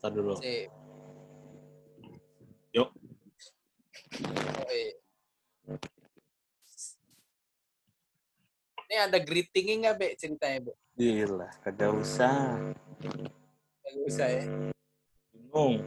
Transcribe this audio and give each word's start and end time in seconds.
Start 0.00 0.12
dulu. 0.16 0.32
Sip. 0.40 0.72
Yuk. 2.72 2.88
Yoi. 4.16 4.84
Ini 8.90 8.96
ada 9.06 9.18
greetingnya 9.20 9.74
nggak, 9.76 9.96
Be, 10.00 10.08
ceritanya, 10.16 10.58
Be? 10.66 10.72
Gila, 10.96 11.48
kagak 11.62 11.92
usah. 11.94 12.58
Nggak 13.00 13.94
usah 14.08 14.28
ya. 14.28 14.44
Bingung. 15.30 15.84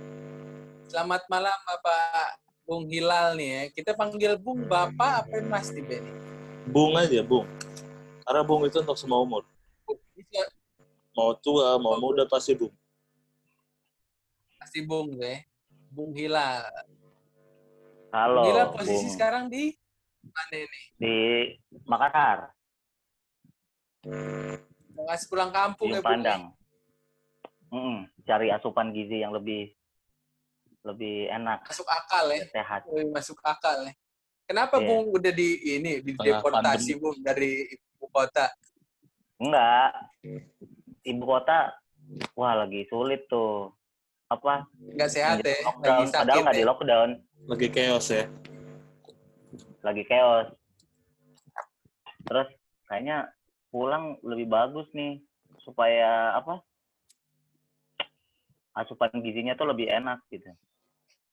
Selamat 0.87 1.25
malam, 1.27 1.57
Bapak 1.65 2.39
Bung 2.63 2.87
Hilal 2.87 3.35
nih 3.35 3.49
ya. 3.49 3.63
Kita 3.75 3.91
panggil 3.97 4.37
Bung 4.39 4.69
Bapak 4.69 5.27
apa 5.27 5.35
Mas 5.43 5.73
Be? 5.73 5.81
nih? 5.81 6.15
Bung 6.69 6.95
aja, 6.95 7.19
Bung. 7.25 7.49
Karena 8.23 8.41
Bung 8.45 8.63
itu 8.63 8.79
untuk 8.79 8.95
semua 8.95 9.19
umur. 9.19 9.43
Mau 11.13 11.37
tua, 11.37 11.77
mau 11.77 11.93
muda 11.95 12.25
pasti 12.25 12.57
Bung. 12.57 12.73
pasti 14.57 14.79
Bung 14.81 15.13
ya. 15.19 15.43
Bung 15.91 16.15
Hilal. 16.15 16.63
Halo, 18.09 18.41
Bung 18.47 18.73
posisi 18.73 19.05
Bung. 19.05 19.13
sekarang 19.13 19.43
di 19.45 19.75
mana 20.23 20.55
nih? 20.55 20.85
di 20.95 21.15
Makassar, 21.83 22.39
Mau 24.93 25.03
ngasih 25.05 25.27
pulang 25.27 25.51
kampung 25.51 25.91
ya, 25.91 25.99
Ujung 25.99 26.01
Bung? 26.01 26.09
Pandang. 26.09 26.41
Mm-mm, 27.73 27.97
cari 28.23 28.47
asupan 28.49 28.93
gizi 28.93 29.19
yang 29.19 29.33
lebih 29.33 29.73
lebih 30.83 31.27
enak, 31.29 31.63
Masuk 31.65 31.87
akal 31.87 32.25
ya. 32.29 32.43
sehat. 32.49 32.81
Masuk 33.11 33.39
akal 33.41 33.85
ya. 33.85 33.93
Kenapa 34.43 34.77
Iya. 34.77 34.87
Bung 34.87 35.05
udah 35.11 35.31
di 35.31 35.49
ini 35.73 35.91
di 35.99 36.11
Tengah 36.13 36.39
deportasi 36.39 36.63
pandemi. 36.91 36.99
Bung 36.99 37.17
dari 37.19 37.51
ibu 37.69 38.05
kota? 38.09 38.47
Enggak, 39.37 39.91
ibu 41.03 41.23
kota, 41.23 41.75
wah 42.35 42.53
lagi 42.57 42.87
sulit 42.87 43.27
tuh. 43.27 43.71
Apa? 44.31 44.65
Nggak 44.79 45.11
sehat 45.13 45.37
ya, 45.45 45.53
menjelang 45.77 45.77
lagi 45.77 46.03
lockdown, 46.09 46.09
padahal 46.09 46.41
nggak 46.41 46.55
di 46.55 46.63
ya. 46.63 46.67
lockdown, 46.67 47.09
Lagi 47.43 47.67
chaos 47.69 48.07
ya. 48.09 48.23
lagi 49.83 50.03
chaos. 50.07 50.47
Terus 52.23 52.47
kayaknya 52.87 53.27
pulang 53.69 54.15
lebih 54.23 54.47
bagus 54.47 54.87
nih 54.95 55.19
supaya 55.61 56.33
apa? 56.39 56.63
Asupan 58.73 59.13
gizinya 59.21 59.53
tuh 59.53 59.69
lebih 59.69 59.85
enak 59.91 60.23
gitu. 60.33 60.49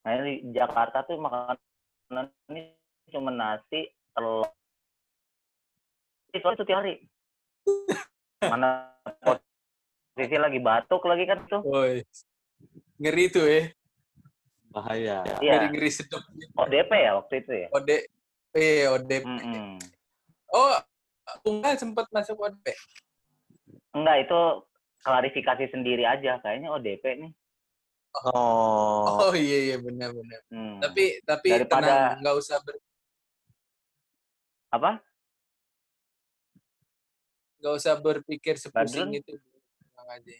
Nah 0.04 0.12
di 0.20 0.44
Jakarta 0.52 1.06
tuh 1.08 1.16
makanan 1.16 2.26
ini 2.52 2.74
cuma 3.08 3.32
nasi, 3.32 3.88
telur. 4.12 4.50
Itu 6.34 6.46
itu 6.52 6.62
tiap 6.68 6.84
hari. 6.84 7.00
Mana 8.52 8.92
posisi 10.20 10.36
lagi 10.36 10.60
batuk 10.60 11.00
lagi 11.08 11.24
kan 11.24 11.38
tuh. 11.48 11.64
Woi. 11.64 12.04
Ngeri 13.00 13.24
tuh 13.32 13.48
ya. 13.48 13.72
Bahaya. 14.68 15.24
Iya, 15.40 15.64
Ngeri-ngeri 15.64 15.88
sedap. 15.88 16.20
ODP 16.60 16.90
ya 16.92 17.12
waktu 17.16 17.34
itu 17.40 17.52
ya. 17.56 17.66
OD 17.72 17.90
eh 18.52 18.84
ODP. 18.84 19.24
Mm-mm. 19.24 19.80
Oh, 20.52 20.76
Bung 21.40 21.64
Hilal 21.64 21.80
sempat 21.80 22.04
masuk 22.12 22.36
ODP. 22.36 22.76
Enggak, 23.96 24.28
itu 24.28 24.40
klarifikasi 25.00 25.64
sendiri 25.72 26.04
aja. 26.04 26.36
Kayaknya 26.44 26.68
ODP 26.68 27.04
nih. 27.16 27.32
Oh. 28.28 29.24
Oh 29.24 29.32
iya 29.32 29.72
iya 29.72 29.76
benar 29.80 30.12
benar. 30.12 30.40
Hmm. 30.52 30.84
Tapi 30.84 31.24
tapi 31.24 31.48
Daripada- 31.48 31.88
tenang, 32.12 32.20
nggak 32.20 32.36
usah 32.36 32.58
ber, 32.60 32.76
Apa? 34.68 34.92
nggak 37.60 37.74
usah 37.76 37.94
berpikir 37.96 38.56
sepusing 38.56 39.08
Badrun? 39.12 39.20
itu. 39.20 39.32
Tenang 40.10 40.26
aja. 40.26 40.34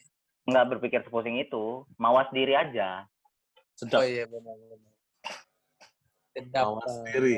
Enggak 0.51 0.65
berpikir 0.75 0.99
sepusing 1.07 1.39
itu. 1.39 1.87
Mawas 1.95 2.27
diri 2.35 2.51
aja. 2.59 3.07
Sedap. 3.79 4.03
Oh 4.03 4.05
iya 4.05 4.27
benar 4.27 4.55
benar. 4.59 4.93
Sedap. 6.35 6.65
Awas 6.75 6.91
eh. 6.91 7.03
diri. 7.15 7.35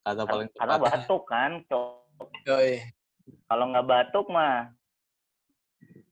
Kata 0.00 0.22
paling 0.24 0.48
Karena 0.56 0.76
batuk 0.80 1.22
kan. 1.28 1.50
Cok. 1.68 2.24
Yoi. 2.48 2.80
Kalau 3.44 3.64
nggak 3.68 3.84
batuk 3.86 4.26
mah 4.32 4.72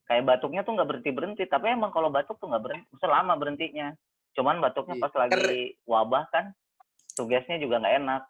kayak 0.07 0.23
batuknya 0.29 0.61
tuh 0.61 0.77
nggak 0.77 0.89
berhenti 0.93 1.09
berhenti. 1.09 1.43
Tapi 1.49 1.73
emang 1.73 1.89
kalau 1.89 2.13
batuk 2.13 2.37
tuh 2.37 2.53
nggak 2.53 2.61
berhenti, 2.63 2.87
selama 3.01 3.33
berhentinya. 3.33 3.97
Cuman 4.37 4.61
batuknya 4.61 5.01
Iya. 5.01 5.03
pas 5.09 5.13
lagi 5.17 5.73
wabah 5.89 6.23
kan, 6.29 6.45
tugasnya 7.17 7.57
juga 7.57 7.81
nggak 7.81 7.95
enak. 8.05 8.21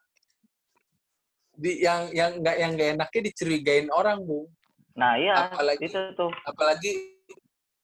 Di 1.60 1.84
yang 1.84 2.08
yang 2.16 2.32
nggak 2.40 2.56
yang 2.56 2.72
nggak 2.80 2.90
enaknya 2.96 3.22
dicurigain 3.28 3.92
orang, 3.92 4.24
Bung. 4.24 4.48
Nah 4.96 5.20
iya, 5.20 5.52
Apalagi- 5.52 5.84
itu 5.84 6.00
tuh. 6.16 6.32
apalagi 6.48 7.17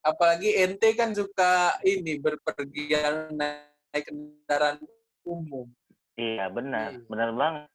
apalagi 0.04 0.52
ente 0.54 0.92
kan 0.94 1.16
suka 1.16 1.80
ini 1.82 2.20
berpergian 2.20 3.34
naik 3.34 4.04
kendaraan 4.06 4.78
umum. 5.24 5.72
Iya 6.14 6.52
benar, 6.52 6.94
Iya. 6.94 7.08
benar 7.10 7.30
banget. 7.34 7.66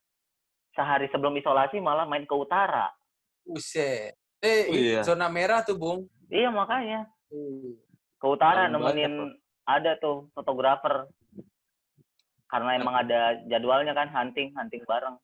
Sehari 0.76 1.10
sebelum 1.10 1.34
isolasi 1.34 1.82
malah 1.82 2.06
main 2.06 2.22
ke 2.22 2.34
utara. 2.36 2.92
Buset. 3.42 4.14
Eh, 4.38 4.70
Oh, 4.70 4.76
iya. 4.76 5.00
zona 5.02 5.26
merah 5.26 5.64
tuh, 5.66 5.74
Bung. 5.74 6.06
Iya 6.30 6.52
makanya 6.52 7.08
Hmm. 7.32 7.74
ke 8.20 8.26
utara 8.28 8.68
banyak 8.68 8.78
nemenin 8.78 9.14
ada 9.66 9.98
tuh 9.98 10.30
fotografer. 10.36 11.08
Karena 12.48 12.78
emang 12.78 12.94
ada 12.96 13.36
jadwalnya 13.44 13.92
kan 13.92 14.08
hunting, 14.08 14.54
hunting 14.54 14.80
bareng. 14.86 15.18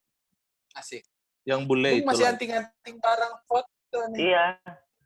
Asik. 0.75 1.07
Yang 1.47 1.61
bule 1.65 1.91
itu 2.01 2.09
masih 2.09 2.25
lah. 2.27 2.33
anting-anting 2.35 2.97
barang 3.01 3.35
foto 3.47 3.99
nih. 4.13 4.33
Iya. 4.33 4.45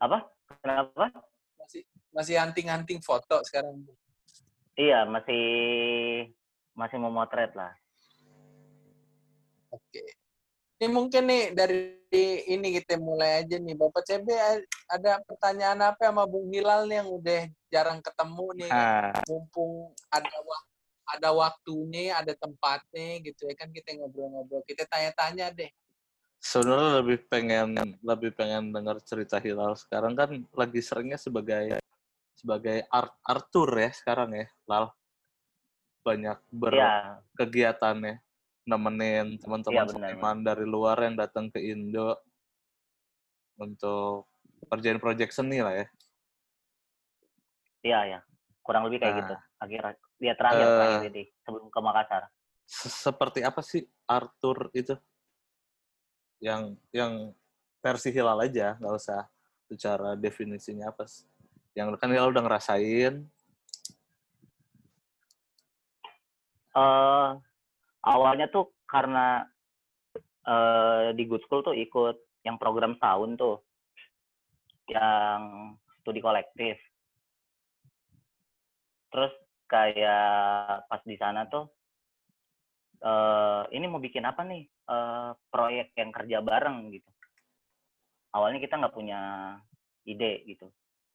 Apa? 0.00 0.19
Kenapa? 0.65 1.04
Masih 2.18 2.34
anting-anting 2.34 2.98
foto 2.98 3.38
sekarang. 3.46 3.78
Iya, 4.74 5.06
masih 5.06 5.44
masih 6.74 6.98
memotret 6.98 7.54
lah. 7.54 7.70
Oke. 9.70 10.02
Ini 10.82 10.90
mungkin 10.90 11.30
nih 11.30 11.54
dari 11.54 11.94
ini 12.50 12.74
kita 12.82 12.98
mulai 12.98 13.46
aja 13.46 13.54
nih. 13.62 13.78
Bapak 13.78 14.02
CB 14.02 14.26
ada 14.90 15.22
pertanyaan 15.22 15.94
apa 15.94 16.10
sama 16.10 16.26
Bung 16.26 16.50
Hilal 16.50 16.90
nih 16.90 17.06
yang 17.06 17.10
udah 17.14 17.42
jarang 17.70 18.02
ketemu 18.02 18.46
nih. 18.66 18.70
Ah, 18.74 19.22
mumpung 19.30 19.94
ada 20.10 20.38
wak- 20.42 20.68
ada 21.14 21.30
waktunya, 21.30 22.18
ada 22.18 22.34
tempatnya 22.34 23.22
gitu 23.22 23.46
ya 23.46 23.54
kan 23.54 23.70
kita 23.70 23.94
ngobrol-ngobrol. 23.94 24.66
Kita 24.66 24.90
tanya-tanya 24.90 25.54
deh. 25.54 25.70
Sebenarnya 26.42 27.02
lebih 27.02 27.18
pengen 27.30 27.98
lebih 28.02 28.30
pengen 28.34 28.74
dengar 28.74 28.98
cerita 29.06 29.38
Hilal 29.38 29.74
sekarang 29.78 30.14
kan 30.18 30.30
lagi 30.54 30.78
seringnya 30.82 31.18
sebagai 31.18 31.78
sebagai 32.38 32.87
art 32.87 33.19
Arthur 33.26 33.66
ya 33.75 33.91
sekarang 33.91 34.31
ya, 34.31 34.47
Lal. 34.71 34.94
Banyak 36.06 36.38
iya, 36.71 37.19
berkegiatannya 37.34 38.22
nemenin 38.62 39.43
teman-teman 39.43 39.88
seniman 39.91 40.38
dari 40.47 40.62
luar 40.62 41.03
yang 41.03 41.19
datang 41.19 41.50
ke 41.50 41.59
Indo 41.59 42.15
untuk 43.59 44.31
kerjain 44.71 45.03
project 45.03 45.34
seni 45.34 45.59
lah 45.59 45.75
ya. 45.75 45.87
iya, 47.78 48.00
iya. 48.06 48.19
Kurang 48.62 48.87
lebih 48.87 49.00
kayak 49.03 49.15
Nah. 49.15 49.19
gitu. 49.22 49.34
Akhirnya 49.59 49.93
dia 50.19 50.34
terakhir 50.34 50.66
Eh. 50.66 50.75
terakhir 50.77 51.03
ini 51.10 51.22
sebelum 51.47 51.66
ke 51.71 51.81
Makassar. 51.81 52.22
Se- 52.69 52.93
Seperti 52.93 53.41
apa 53.43 53.60
sih 53.65 53.82
Arthur 54.04 54.69
itu? 54.72 54.94
Yang 56.38 56.77
yang 56.94 57.12
versi 57.81 58.10
Hilal 58.12 58.38
aja, 58.44 58.77
nggak 58.78 58.94
usah 58.94 59.27
secara 59.66 60.15
definisinya 60.19 60.91
apa 60.91 61.06
sih. 61.06 61.28
Yang 61.78 61.94
kan 62.03 62.11
Hilal 62.11 62.34
udah 62.34 62.43
ngerasain, 62.43 63.15
eh 66.75 67.31
awalnya 68.03 68.50
tuh 68.50 68.75
karena 68.91 69.47
eh 70.43 71.15
di 71.15 71.22
Good 71.31 71.47
School 71.47 71.62
tuh 71.62 71.78
ikut 71.78 72.19
yang 72.43 72.59
program 72.59 72.99
tahun 72.99 73.39
tuh. 73.39 73.62
Yang 74.91 75.41
studi 76.03 76.19
kolektif. 76.19 76.75
Terus 79.15 79.31
kayak 79.71 80.91
pas 80.91 81.03
di 81.07 81.15
sana 81.15 81.47
tuh 81.47 81.71
eh 83.07 83.63
ini 83.78 83.86
mau 83.86 84.03
bikin 84.03 84.27
apa 84.27 84.42
nih? 84.42 84.66
Eh 84.66 85.31
proyek 85.47 85.95
yang 85.95 86.10
kerja 86.10 86.42
bareng 86.42 86.91
gitu. 86.91 87.10
Awalnya 88.34 88.59
kita 88.66 88.83
nggak 88.83 88.97
punya 88.98 89.21
ide 90.03 90.42
gitu 90.42 90.66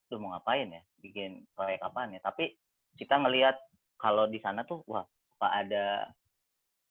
tuh 0.08 0.20
mau 0.20 0.32
ngapain 0.36 0.68
ya? 0.70 0.82
Bikin 1.00 1.44
proyek 1.56 1.80
apaan 1.80 2.14
ya? 2.16 2.20
Tapi 2.20 2.54
kita 2.94 3.18
ngelihat 3.18 3.56
kalau 3.98 4.28
di 4.30 4.38
sana 4.38 4.62
tuh 4.62 4.82
wah 4.86 5.04
suka 5.34 5.48
ada 5.50 6.08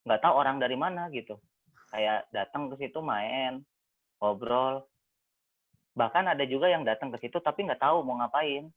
nggak 0.04 0.22
tahu 0.22 0.34
orang 0.36 0.58
dari 0.60 0.76
mana 0.76 1.08
gitu. 1.14 1.40
Kayak 1.94 2.28
datang 2.34 2.74
ke 2.74 2.76
situ 2.82 3.00
main 3.00 3.64
ngobrol. 4.20 4.84
Bahkan 5.94 6.34
ada 6.34 6.44
juga 6.50 6.72
yang 6.72 6.82
datang 6.82 7.14
ke 7.14 7.22
situ 7.22 7.38
tapi 7.40 7.66
nggak 7.70 7.82
tahu 7.82 8.02
mau 8.02 8.20
ngapain. 8.20 8.72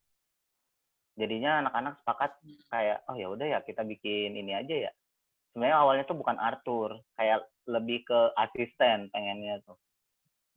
Jadinya 1.17 1.65
anak-anak 1.65 1.97
sepakat 2.05 2.31
kayak 2.69 2.99
oh 3.09 3.17
ya 3.17 3.33
udah 3.33 3.47
ya 3.57 3.59
kita 3.65 3.83
bikin 3.83 4.37
ini 4.37 4.53
aja 4.53 4.91
ya. 4.91 4.93
Sebenarnya 5.57 5.77
awalnya 5.81 6.05
tuh 6.05 6.21
bukan 6.21 6.37
Arthur 6.37 7.01
kayak 7.17 7.49
lebih 7.65 8.05
ke 8.05 8.21
asisten 8.37 9.09
pengennya 9.09 9.65
tuh. 9.65 9.81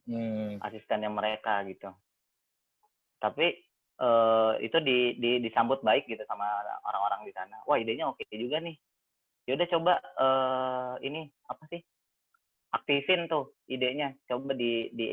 Hmm, 0.09 0.59
asistennya 0.59 1.07
mereka 1.07 1.63
gitu. 1.63 1.87
Tapi 3.23 3.68
eh, 3.99 4.51
itu 4.63 4.77
di, 4.79 4.97
di 5.19 5.43
disambut 5.43 5.83
baik 5.83 6.07
gitu 6.07 6.23
sama 6.25 6.47
orang-orang 6.87 7.27
di 7.27 7.33
sana. 7.35 7.59
Wah 7.67 7.75
idenya 7.75 8.07
oke 8.07 8.23
juga 8.31 8.63
nih. 8.63 8.75
Ya 9.45 9.59
udah 9.59 9.67
coba 9.67 9.93
eh, 9.99 10.93
ini 11.07 11.27
apa 11.47 11.63
sih? 11.67 11.81
Aktifin 12.69 13.25
tuh 13.25 13.57
idenya. 13.65 14.13
Coba 14.29 14.53
di 14.53 14.93
di 14.93 15.07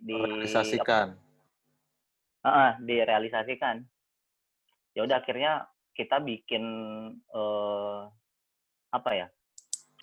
di 0.00 0.16
realisasikan. 0.16 1.12
Uh, 2.42 2.74
direalisasikan. 2.82 3.86
Ya 4.98 5.06
udah 5.06 5.22
akhirnya 5.22 5.70
kita 5.94 6.18
bikin 6.24 6.64
eh, 7.14 8.02
apa 8.90 9.10
ya? 9.12 9.26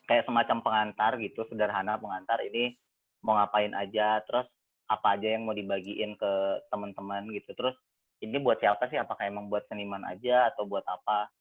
Kayak 0.06 0.26
semacam 0.26 0.58
pengantar 0.66 1.12
gitu, 1.22 1.46
sederhana 1.50 1.98
pengantar 2.02 2.42
ini 2.42 2.74
mau 3.22 3.38
ngapain 3.38 3.76
aja, 3.78 4.24
terus 4.26 4.48
apa 4.90 5.20
aja 5.20 5.38
yang 5.38 5.46
mau 5.46 5.54
dibagiin 5.54 6.18
ke 6.18 6.32
teman-teman 6.74 7.30
gitu. 7.30 7.54
Terus 7.54 7.78
ini 8.20 8.38
buat 8.40 8.60
siapa 8.60 8.88
sih? 8.92 9.00
Apakah 9.00 9.28
emang 9.28 9.48
buat 9.48 9.64
seniman 9.72 10.04
aja 10.04 10.52
atau 10.52 10.68
buat 10.68 10.84
apa? 10.86 11.32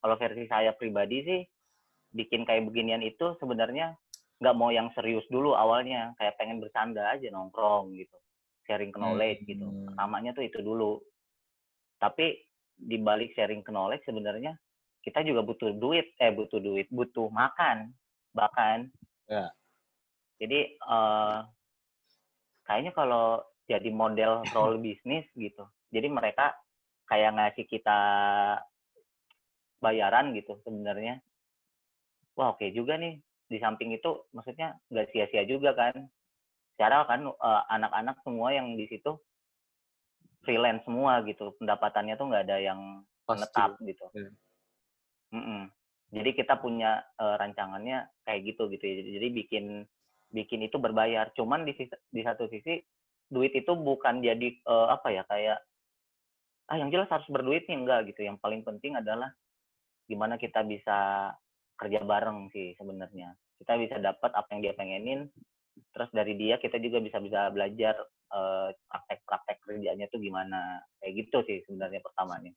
Kalau 0.00 0.16
versi 0.20 0.44
saya 0.46 0.76
pribadi 0.76 1.24
sih 1.24 1.40
bikin 2.12 2.44
kayak 2.48 2.68
beginian 2.68 3.02
itu 3.04 3.36
sebenarnya 3.40 3.96
nggak 4.40 4.56
mau 4.56 4.68
yang 4.68 4.92
serius 4.92 5.24
dulu 5.32 5.56
awalnya, 5.56 6.12
kayak 6.20 6.36
pengen 6.36 6.60
bercanda 6.60 7.08
aja 7.08 7.32
nongkrong 7.32 7.96
gitu, 7.96 8.16
sharing 8.68 8.92
knowledge 8.92 9.40
gitu. 9.48 9.64
Hmm. 9.64 9.92
Pertamanya 9.92 10.36
tuh 10.36 10.44
itu 10.44 10.60
dulu. 10.60 11.00
Tapi 11.96 12.36
di 12.76 13.00
balik 13.00 13.32
sharing 13.32 13.64
knowledge 13.64 14.04
sebenarnya 14.04 14.52
kita 15.00 15.24
juga 15.24 15.40
butuh 15.40 15.72
duit, 15.80 16.12
eh 16.20 16.34
butuh 16.34 16.60
duit, 16.60 16.84
butuh 16.92 17.32
makan 17.32 17.96
bahkan. 18.36 18.92
Ya. 19.24 19.48
Jadi 20.36 20.76
uh, 20.84 21.48
kayaknya 22.68 22.92
kalau 22.92 23.40
jadi 23.64 23.88
model 23.88 24.44
role 24.52 24.76
bisnis 24.84 25.24
gitu. 25.32 25.64
Jadi 25.90 26.08
mereka 26.10 26.54
kayak 27.06 27.34
ngasih 27.38 27.66
kita 27.70 27.98
bayaran 29.78 30.34
gitu 30.34 30.58
sebenarnya. 30.66 31.22
Wah 32.34 32.52
oke 32.52 32.60
okay 32.60 32.74
juga 32.74 32.98
nih. 32.98 33.22
Di 33.46 33.62
samping 33.62 33.94
itu 33.94 34.26
maksudnya 34.34 34.74
nggak 34.90 35.14
sia-sia 35.14 35.46
juga 35.46 35.72
kan. 35.72 36.10
Secara 36.74 37.06
kan 37.08 37.30
uh, 37.30 37.62
anak-anak 37.72 38.20
semua 38.26 38.52
yang 38.52 38.74
di 38.74 38.84
situ 38.90 39.16
freelance 40.42 40.84
semua 40.84 41.22
gitu. 41.24 41.54
Pendapatannya 41.56 42.14
tuh 42.18 42.26
nggak 42.28 42.44
ada 42.50 42.58
yang 42.60 42.80
menetap 43.26 43.78
gitu. 43.82 44.04
Yeah. 44.12 44.32
Mm 45.34 45.42
-mm. 45.42 45.62
Jadi 46.14 46.30
kita 46.38 46.54
punya 46.62 47.02
uh, 47.18 47.34
rancangannya 47.34 48.06
kayak 48.22 48.40
gitu 48.54 48.70
gitu 48.70 48.84
ya. 48.84 48.94
Jadi 49.18 49.28
bikin 49.34 49.64
bikin 50.30 50.60
itu 50.66 50.76
berbayar. 50.78 51.30
Cuman 51.34 51.66
di 51.66 51.74
di 52.10 52.20
satu 52.22 52.46
sisi 52.50 52.82
duit 53.26 53.50
itu 53.54 53.72
bukan 53.74 54.22
jadi 54.22 54.54
uh, 54.70 54.94
apa 54.94 55.10
ya 55.10 55.22
kayak 55.26 55.58
ah 56.66 56.76
yang 56.76 56.90
jelas 56.90 57.06
harus 57.10 57.26
berduit 57.30 57.66
nih 57.70 57.78
enggak 57.78 58.10
gitu. 58.10 58.26
Yang 58.26 58.38
paling 58.42 58.62
penting 58.66 58.98
adalah 58.98 59.30
gimana 60.06 60.38
kita 60.38 60.62
bisa 60.66 61.30
kerja 61.78 62.00
bareng 62.02 62.50
sih 62.50 62.74
sebenarnya. 62.78 63.34
Kita 63.58 63.78
bisa 63.78 63.96
dapat 64.02 64.30
apa 64.34 64.48
yang 64.54 64.60
dia 64.66 64.74
pengenin. 64.74 65.30
Terus 65.92 66.10
dari 66.12 66.34
dia 66.36 66.56
kita 66.58 66.76
juga 66.80 67.00
bisa 67.00 67.20
bisa 67.20 67.48
belajar 67.52 67.96
uh, 68.32 68.68
praktek-praktek 68.90 69.62
kerjanya 69.64 70.06
tuh 70.10 70.20
gimana. 70.20 70.82
Kayak 71.00 71.12
gitu 71.26 71.38
sih 71.46 71.58
sebenarnya 71.68 72.00
pertamanya. 72.02 72.52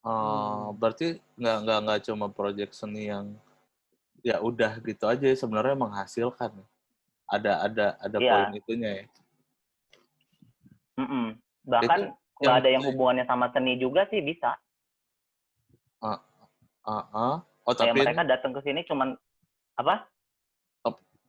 Uh, 0.00 0.72
berarti 0.80 1.20
nggak 1.36 1.56
nggak 1.64 1.78
nggak 1.84 2.00
cuma 2.08 2.26
proyek 2.32 2.72
seni 2.72 3.12
yang 3.12 3.36
ya 4.24 4.40
udah 4.40 4.80
gitu 4.80 5.04
aja 5.04 5.28
sebenarnya 5.36 5.76
menghasilkan 5.76 6.52
ada 7.28 7.68
ada 7.68 7.86
ada 8.00 8.16
Iya. 8.16 8.32
poin 8.32 8.52
itunya 8.56 8.90
ya 8.96 9.04
Mm-mm. 11.00 11.26
Bahkan 11.64 12.00
nggak 12.40 12.56
ada 12.64 12.68
yang 12.72 12.84
hubungannya 12.88 13.24
sama 13.28 13.52
seni 13.52 13.76
juga 13.76 14.08
sih 14.08 14.24
bisa. 14.24 14.56
Ah, 16.00 16.16
ah. 17.12 17.36
oh 17.68 17.72
Kayak 17.76 17.92
tapi 17.92 18.00
mereka 18.02 18.24
datang 18.24 18.52
ke 18.56 18.60
sini 18.64 18.80
cuman 18.88 19.12
apa? 19.76 20.08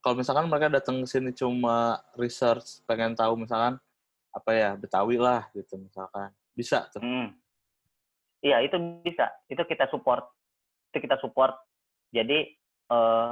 kalau 0.02 0.18
misalkan 0.18 0.50
mereka 0.50 0.68
datang 0.74 0.98
ke 1.06 1.08
sini 1.08 1.30
cuma 1.30 2.02
research 2.18 2.82
pengen 2.90 3.14
tahu 3.14 3.38
misalkan 3.38 3.78
apa 4.34 4.50
ya 4.50 4.74
Betawi 4.74 5.22
lah 5.22 5.46
gitu 5.54 5.78
misalkan 5.78 6.34
bisa 6.58 6.90
tuh 6.90 7.00
Hmm. 7.00 7.38
Iya 8.42 8.58
itu 8.66 8.74
bisa. 9.06 9.30
Itu 9.46 9.62
kita 9.70 9.86
support. 9.94 10.26
Itu 10.90 10.98
kita 10.98 11.22
support. 11.22 11.54
Jadi 12.10 12.58
eh, 12.90 13.30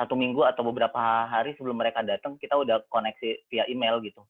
satu 0.00 0.16
minggu 0.16 0.48
atau 0.48 0.64
beberapa 0.64 0.96
hari 1.28 1.52
sebelum 1.60 1.76
mereka 1.76 2.00
datang 2.00 2.40
kita 2.40 2.56
udah 2.56 2.80
koneksi 2.88 3.52
via 3.52 3.68
email 3.68 4.00
gitu. 4.00 4.24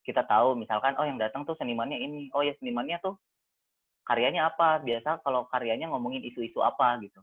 Kita 0.00 0.24
tahu 0.24 0.56
misalkan 0.56 0.96
oh 0.96 1.06
yang 1.06 1.20
datang 1.20 1.44
tuh 1.44 1.54
senimannya 1.60 2.00
ini. 2.00 2.32
Oh 2.32 2.40
ya 2.40 2.56
senimannya 2.58 3.00
tuh 3.04 3.14
karyanya 4.04 4.50
apa? 4.50 4.80
Biasa 4.80 5.20
kalau 5.22 5.46
karyanya 5.48 5.92
ngomongin 5.92 6.24
isu-isu 6.24 6.64
apa 6.64 6.98
gitu. 7.04 7.20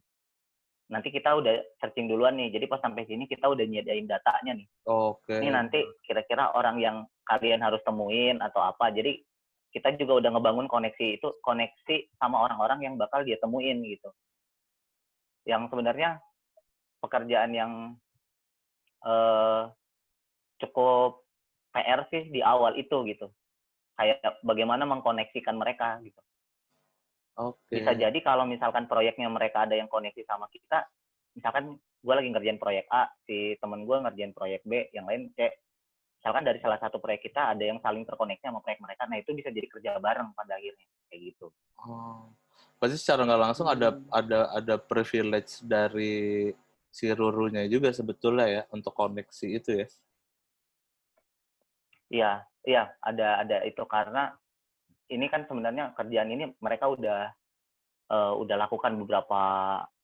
Nanti 0.87 1.11
kita 1.11 1.35
udah 1.35 1.51
searching 1.83 2.07
duluan 2.07 2.39
nih. 2.39 2.53
Jadi 2.53 2.65
pas 2.71 2.79
sampai 2.79 3.03
sini 3.03 3.27
kita 3.27 3.49
udah 3.51 3.65
nyediain 3.67 4.07
datanya 4.07 4.55
nih. 4.55 4.67
oke 4.87 5.33
ini 5.43 5.51
nanti 5.51 5.83
kira-kira 6.07 6.55
orang 6.55 6.79
yang 6.79 6.97
kalian 7.27 7.59
harus 7.59 7.83
temuin 7.83 8.39
atau 8.39 8.63
apa. 8.63 8.87
Jadi 8.95 9.19
kita 9.75 9.99
juga 9.99 10.23
udah 10.23 10.29
ngebangun 10.31 10.71
koneksi 10.71 11.19
itu 11.19 11.27
koneksi 11.43 12.15
sama 12.15 12.39
orang-orang 12.39 12.87
yang 12.87 12.93
bakal 12.95 13.21
dia 13.27 13.35
temuin 13.43 13.83
gitu. 13.83 14.09
Yang 15.43 15.75
sebenarnya 15.75 16.23
pekerjaan 17.03 17.51
yang 17.51 17.71
eh, 19.03 19.63
cukup 20.63 21.26
PR 21.77 22.01
sih 22.09 22.33
di 22.33 22.41
awal 22.41 22.73
itu 22.73 23.05
gitu. 23.05 23.29
Kayak 23.93 24.41
bagaimana 24.41 24.89
mengkoneksikan 24.89 25.53
mereka 25.53 26.01
gitu. 26.01 26.17
oke 27.37 27.69
Bisa 27.69 27.93
jadi 27.93 28.17
kalau 28.25 28.49
misalkan 28.49 28.89
proyeknya 28.89 29.29
mereka 29.29 29.69
ada 29.69 29.77
yang 29.77 29.85
koneksi 29.85 30.25
sama 30.25 30.49
kita, 30.49 30.89
misalkan 31.37 31.77
gue 31.77 32.13
lagi 32.13 32.29
ngerjain 32.33 32.57
proyek 32.57 32.89
A, 32.89 33.13
si 33.29 33.53
temen 33.61 33.85
gue 33.85 33.97
ngerjain 34.01 34.33
proyek 34.33 34.65
B, 34.65 34.89
yang 34.93 35.05
lain 35.05 35.29
kayak 35.37 35.61
misalkan 36.17 36.49
dari 36.49 36.57
salah 36.57 36.81
satu 36.81 36.97
proyek 36.97 37.29
kita 37.29 37.53
ada 37.53 37.61
yang 37.61 37.77
saling 37.77 38.01
terkoneksi 38.01 38.41
sama 38.41 38.61
proyek 38.65 38.81
mereka, 38.81 39.05
nah 39.05 39.17
itu 39.21 39.37
bisa 39.37 39.53
jadi 39.53 39.69
kerja 39.69 40.01
bareng 40.01 40.33
pada 40.33 40.57
akhirnya 40.57 40.85
kayak 41.13 41.21
gitu. 41.33 41.47
Oh. 41.85 42.33
Berarti 42.77 42.97
secara 42.97 43.25
nggak 43.25 43.41
langsung 43.41 43.67
ada 43.69 43.97
ada 44.13 44.39
ada 44.53 44.75
privilege 44.77 45.65
dari 45.65 46.53
si 46.93 47.09
Rurunya 47.09 47.65
juga 47.69 47.89
sebetulnya 47.93 48.45
ya 48.49 48.61
untuk 48.69 48.93
koneksi 48.93 49.47
itu 49.49 49.69
ya. 49.81 49.87
Iya, 52.07 52.43
iya 52.63 52.83
ada 53.03 53.43
ada 53.43 53.57
itu 53.67 53.83
karena 53.83 54.31
ini 55.11 55.27
kan 55.27 55.43
sebenarnya 55.47 55.91
kerjaan 55.95 56.31
ini 56.31 56.51
mereka 56.63 56.87
udah 56.87 57.31
eh, 58.07 58.33
udah 58.39 58.55
lakukan 58.55 58.95
beberapa 59.03 59.41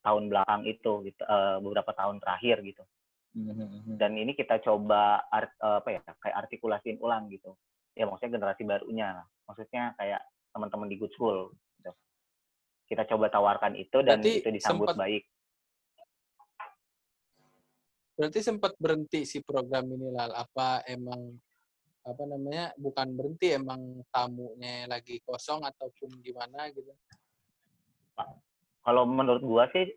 tahun 0.03 0.27
belakang 0.27 0.67
itu 0.67 1.07
gitu, 1.07 1.23
eh, 1.23 1.57
beberapa 1.63 1.91
tahun 1.95 2.19
terakhir 2.19 2.59
gitu. 2.63 2.83
Mhm. 3.33 3.97
dan 3.97 4.13
ini 4.13 4.37
kita 4.37 4.61
coba 4.61 5.25
art, 5.25 5.49
eh, 5.57 5.77
apa 5.81 5.89
ya 5.89 6.01
kayak 6.21 6.37
artikulasiin 6.45 7.01
ulang 7.01 7.25
gitu 7.33 7.57
ya 7.97 8.05
maksudnya 8.05 8.37
generasi 8.37 8.61
barunya 8.61 9.25
maksudnya 9.49 9.97
kayak 9.97 10.21
teman-teman 10.53 10.85
di 10.85 11.01
good 11.01 11.09
school 11.17 11.49
gitu. 11.81 11.89
kita 12.93 13.09
coba 13.09 13.33
tawarkan 13.33 13.73
itu 13.73 14.05
dan 14.05 14.21
Berarti 14.21 14.37
itu 14.37 14.49
disambut 14.53 14.93
sempat- 14.93 15.01
baik 15.01 15.23
Berarti 18.13 18.39
sempat 18.45 18.77
berhenti 18.77 19.25
si 19.25 19.41
program 19.41 19.89
ini 19.89 20.13
Lal. 20.13 20.29
Apa 20.37 20.85
emang 20.85 21.33
apa 22.03 22.23
namanya 22.27 22.75
bukan 22.75 23.15
berhenti 23.15 23.55
emang 23.55 24.03
tamunya 24.11 24.83
lagi 24.91 25.23
kosong 25.23 25.63
ataupun 25.63 26.19
gimana 26.19 26.67
gitu? 26.75 26.91
kalau 28.83 29.07
menurut 29.07 29.39
gua 29.39 29.71
sih 29.71 29.87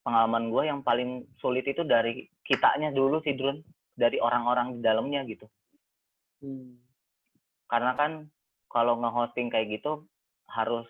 pengalaman 0.00 0.48
gua 0.48 0.64
yang 0.64 0.80
paling 0.80 1.28
sulit 1.36 1.68
itu 1.68 1.84
dari 1.84 2.24
kitanya 2.48 2.88
dulu 2.88 3.20
sih 3.20 3.36
Drun 3.36 3.60
dari 3.92 4.16
orang-orang 4.16 4.76
di 4.76 4.80
dalamnya 4.80 5.22
gitu 5.28 5.46
Hmm. 6.40 6.80
karena 7.68 7.92
kan 8.00 8.12
kalau 8.72 8.96
nge-hosting 8.96 9.52
kayak 9.52 9.76
gitu 9.76 10.08
harus 10.48 10.88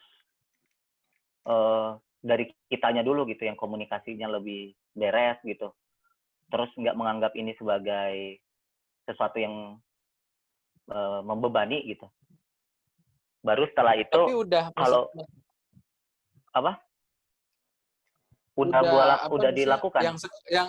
eh 1.43 1.99
dari 2.23 2.55
kitanya 2.71 3.03
dulu 3.03 3.27
gitu 3.27 3.51
yang 3.51 3.59
komunikasinya 3.59 4.31
lebih 4.31 4.79
beres 4.95 5.43
gitu 5.43 5.75
terus 6.55 6.71
nggak 6.79 6.95
menganggap 6.95 7.33
ini 7.35 7.51
sebagai 7.59 8.39
sesuatu 9.11 9.43
yang 9.43 9.83
eh, 10.91 11.21
membebani 11.23 11.87
gitu. 11.87 12.07
Baru 13.41 13.65
setelah 13.71 13.95
itu 13.97 14.11
Tapi 14.13 14.35
udah 14.37 14.65
kalau- 14.75 15.09
maksud- 15.15 15.39
apa? 16.51 16.73
Udah 18.59 18.81
lak- 18.85 19.23
apa 19.25 19.33
udah 19.33 19.51
dilakukan? 19.55 20.01
Yang 20.05 20.17
yang 20.51 20.69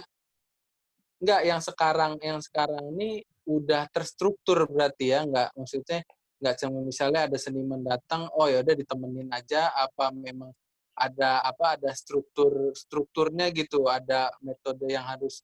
enggak 1.19 1.41
yang 1.43 1.61
sekarang 1.61 2.11
yang 2.23 2.39
sekarang 2.39 2.83
ini 2.95 3.25
udah 3.49 3.89
terstruktur 3.91 4.63
berarti 4.69 5.11
ya, 5.11 5.25
enggak 5.27 5.49
maksudnya 5.57 5.99
enggak 6.39 6.55
cuma 6.63 6.79
misalnya 6.85 7.21
ada 7.27 7.37
seniman 7.37 7.81
datang, 7.83 8.29
oh 8.37 8.47
ya 8.47 8.61
udah 8.63 8.75
ditemenin 8.77 9.29
aja 9.33 9.73
apa 9.75 10.13
memang 10.13 10.53
ada 10.95 11.41
apa 11.41 11.75
ada 11.75 11.91
struktur 11.97 12.71
strukturnya 12.77 13.49
gitu, 13.51 13.89
ada 13.89 14.31
metode 14.39 14.85
yang 14.87 15.03
harus 15.03 15.41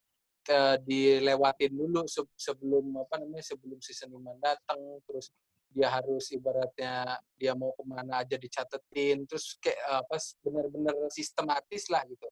ke, 0.48 0.80
dilewatin 0.88 1.76
dulu 1.76 2.08
se- 2.08 2.32
sebelum 2.40 3.04
apa 3.04 3.20
namanya 3.20 3.44
sebelum 3.44 3.84
si 3.84 3.92
seniman 3.92 4.40
datang 4.40 4.80
terus 5.04 5.36
dia 5.68 5.92
harus 5.92 6.32
ibaratnya 6.32 7.20
dia 7.36 7.52
mau 7.52 7.76
ke 7.76 7.84
mana 7.84 8.24
aja 8.24 8.40
dicatetin 8.40 9.28
terus 9.28 9.60
kayak 9.60 10.08
apa 10.08 10.16
benar-benar 10.40 10.96
sistematis 11.12 11.92
lah 11.92 12.08
gitu 12.08 12.24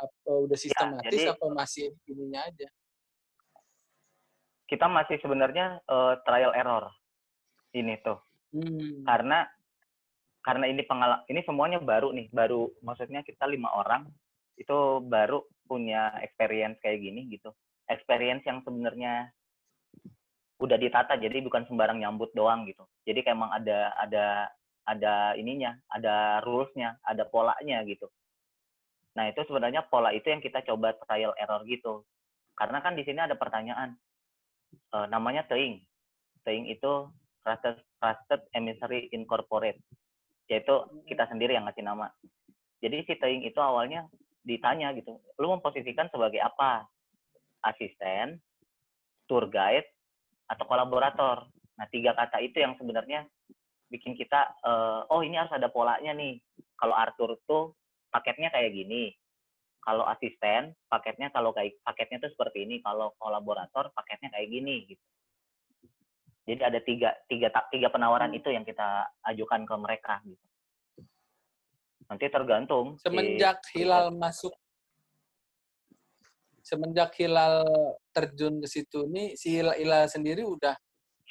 apa 0.00 0.30
udah 0.48 0.56
Ya, 0.56 0.64
sistematis 0.64 1.12
jadi 1.12 1.36
apa 1.36 1.46
masih 1.52 1.92
ininya 2.08 2.48
aja 2.48 2.68
kita 4.64 4.86
masih 4.86 5.18
sebenarnya 5.18 5.82
eh, 5.82 6.14
trial 6.22 6.54
error 6.54 6.94
ini 7.74 7.98
tuh. 8.02 8.18
hmm. 8.54 9.02
Karena 9.02 9.42
karena 10.40 10.64
ini 10.70 10.86
pengalaman 10.86 11.26
ini 11.28 11.40
semuanya 11.44 11.78
baru 11.82 12.14
nih, 12.16 12.30
baru 12.32 12.70
maksudnya 12.80 13.20
kita 13.26 13.44
lima 13.44 13.68
orang 13.76 14.08
itu 14.60 14.78
baru 15.08 15.40
punya 15.64 16.12
experience 16.20 16.76
kayak 16.84 17.00
gini 17.00 17.24
gitu. 17.32 17.48
Experience 17.88 18.44
yang 18.44 18.60
sebenarnya 18.60 19.32
udah 20.60 20.76
ditata 20.76 21.16
jadi 21.16 21.40
bukan 21.40 21.64
sembarang 21.64 22.04
nyambut 22.04 22.28
doang 22.36 22.68
gitu. 22.68 22.84
Jadi 23.08 23.24
kayak 23.24 23.36
emang 23.40 23.50
ada 23.56 23.96
ada 23.96 24.26
ada 24.84 25.14
ininya, 25.40 25.72
ada 25.88 26.44
rulesnya, 26.44 27.00
ada 27.00 27.24
polanya 27.24 27.80
gitu. 27.88 28.12
Nah 29.16 29.32
itu 29.32 29.40
sebenarnya 29.48 29.88
pola 29.88 30.12
itu 30.12 30.28
yang 30.28 30.44
kita 30.44 30.60
coba 30.68 30.92
trial 31.08 31.32
error 31.40 31.64
gitu. 31.64 32.04
Karena 32.54 32.84
kan 32.84 32.92
di 32.92 33.02
sini 33.08 33.24
ada 33.24 33.34
pertanyaan, 33.40 33.96
eh, 34.92 35.06
namanya 35.08 35.48
teing. 35.48 35.80
Teing 36.44 36.68
itu 36.68 37.08
Trusted, 37.40 37.80
Trusted 37.96 38.40
Emissary 38.52 39.08
Incorporate, 39.16 39.80
yaitu 40.52 40.74
kita 41.08 41.24
sendiri 41.32 41.56
yang 41.56 41.64
ngasih 41.64 41.84
nama. 41.84 42.12
Jadi 42.84 43.08
si 43.08 43.14
teing 43.16 43.48
itu 43.48 43.56
awalnya 43.60 44.08
ditanya 44.50 44.90
gitu, 44.98 45.14
lu 45.38 45.46
memposisikan 45.54 46.10
sebagai 46.10 46.42
apa? 46.42 46.90
Asisten, 47.62 48.42
tour 49.30 49.46
guide, 49.46 49.86
atau 50.50 50.66
kolaborator. 50.66 51.46
Nah 51.78 51.86
tiga 51.88 52.18
kata 52.18 52.42
itu 52.42 52.58
yang 52.58 52.74
sebenarnya 52.74 53.30
bikin 53.86 54.18
kita, 54.18 54.58
eh, 54.66 55.00
oh 55.06 55.22
ini 55.22 55.38
harus 55.38 55.54
ada 55.54 55.70
polanya 55.70 56.10
nih. 56.10 56.42
Kalau 56.74 56.98
Arthur 56.98 57.38
tuh 57.46 57.78
paketnya 58.10 58.50
kayak 58.50 58.74
gini. 58.74 59.14
Kalau 59.80 60.04
asisten, 60.04 60.76
paketnya 60.92 61.32
kalau 61.32 61.56
kayak 61.56 61.78
paketnya 61.86 62.28
tuh 62.28 62.30
seperti 62.34 62.68
ini. 62.68 62.82
Kalau 62.84 63.16
kolaborator, 63.16 63.88
paketnya 63.96 64.28
kayak 64.34 64.48
gini. 64.50 64.76
Gitu. 64.92 65.04
Jadi 66.50 66.62
ada 66.66 66.80
tiga 66.82 67.10
tiga 67.30 67.48
tiga 67.70 67.88
penawaran 67.88 68.34
itu 68.34 68.50
yang 68.50 68.66
kita 68.66 69.08
ajukan 69.30 69.64
ke 69.64 69.74
mereka. 69.78 70.20
Gitu. 70.26 70.46
Nanti 72.10 72.26
tergantung. 72.26 72.98
si- 72.98 73.06
semenjak 73.06 73.62
hilal 73.70 74.10
masuk 74.10 74.50
semenjak 76.60 77.14
hilal 77.18 77.62
terjun 78.14 78.58
ke 78.62 78.68
situ 78.70 79.06
nih 79.10 79.34
si 79.34 79.58
hilal, 79.58 79.74
hilal 79.78 80.06
sendiri 80.06 80.42
udah 80.46 80.74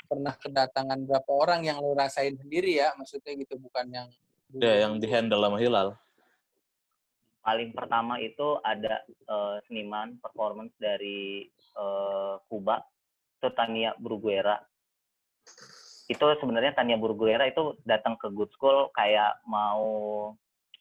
pernah 0.10 0.34
kedatangan 0.36 1.00
berapa 1.06 1.32
orang 1.32 1.68
yang 1.68 1.78
lo 1.80 1.94
rasain 1.94 2.34
sendiri 2.36 2.80
ya 2.82 2.92
maksudnya 2.98 3.36
gitu 3.36 3.60
bukan 3.60 3.88
yang 3.92 4.10
Ya, 4.50 4.82
yang 4.90 4.98
di 4.98 5.06
handle 5.06 5.46
sama 5.46 5.62
Hilal. 5.62 5.94
paling 7.46 7.70
pertama 7.72 8.18
itu 8.18 8.58
ada 8.66 9.06
eh, 9.06 9.58
seniman 9.70 10.18
performance 10.18 10.74
dari 10.82 11.46
eh, 11.54 12.36
Kuba 12.50 12.82
itu 13.40 13.48
Tania 13.54 13.94
Bruguera 14.02 14.58
itu 16.10 16.26
sebenarnya 16.42 16.74
Tania 16.74 16.98
Bruguera 16.98 17.46
itu 17.46 17.78
datang 17.86 18.18
ke 18.18 18.34
Good 18.34 18.50
School 18.58 18.90
kayak 18.98 19.38
mau 19.46 20.34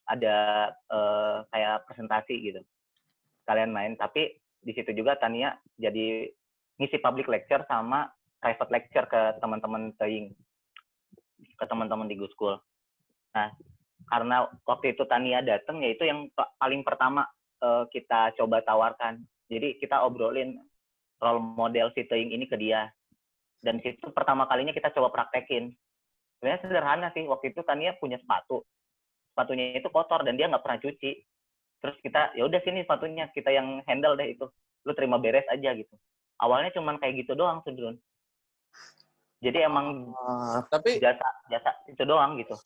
ada 0.08 0.36
eh, 0.72 1.36
kayak 1.52 1.84
presentasi 1.86 2.34
gitu 2.40 2.60
kalian 3.44 3.72
main 3.72 3.94
tapi 3.94 4.40
di 4.64 4.72
situ 4.74 4.92
juga 4.96 5.16
Tania 5.20 5.54
jadi 5.78 6.28
ngisi 6.80 6.98
public 6.98 7.28
lecture 7.28 7.62
sama 7.68 8.08
private 8.40 8.72
lecture 8.72 9.06
ke 9.06 9.20
teman-teman 9.38 9.92
teing 10.00 10.32
ke 11.58 11.64
teman-teman 11.68 12.08
di 12.08 12.16
Good 12.16 12.32
School 12.34 12.56
nah 13.36 13.52
karena 14.08 14.48
waktu 14.64 14.96
itu 14.96 15.04
Tania 15.04 15.44
datang 15.44 15.84
ya 15.84 15.92
itu 15.92 16.04
yang 16.08 16.32
pa- 16.32 16.50
paling 16.56 16.80
pertama 16.82 17.28
eh, 17.60 17.84
kita 17.92 18.34
coba 18.40 18.64
tawarkan. 18.64 19.20
Jadi 19.48 19.80
kita 19.80 20.04
obrolin 20.04 20.60
role 21.20 21.40
model 21.40 21.92
si 21.92 22.04
Teing 22.08 22.32
ini 22.32 22.48
ke 22.48 22.56
dia. 22.56 22.88
Dan 23.60 23.80
situ 23.84 24.12
pertama 24.12 24.48
kalinya 24.48 24.72
kita 24.72 24.92
coba 24.94 25.12
praktekin. 25.12 25.72
Sebenarnya 26.38 26.60
sederhana 26.62 27.08
sih. 27.12 27.26
Waktu 27.26 27.52
itu 27.52 27.60
Tania 27.64 27.96
punya 27.98 28.20
sepatu. 28.20 28.64
Sepatunya 29.38 29.78
itu 29.78 29.86
kotor 29.94 30.26
dan 30.26 30.34
dia 30.34 30.50
nggak 30.50 30.66
pernah 30.66 30.82
cuci. 30.82 31.22
Terus 31.78 31.94
kita 32.02 32.34
ya 32.34 32.42
udah 32.42 32.58
sini 32.66 32.82
sepatunya 32.82 33.30
kita 33.30 33.54
yang 33.54 33.86
handle 33.86 34.18
deh 34.18 34.34
itu. 34.34 34.50
Lu 34.82 34.90
terima 34.98 35.14
beres 35.22 35.46
aja 35.46 35.78
gitu. 35.78 35.94
Awalnya 36.42 36.74
cuman 36.74 36.98
kayak 36.98 37.22
gitu 37.22 37.38
doang 37.38 37.62
Sudrun. 37.62 37.94
Jadi 39.38 39.62
emang 39.62 40.10
Ah, 40.18 40.58
tapi 40.66 40.98
jasa 40.98 41.22
jasa 41.46 41.70
itu 41.86 42.02
doang 42.02 42.34
gitu. 42.42 42.58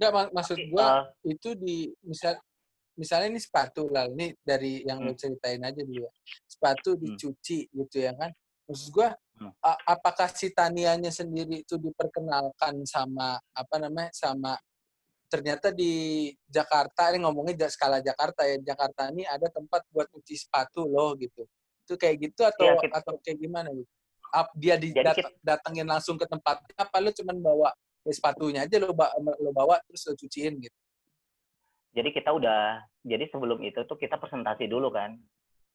nggak 0.00 0.10
mak- 0.10 0.32
maksud 0.32 0.58
gua 0.72 1.06
eh, 1.22 1.36
itu 1.36 1.52
di 1.54 1.92
misal 2.02 2.40
misalnya 2.96 3.36
ini 3.36 3.40
sepatu 3.44 3.84
lah 3.92 4.08
ini 4.08 4.32
dari 4.40 4.80
yang 4.82 5.04
lo 5.04 5.12
Hmm. 5.12 5.20
ceritain 5.20 5.60
aja 5.60 5.76
dulu 5.76 6.08
ya 6.08 6.10
sepatu 6.48 6.96
Hmm. 6.96 7.04
dicuci 7.04 7.68
gitu 7.68 7.96
ya 8.00 8.16
kan 8.16 8.32
maksud 8.66 8.90
gua 8.90 9.12
Hmm. 9.36 9.52
apakah 9.84 10.32
si 10.32 10.56
Tanianya 10.56 11.12
sendiri 11.12 11.68
itu 11.68 11.76
diperkenalkan 11.76 12.80
sama 12.88 13.36
apa 13.52 13.76
namanya 13.76 14.08
sama 14.16 14.56
ternyata 15.30 15.70
di 15.70 16.26
Jakarta 16.50 17.14
ini 17.14 17.22
ngomongnya 17.22 17.70
skala 17.70 18.02
Jakarta 18.02 18.42
ya 18.42 18.58
Jakarta 18.58 19.14
ini 19.14 19.22
ada 19.22 19.46
tempat 19.46 19.86
buat 19.94 20.10
cuci 20.10 20.34
sepatu 20.34 20.90
loh 20.90 21.14
gitu. 21.14 21.46
Itu 21.86 21.94
kayak 21.94 22.16
gitu 22.18 22.42
atau 22.42 22.66
Iya, 22.66 22.82
kita- 22.82 22.96
atau 22.98 23.14
kayak 23.22 23.38
gimana 23.38 23.70
gitu? 23.70 23.86
Ap- 24.34 24.54
dia 24.58 24.74
di, 24.74 24.90
Jadi 24.90 25.06
dat- 25.06 25.18
kita- 25.18 25.34
datengin 25.42 25.86
langsung 25.86 26.18
ke 26.18 26.26
tempatnya 26.26 26.74
apa 26.74 26.96
lu 26.98 27.10
cuman 27.14 27.36
bawa 27.38 27.70
ya, 28.02 28.12
sepatunya 28.14 28.60
aja 28.66 28.76
lo, 28.82 28.90
ba- 28.90 29.14
lo 29.18 29.50
bawa 29.54 29.78
terus 29.86 30.02
lo 30.10 30.18
cuciin 30.18 30.58
gitu? 30.58 30.78
Jadi 31.94 32.08
kita 32.14 32.30
udah 32.34 32.82
jadi 33.02 33.26
sebelum 33.30 33.62
itu 33.66 33.82
tuh 33.86 33.98
kita 33.98 34.18
presentasi 34.18 34.66
dulu 34.66 34.90
kan 34.90 35.14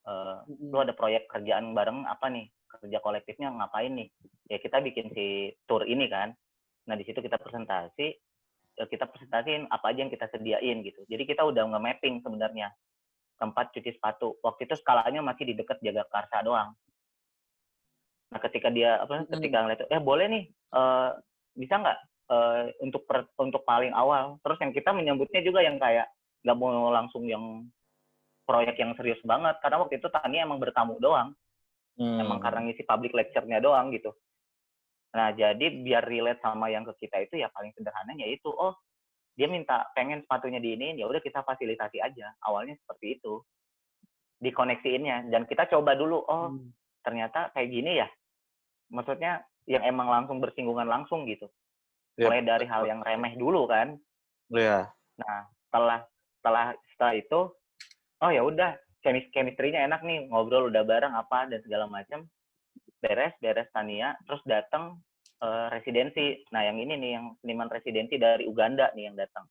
Eh, 0.06 0.38
Mm-mm. 0.46 0.70
lu 0.70 0.78
ada 0.78 0.94
proyek 0.94 1.26
kerjaan 1.26 1.74
bareng 1.74 2.06
apa 2.06 2.30
nih? 2.30 2.46
Kerja 2.70 3.02
kolektifnya 3.02 3.50
ngapain 3.50 3.90
nih? 3.90 4.06
Ya 4.54 4.62
kita 4.62 4.78
bikin 4.78 5.10
si 5.18 5.50
tour 5.66 5.82
ini 5.82 6.06
kan. 6.06 6.30
Nah 6.86 6.94
di 6.94 7.02
situ 7.10 7.26
kita 7.26 7.42
presentasi 7.42 8.14
kita 8.76 9.08
presentasiin 9.08 9.72
apa 9.72 9.96
aja 9.96 10.04
yang 10.04 10.12
kita 10.12 10.28
sediain 10.28 10.84
gitu. 10.84 11.00
Jadi 11.08 11.24
kita 11.24 11.48
udah 11.48 11.64
nge-mapping 11.72 12.20
sebenarnya 12.20 12.76
tempat 13.40 13.72
cuci 13.72 13.96
sepatu. 13.96 14.36
Waktu 14.44 14.68
itu 14.68 14.76
skalanya 14.76 15.24
masih 15.24 15.48
di 15.48 15.54
dekat 15.56 15.80
Jagakarsa 15.80 16.44
doang. 16.44 16.76
Nah 18.36 18.40
ketika 18.44 18.68
dia 18.68 19.00
apa 19.00 19.24
Mm-mm. 19.24 19.32
ketika 19.40 19.64
ngeliat 19.64 19.88
eh 19.88 20.02
boleh 20.04 20.26
nih 20.28 20.44
eh, 20.52 21.10
bisa 21.56 21.74
nggak 21.80 21.98
eh, 22.36 22.64
untuk 22.84 23.08
per- 23.08 23.32
untuk 23.40 23.64
paling 23.64 23.96
awal? 23.96 24.36
Terus 24.44 24.60
yang 24.60 24.72
kita 24.76 24.92
menyambutnya 24.92 25.40
juga 25.40 25.64
yang 25.64 25.80
kayak 25.80 26.12
nggak 26.44 26.58
mau 26.60 26.92
langsung 26.92 27.24
yang 27.24 27.64
proyek 28.44 28.76
yang 28.76 28.92
serius 29.00 29.24
banget 29.24 29.56
karena 29.64 29.82
waktu 29.82 29.98
itu 29.98 30.08
Tania 30.12 30.44
emang 30.44 30.60
bertamu 30.60 31.00
doang. 31.00 31.32
Hmm. 31.96 32.20
emang 32.20 32.44
karena 32.44 32.68
ngisi 32.68 32.84
public 32.84 33.16
lecture-nya 33.16 33.64
doang 33.64 33.88
gitu 33.96 34.12
nah 35.16 35.32
jadi 35.32 35.64
biar 35.64 36.04
relate 36.04 36.44
sama 36.44 36.68
yang 36.68 36.84
ke 36.84 37.08
kita 37.08 37.24
itu 37.24 37.40
ya 37.40 37.48
paling 37.56 37.72
sederhananya 37.72 38.28
itu 38.28 38.52
oh 38.52 38.76
dia 39.40 39.48
minta 39.48 39.88
pengen 39.96 40.24
sepatunya 40.28 40.60
di 40.60 40.76
ini 40.76 41.00
ya 41.00 41.08
udah 41.08 41.24
kita 41.24 41.40
fasilitasi 41.48 42.04
aja 42.04 42.36
awalnya 42.44 42.76
seperti 42.84 43.20
itu 43.20 43.40
dikoneksiinnya 44.44 45.32
dan 45.32 45.48
kita 45.48 45.72
coba 45.72 45.96
dulu 45.96 46.20
oh 46.28 46.52
Hmm. 46.52 46.76
ternyata 47.08 47.56
kayak 47.56 47.72
gini 47.72 48.04
ya 48.04 48.08
maksudnya 48.92 49.48
yang 49.66 49.82
emang 49.88 50.12
langsung 50.12 50.44
bersinggungan 50.44 50.86
langsung 50.86 51.24
gitu 51.26 51.48
Yep. 52.16 52.28
mulai 52.32 52.42
dari 52.44 52.66
hal 52.68 52.84
yang 52.88 53.00
remeh 53.04 53.34
dulu 53.40 53.68
kan 53.68 53.96
Iya. 54.54 54.94
Nah, 55.18 55.50
setelah 55.66 56.06
setelah 56.38 56.66
setelah 56.94 57.14
itu, 57.18 57.40
oh 58.22 58.30
ya 58.30 58.42
udah, 58.46 58.78
chemis 59.02 59.26
chemistry-nya 59.34 59.90
enak 59.90 60.06
nih, 60.06 60.30
ngobrol 60.30 60.70
udah 60.70 60.86
bareng 60.86 61.14
apa 61.18 61.50
dan 61.50 61.60
segala 61.66 61.90
macam. 61.90 62.30
Beres, 63.06 63.38
beres 63.38 63.70
Tania, 63.70 64.18
terus 64.26 64.42
datang 64.50 64.98
eh, 65.46 65.68
residensi. 65.70 66.42
Nah, 66.50 66.66
yang 66.66 66.82
ini 66.82 66.98
nih 66.98 67.12
yang 67.22 67.26
seniman 67.38 67.70
residensi 67.70 68.18
dari 68.18 68.50
Uganda 68.50 68.90
nih 68.98 69.14
yang 69.14 69.18
datang. 69.20 69.46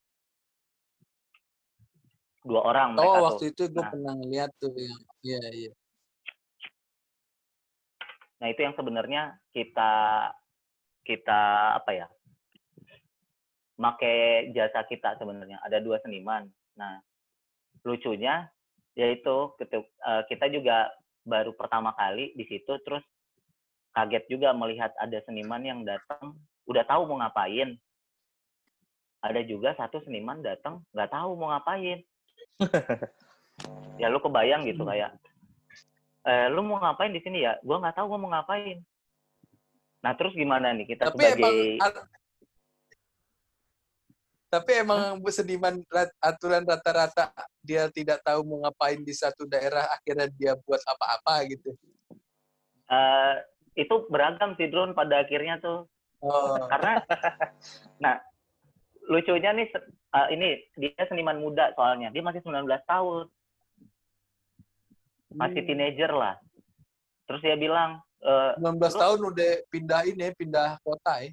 Dua 2.43 2.67
orang 2.67 2.99
mereka 2.99 3.07
Oh 3.07 3.15
tuh. 3.15 3.23
waktu 3.31 3.43
itu 3.55 3.63
gue 3.71 3.79
Nah. 3.79 3.91
pernah 3.95 4.13
ngeliat 4.19 4.51
tuh 4.59 4.75
yang 4.75 5.01
iya 5.23 5.41
iya. 5.55 5.73
Nah, 8.43 8.47
itu 8.51 8.59
yang 8.59 8.75
sebenarnya 8.75 9.39
kita 9.55 9.91
kita 11.07 11.41
apa 11.79 11.91
ya? 11.95 12.07
make 13.75 14.51
jasa 14.55 14.87
kita 14.87 15.19
sebenarnya. 15.19 15.59
Ada 15.63 15.83
dua 15.83 15.99
seniman. 16.03 16.47
Nah, 16.79 16.99
lucunya 17.83 18.47
yaitu 18.95 19.51
eh, 19.59 20.23
kita 20.31 20.47
juga 20.51 20.87
baru 21.27 21.51
pertama 21.57 21.91
kali 21.97 22.31
di 22.37 22.47
situ 22.47 22.79
terus 22.87 23.03
kaget 23.95 24.23
juga 24.27 24.51
melihat 24.51 24.91
ada 24.99 25.15
seniman 25.23 25.63
yang 25.63 25.79
datang 25.87 26.35
udah 26.67 26.83
tahu 26.83 27.07
mau 27.07 27.23
ngapain. 27.23 27.79
Ada 29.23 29.41
juga 29.47 29.71
satu 29.79 30.03
seniman 30.03 30.43
datang 30.43 30.83
nggak 30.91 31.09
tahu 31.15 31.39
mau 31.39 31.49
ngapain. 31.55 32.03
ya 34.01 34.11
lu 34.11 34.19
kebayang 34.19 34.67
gitu 34.67 34.83
Hmm. 34.83 34.91
kayak 34.91 35.11
eh 36.27 36.51
lu 36.51 36.59
mau 36.67 36.83
ngapain 36.83 37.15
di 37.15 37.23
sini 37.23 37.47
ya? 37.47 37.55
Gua 37.63 37.79
nggak 37.79 37.95
tahu 37.95 38.05
gua 38.11 38.19
mau 38.19 38.29
ngapain. 38.35 38.83
Nah 40.03 40.11
terus 40.19 40.35
gimana 40.35 40.75
nih 40.75 40.85
kita 40.85 41.07
Tapi 41.09 41.15
sebagai 41.15 41.79
emang 41.79 41.95
tapi 44.45 44.71
emang 44.77 45.19
seniman 45.27 45.75
rat- 45.91 46.15
aturan 46.23 46.63
rata-rata 46.63 47.27
dia 47.59 47.89
tidak 47.91 48.23
tahu 48.23 48.39
mau 48.45 48.63
ngapain 48.63 49.01
di 49.03 49.11
satu 49.11 49.43
daerah 49.43 49.83
akhirnya 49.91 50.29
dia 50.31 50.53
buat 50.63 50.79
apa-apa 50.85 51.43
gitu. 51.49 51.73
eh, 52.85 53.35
itu 53.75 53.95
beragam 54.07 54.55
sih 54.55 54.67
drone 54.67 54.91
pada 54.91 55.21
akhirnya 55.21 55.59
tuh 55.59 55.85
Oh, 56.19 56.57
karena 56.65 57.03
nah 58.01 58.17
lucunya 59.05 59.53
nih 59.53 59.67
eh, 60.09 60.27
ini 60.33 60.47
dia 60.73 61.03
seniman 61.05 61.37
muda 61.37 61.69
soalnya 61.75 62.09
dia 62.09 62.23
masih 62.23 62.41
19 62.41 62.65
tahun 62.83 63.29
masih 65.31 65.61
Hmm. 65.61 65.67
teenager 65.69 66.09
lah 66.09 66.35
terus 67.27 67.43
dia 67.43 67.53
bilang 67.53 67.99
eh, 68.23 68.51
19 68.57 68.79
Terus- 68.79 68.97
tahun 68.97 69.19
udah 69.21 69.51
pindah 69.69 70.01
ini, 70.07 70.27
pindah 70.33 70.81
kota 70.81 71.21
ya. 71.21 71.29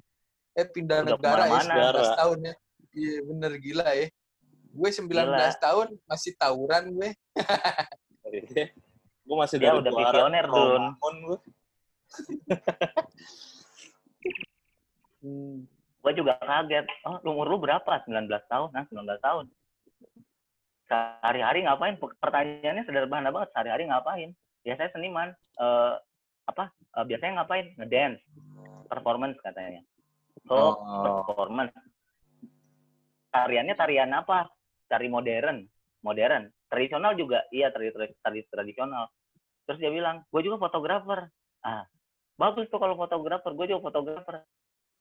Eh 0.53 0.67
pindah 0.69 1.01
Udah 1.01 1.09
negara 1.17 1.41
ya, 1.41 1.49
ke 1.49 1.55
mana-mana. 1.57 2.05
19 2.05 2.21
tahun 2.21 2.37
ya. 2.43 2.53
Iya 2.93 3.15
bener 3.25 3.51
gila 3.57 3.89
ya. 3.89 4.07
Gue 4.69 4.89
19 4.89 5.09
Gila. 5.09 5.49
tahun 5.57 5.87
masih 6.05 6.31
tawuran 6.37 6.83
gue. 6.93 7.09
gue 9.25 9.37
masih 9.39 9.57
Dia 9.57 9.73
udah 9.73 9.89
visioner, 9.91 10.45
Dun. 10.45 10.83
Hmm. 15.23 15.63
gue 16.03 16.11
juga 16.19 16.35
kaget. 16.35 16.83
Oh 17.07 17.15
umur 17.31 17.47
lu 17.47 17.57
berapa? 17.63 18.03
19 18.03 18.27
tahun 18.51 18.69
nah 18.75 18.83
19 18.91 19.07
tahun. 19.23 19.45
Sehari-hari 20.83 21.63
ngapain? 21.63 21.95
Pe- 21.95 22.15
pertanyaannya 22.19 22.83
sederhana 22.83 23.31
banget. 23.31 23.49
Sehari-hari 23.55 23.87
ngapain? 23.87 24.29
Ya 24.67 24.75
saya 24.75 24.91
seniman 24.91 25.31
eh 25.59 25.95
apa? 26.43 26.75
Eh, 26.99 27.05
biasanya 27.07 27.39
ngapain? 27.43 27.71
Ngedance. 27.79 28.19
Performance 28.91 29.39
katanya. 29.39 29.79
So 30.43 30.75
Oh. 30.75 31.23
performance. 31.23 31.71
Tariannya 33.31 33.75
tarian 33.79 34.11
apa? 34.11 34.51
Tari 34.91 35.07
modern. 35.07 35.63
Modern. 36.03 36.51
Tradisional 36.67 37.15
juga. 37.15 37.47
Iya 37.47 37.71
tari, 37.71 37.95
tari, 37.95 38.11
tari 38.19 38.39
tradisional. 38.51 39.07
Terus 39.63 39.79
dia 39.79 39.87
bilang 39.87 40.27
gue 40.27 40.41
juga 40.43 40.59
fotografer. 40.59 41.31
Ah 41.63 41.87
bagus 42.35 42.65
tuh 42.69 42.79
kalau 42.81 42.95
fotografer 42.97 43.51
gue 43.53 43.65
juga 43.69 43.81
fotografer. 43.89 44.41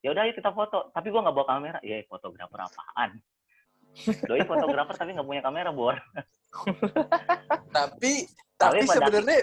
Ya 0.03 0.11
udah 0.11 0.23
ayo 0.27 0.33
kita 0.35 0.51
foto. 0.51 0.91
Tapi 0.91 1.09
gue 1.09 1.21
nggak 1.21 1.37
bawa 1.37 1.47
kamera. 1.49 1.79
Ya 1.81 2.03
fotografer 2.07 2.59
apaan? 2.59 3.11
Doi 4.25 4.43
fotografer 4.49 4.95
tapi 4.97 5.11
nggak 5.12 5.29
punya 5.29 5.43
kamera 5.45 5.71
bor. 5.71 5.97
Tapi 7.73 8.27
Tapi 8.57 8.79
tapi 8.79 8.79
pada- 8.85 8.97
sebenarnya 8.99 9.41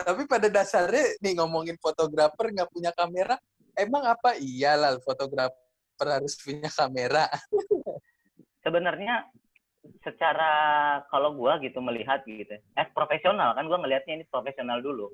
tapi 0.00 0.22
pada 0.24 0.48
dasarnya 0.48 1.04
nih 1.20 1.36
ngomongin 1.36 1.76
fotografer 1.76 2.48
nggak 2.56 2.72
punya 2.72 2.88
kamera, 2.96 3.36
emang 3.76 4.00
apa? 4.08 4.32
Iyalah 4.40 4.96
fotografer 5.04 6.06
harus 6.08 6.34
punya 6.40 6.72
kamera. 6.72 7.28
sebenarnya 8.60 9.24
secara 10.04 10.52
kalau 11.08 11.32
gue 11.32 11.68
gitu 11.68 11.80
melihat 11.80 12.20
gitu 12.28 12.52
eh 12.52 12.86
profesional 12.92 13.56
kan 13.56 13.64
gue 13.64 13.78
ngelihatnya 13.80 14.20
ini 14.20 14.24
profesional 14.28 14.84
dulu 14.84 15.08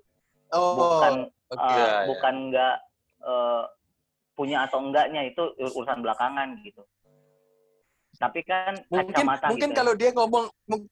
Oh, 0.52 0.74
bukan 0.76 1.14
oke. 1.48 1.58
uh, 1.58 1.66
Iya, 1.66 1.84
iya. 1.84 2.00
bukan 2.06 2.34
nggak 2.50 2.76
uh, 3.22 3.62
punya 4.32 4.58
atau 4.62 4.78
enggaknya 4.80 5.22
itu 5.24 5.42
ur- 5.56 5.74
urusan 5.74 6.02
belakangan 6.02 6.48
gitu. 6.62 6.82
Tapi 8.16 8.40
kan 8.42 8.72
mungkin 8.88 9.12
kacamata 9.12 9.44
mungkin 9.50 9.70
gitu. 9.70 9.76
kalau 9.76 9.92
dia 9.92 10.10
ngomong 10.12 10.44
mung- 10.64 10.88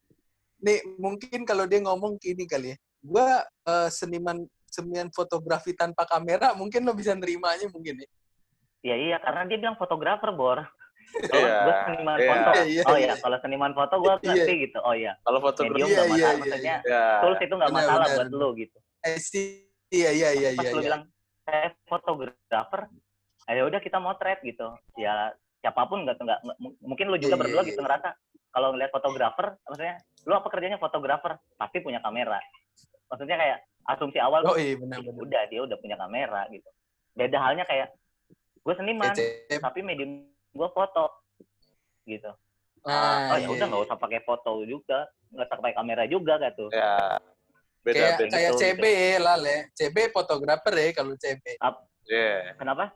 nih 0.60 0.78
mungkin 0.96 1.40
kalau 1.44 1.64
dia 1.64 1.80
ngomong 1.80 2.16
gini 2.16 2.44
kali 2.44 2.72
ya 2.72 2.76
gue 3.04 3.26
seniman 3.90 4.40
seniman 4.64 5.12
fotografi 5.12 5.76
tanpa 5.76 6.08
kamera 6.08 6.56
mungkin 6.56 6.84
lo 6.84 6.96
bisa 6.96 7.12
nerimanya 7.12 7.68
mungkin 7.68 8.00
ya 8.00 8.08
Ya 8.84 8.96
iya 8.96 9.16
karena 9.16 9.48
dia 9.48 9.56
bilang 9.56 9.76
fotografer 9.76 10.28
bor. 10.32 10.60
Iya, 11.14 11.56
gue 11.62 11.74
seniman 11.86 12.16
iya. 12.18 12.28
foto. 12.28 12.50
Iya, 12.64 12.82
oh 12.84 12.96
iya. 12.98 13.06
ya 13.06 13.14
kalau 13.22 13.36
seniman 13.40 13.72
foto 13.72 13.94
gue 13.96 14.12
Iya. 14.12 14.24
ngerti 14.34 14.54
gitu. 14.66 14.78
Oh 14.82 14.92
ya. 14.92 15.12
Kalau 15.22 15.38
Medium 15.40 15.88
Iya, 15.88 15.94
nggak 15.94 16.04
iya, 16.04 16.04
masalah. 16.04 16.18
iya, 16.18 16.40
Maksudnya 16.42 16.76
ya. 16.84 17.04
tools 17.22 17.40
itu 17.40 17.54
nggak 17.54 17.70
masalah 17.72 18.04
benar. 18.04 18.16
buat 18.18 18.28
lu 18.34 18.48
gitu. 18.58 18.78
I 19.04 19.20
see. 19.20 19.68
iya 19.92 20.10
iya 20.10 20.28
iya 20.34 20.48
Pas 20.56 20.64
iya 20.66 20.72
lu 20.74 20.80
iya. 20.80 20.86
bilang 20.90 21.02
saya 21.44 21.68
fotografer, 21.86 22.80
ayo 23.46 23.62
udah 23.68 23.80
kita 23.84 24.00
motret 24.00 24.40
gitu. 24.42 24.74
Ya 24.98 25.30
siapa 25.60 25.84
pun 25.86 26.02
nggak 26.02 26.18
nggak 26.18 26.38
nggak- 26.40 26.58
mungkin 26.82 27.06
lu 27.12 27.16
juga 27.20 27.36
Iya, 27.36 27.42
berdua 27.44 27.62
iya, 27.62 27.68
gitu 27.70 27.80
iya. 27.80 27.84
ngerasa 27.86 28.08
kalau 28.50 28.68
ngeliat 28.72 28.90
fotografer, 28.90 29.46
maksudnya 29.68 29.94
lu 30.24 30.32
apa 30.34 30.48
kerjanya 30.48 30.78
fotografer 30.80 31.36
tapi 31.60 31.76
punya 31.84 32.00
kamera. 32.00 32.40
Maksudnya 33.12 33.36
kayak 33.36 33.58
asumsi 33.84 34.18
awal 34.18 34.40
oh 34.48 34.56
iya 34.56 34.74
benar 34.80 34.98
"Ih, 34.98 35.04
benar 35.04 35.20
udah 35.20 35.42
dia 35.52 35.60
udah 35.62 35.76
punya 35.78 35.96
kamera 36.00 36.48
gitu. 36.48 36.68
Beda 37.12 37.36
halnya 37.38 37.68
kayak 37.68 37.92
gue 38.64 38.74
seniman, 38.74 39.12
Kece- 39.12 39.60
tapi 39.60 39.84
medium 39.84 40.24
gue 40.56 40.68
foto 40.72 41.12
gitu. 42.08 42.32
nah, 42.84 43.32
oh 43.32 43.38
ya 43.40 43.44
iya, 43.44 43.48
udah 43.48 43.64
nggak 43.68 43.80
iya. 43.80 43.88
usah 43.88 43.96
pakai 43.96 44.20
foto 44.28 44.60
juga, 44.68 45.08
nggak 45.32 45.46
usah 45.48 45.56
pakai 45.60 45.74
kamera 45.76 46.04
juga 46.04 46.36
tuh. 46.52 46.68
Ya, 46.68 47.16
beda 47.84 47.92
kayak 48.00 48.16
beda. 48.18 48.32
kayak 48.32 48.52
CB 48.56 48.82
ya 48.84 49.18
lah 49.20 49.36
le 49.36 49.56
CB 49.76 49.96
fotografer 50.08 50.74
ya 50.74 50.88
kalau 50.96 51.14
CB 51.14 51.44
Yeah. 52.04 52.52
Kenapa? 52.60 52.92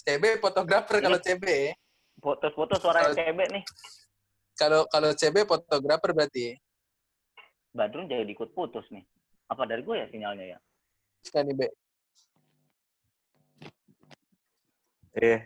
CB 0.00 0.40
fotografer 0.40 0.96
kalau 0.98 1.20
CB 1.20 1.44
ya. 1.44 1.72
Foto-foto 2.16 2.80
suara 2.80 3.04
Kalau- 3.04 3.16
CB 3.16 3.38
nih. 3.52 3.64
kalau 4.56 4.80
kalau 4.88 5.10
CB 5.12 5.44
fotografer 5.44 6.10
berarti 6.12 6.40
ya. 6.48 6.54
Badrun 7.72 8.08
jadi 8.08 8.24
ikut 8.24 8.52
putus 8.52 8.88
nih. 8.88 9.04
Apa 9.48 9.68
dari 9.68 9.84
gue 9.84 9.92
ya 9.92 10.08
sinyalnya 10.08 10.56
ya? 10.56 10.58
Kan 11.28 11.44
nih, 11.44 11.56
Be. 11.56 11.66
Eh, 15.12 15.44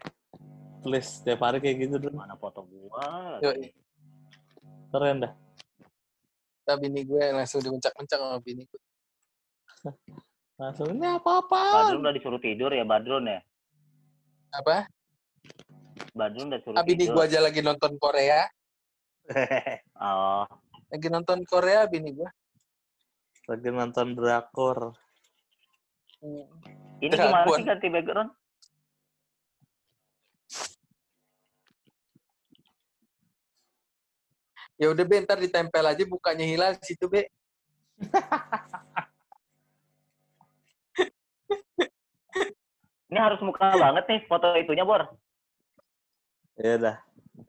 tulis 0.86 1.02
setiap 1.02 1.42
hari 1.42 1.58
kayak 1.58 1.76
gitu 1.82 1.98
dulu. 1.98 2.22
Mana 2.22 2.38
foto 2.38 2.62
gua? 2.62 3.42
Keren 4.94 5.26
dah. 5.26 5.32
Tapi 6.66 6.90
bini 6.90 7.06
gue 7.06 7.24
langsung 7.30 7.62
dimencak-mencak 7.62 8.18
sama 8.18 8.38
bini 8.42 8.66
gue. 8.66 8.82
Langsung 10.60 10.88
ini 10.88 11.04
apa-apa. 11.04 11.84
Badrun 11.86 12.00
udah 12.02 12.14
disuruh 12.16 12.40
tidur 12.40 12.72
ya 12.72 12.82
Badrun 12.82 13.28
ya? 13.28 13.38
Apa? 14.50 14.88
Badrun 16.10 16.48
udah 16.50 16.60
suruh 16.64 16.74
Ah, 16.74 16.82
bini 16.82 17.06
tidur. 17.06 17.22
gue 17.22 17.24
aja 17.28 17.38
lagi 17.38 17.60
nonton 17.62 17.94
Korea. 17.96 18.42
Oh, 19.96 20.46
Lagi 20.86 21.08
nonton 21.10 21.42
Korea 21.42 21.86
bini 21.86 22.14
gue. 22.14 22.30
Lagi 23.46 23.70
nonton 23.70 24.14
drakor. 24.14 24.94
Hmm. 26.16 26.46
ini 26.98 27.12
gimana 27.12 27.44
sih 27.52 27.62
ganti 27.62 27.86
background? 27.92 28.30
Ya 34.76 34.92
udah 34.92 35.04
be, 35.08 35.16
ntar 35.24 35.40
ditempel 35.40 35.80
aja 35.80 36.04
bukannya 36.04 36.44
hilal 36.44 36.76
situ 36.84 37.08
be. 37.08 37.24
Ini 43.06 43.18
harus 43.22 43.38
muka 43.40 43.70
banget 43.78 44.04
nih 44.10 44.20
foto 44.26 44.52
itunya, 44.58 44.82
Bor. 44.84 45.06
Ya 46.58 46.76
udah. 46.76 46.96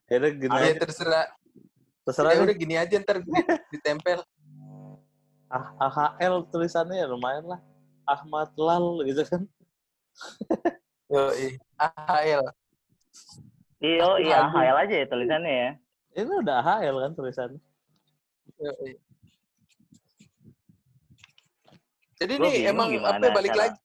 Ya 0.07 0.15
udah 0.21 0.31
gini 0.31 0.53
Ya 0.55 0.67
aja. 0.71 0.79
terserah. 0.85 1.25
Terserah 2.05 2.31
Ya 2.37 2.41
udah 2.45 2.55
gini 2.55 2.75
aja 2.77 2.95
ntar 3.01 3.19
ditempel. 3.73 4.21
Ah, 5.47 5.71
AHL 5.79 6.47
tulisannya 6.51 7.03
ya 7.03 7.07
lumayan 7.09 7.43
lah. 7.47 7.59
Ahmad 8.07 8.51
Lal 8.55 9.03
gitu 9.03 9.23
kan. 9.27 9.43
Yoi. 11.11 11.59
AHL. 11.75 12.43
Iya, 13.77 14.05
iya, 14.23 14.37
hayal 14.49 14.77
aja 14.87 14.95
ya 15.03 15.05
tulisannya 15.07 15.53
ya. 15.53 15.71
Ini 16.17 16.33
udah 16.41 16.57
AHL 16.59 16.97
kan 16.97 17.11
tulisannya. 17.13 17.61
Jadi 22.17 22.33
nih 22.33 22.51
bingung 22.65 22.73
emang 22.73 22.89
apa 23.05 23.27
balik 23.29 23.53
cara- 23.53 23.61
lagi? 23.69 23.79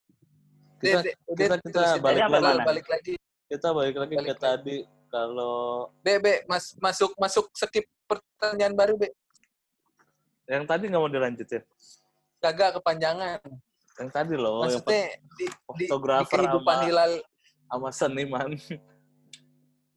Kita 0.80 0.98
kita- 0.98 1.16
udah 1.28 1.36
kita 1.60 1.68
terusin 1.68 2.00
balik 2.00 2.22
aja, 2.24 2.38
lagi. 2.40 2.64
Balik 2.64 2.86
lagi. 2.88 3.14
kita 3.46 3.68
balik 3.70 3.96
lagi 4.00 4.14
Balik 4.16 4.24
ke 4.24 4.32
lagi. 4.32 4.44
tadi 4.48 4.76
kalau 5.12 5.92
Be, 6.00 6.16
be, 6.16 6.40
mas, 6.48 6.72
masuk 6.80 7.12
masuk 7.14 7.44
skip 7.52 7.84
pertanyaan 8.08 8.72
baru 8.72 8.96
be. 8.96 9.12
yang 10.48 10.64
tadi 10.64 10.88
nggak 10.88 10.98
mau 10.98 11.08
dilanjutin. 11.08 11.60
Gagak 12.40 12.80
kepanjangan. 12.80 13.38
Yang 13.94 14.08
tadi 14.10 14.34
loh, 14.34 14.64
yang 14.64 14.80
Maksudnya 14.80 15.04
di, 15.04 15.12
di, 15.36 15.46
di 15.52 15.84
fotografer 15.86 16.32
kehidupan 16.40 16.74
sama- 16.74 16.86
hilal 16.88 17.12
sama 17.68 17.88
seniman. 17.92 18.50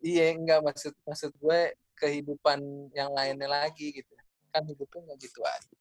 iya 0.04 0.36
enggak 0.36 0.60
maksud 0.62 0.92
maksud 1.02 1.32
gue 1.34 1.62
kehidupan 1.96 2.92
yang 2.92 3.12
lainnya 3.16 3.48
lagi 3.48 3.92
gitu. 3.96 4.12
Kan 4.52 4.64
hidupnya 4.68 5.00
nggak 5.12 5.20
gitu 5.20 5.42
aja. 5.44 5.76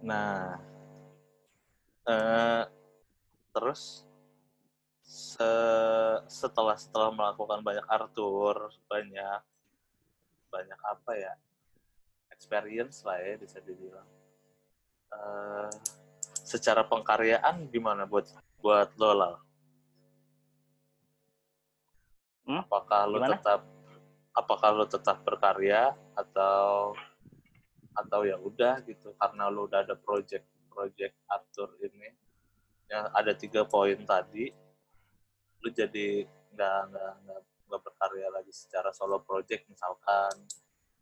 Nah, 0.00 0.56
eh, 2.08 2.64
terus 3.52 4.06
se- 5.04 6.22
setelah 6.30 6.78
setelah 6.78 7.10
melakukan 7.10 7.60
banyak 7.60 7.86
artur, 7.90 8.70
banyak 8.86 9.40
banyak 10.50 10.80
apa 10.82 11.12
ya 11.14 11.34
experience 12.34 13.06
lah 13.06 13.18
ya 13.22 13.38
bisa 13.38 13.62
dibilang. 13.62 14.08
Eh, 15.10 15.70
secara 16.46 16.82
pengkaryaan 16.86 17.68
gimana 17.70 18.06
buat 18.08 18.26
buat 18.58 18.90
lo 18.98 19.12
lah? 19.14 19.34
Hmm? 22.48 22.66
Apakah 22.66 23.06
lo 23.06 23.18
Gimana? 23.20 23.36
tetap 23.38 23.60
apakah 24.36 24.70
lo 24.74 24.86
tetap 24.86 25.22
berkarya 25.26 25.94
atau 26.14 26.94
atau 27.90 28.20
ya 28.22 28.38
udah 28.38 28.80
gitu 28.86 29.12
karena 29.18 29.50
lo 29.50 29.66
udah 29.66 29.82
ada 29.82 29.98
project 29.98 30.46
project 30.70 31.14
Arthur 31.26 31.74
ini 31.82 32.10
yang 32.90 33.10
ada 33.14 33.34
tiga 33.34 33.66
poin 33.66 33.98
tadi 34.06 34.50
lo 35.60 35.68
jadi 35.68 36.24
nggak 36.54 36.78
nggak 36.90 37.14
nggak 37.66 37.82
berkarya 37.82 38.28
lagi 38.30 38.52
secara 38.54 38.94
solo 38.94 39.22
project 39.22 39.66
misalkan 39.66 40.32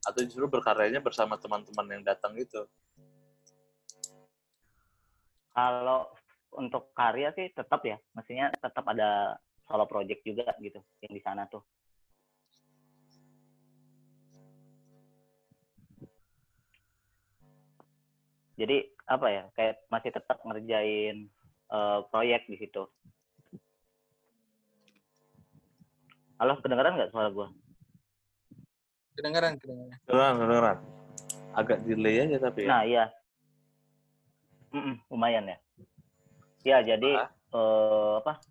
atau 0.05 0.21
justru 0.25 0.49
berkaryanya 0.49 1.05
bersama 1.05 1.37
teman-teman 1.37 2.01
yang 2.01 2.03
datang 2.05 2.33
itu 2.37 2.64
Kalau 5.59 6.07
untuk 6.55 6.95
karya 6.95 7.35
sih 7.35 7.51
tetap 7.51 7.83
ya, 7.83 7.99
maksudnya 8.14 8.55
tetap 8.62 8.87
ada 8.87 9.35
solo 9.67 9.91
project 9.91 10.23
juga 10.23 10.47
gitu 10.62 10.79
yang 11.03 11.12
di 11.19 11.19
sana 11.19 11.51
tuh. 11.51 11.67
Jadi 18.59 18.90
apa 19.07 19.27
ya, 19.31 19.42
kayak 19.55 19.87
masih 19.87 20.11
tetap 20.11 20.42
ngerjain 20.42 21.31
eh, 21.71 21.99
proyek 22.11 22.51
di 22.51 22.59
situ. 22.59 22.90
Halo, 26.42 26.59
kedengeran 26.59 26.99
nggak 26.99 27.14
suara 27.14 27.31
gua? 27.31 27.55
Kedengaran, 29.14 29.59
kedengaran. 29.62 29.99
kedengeran 30.07 30.35
kedengeran 30.38 30.79
agak 31.59 31.79
delay 31.83 32.23
aja 32.23 32.38
tapi 32.38 32.66
ya 32.66 32.71
Nah, 32.71 32.83
iya. 32.87 33.05
Mm-mm, 34.71 34.94
lumayan 35.11 35.51
ya. 35.51 35.59
Ya, 36.66 36.79
jadi 36.83 37.14
Ah. 37.14 37.31
eh, 37.55 38.14
apa? 38.23 38.42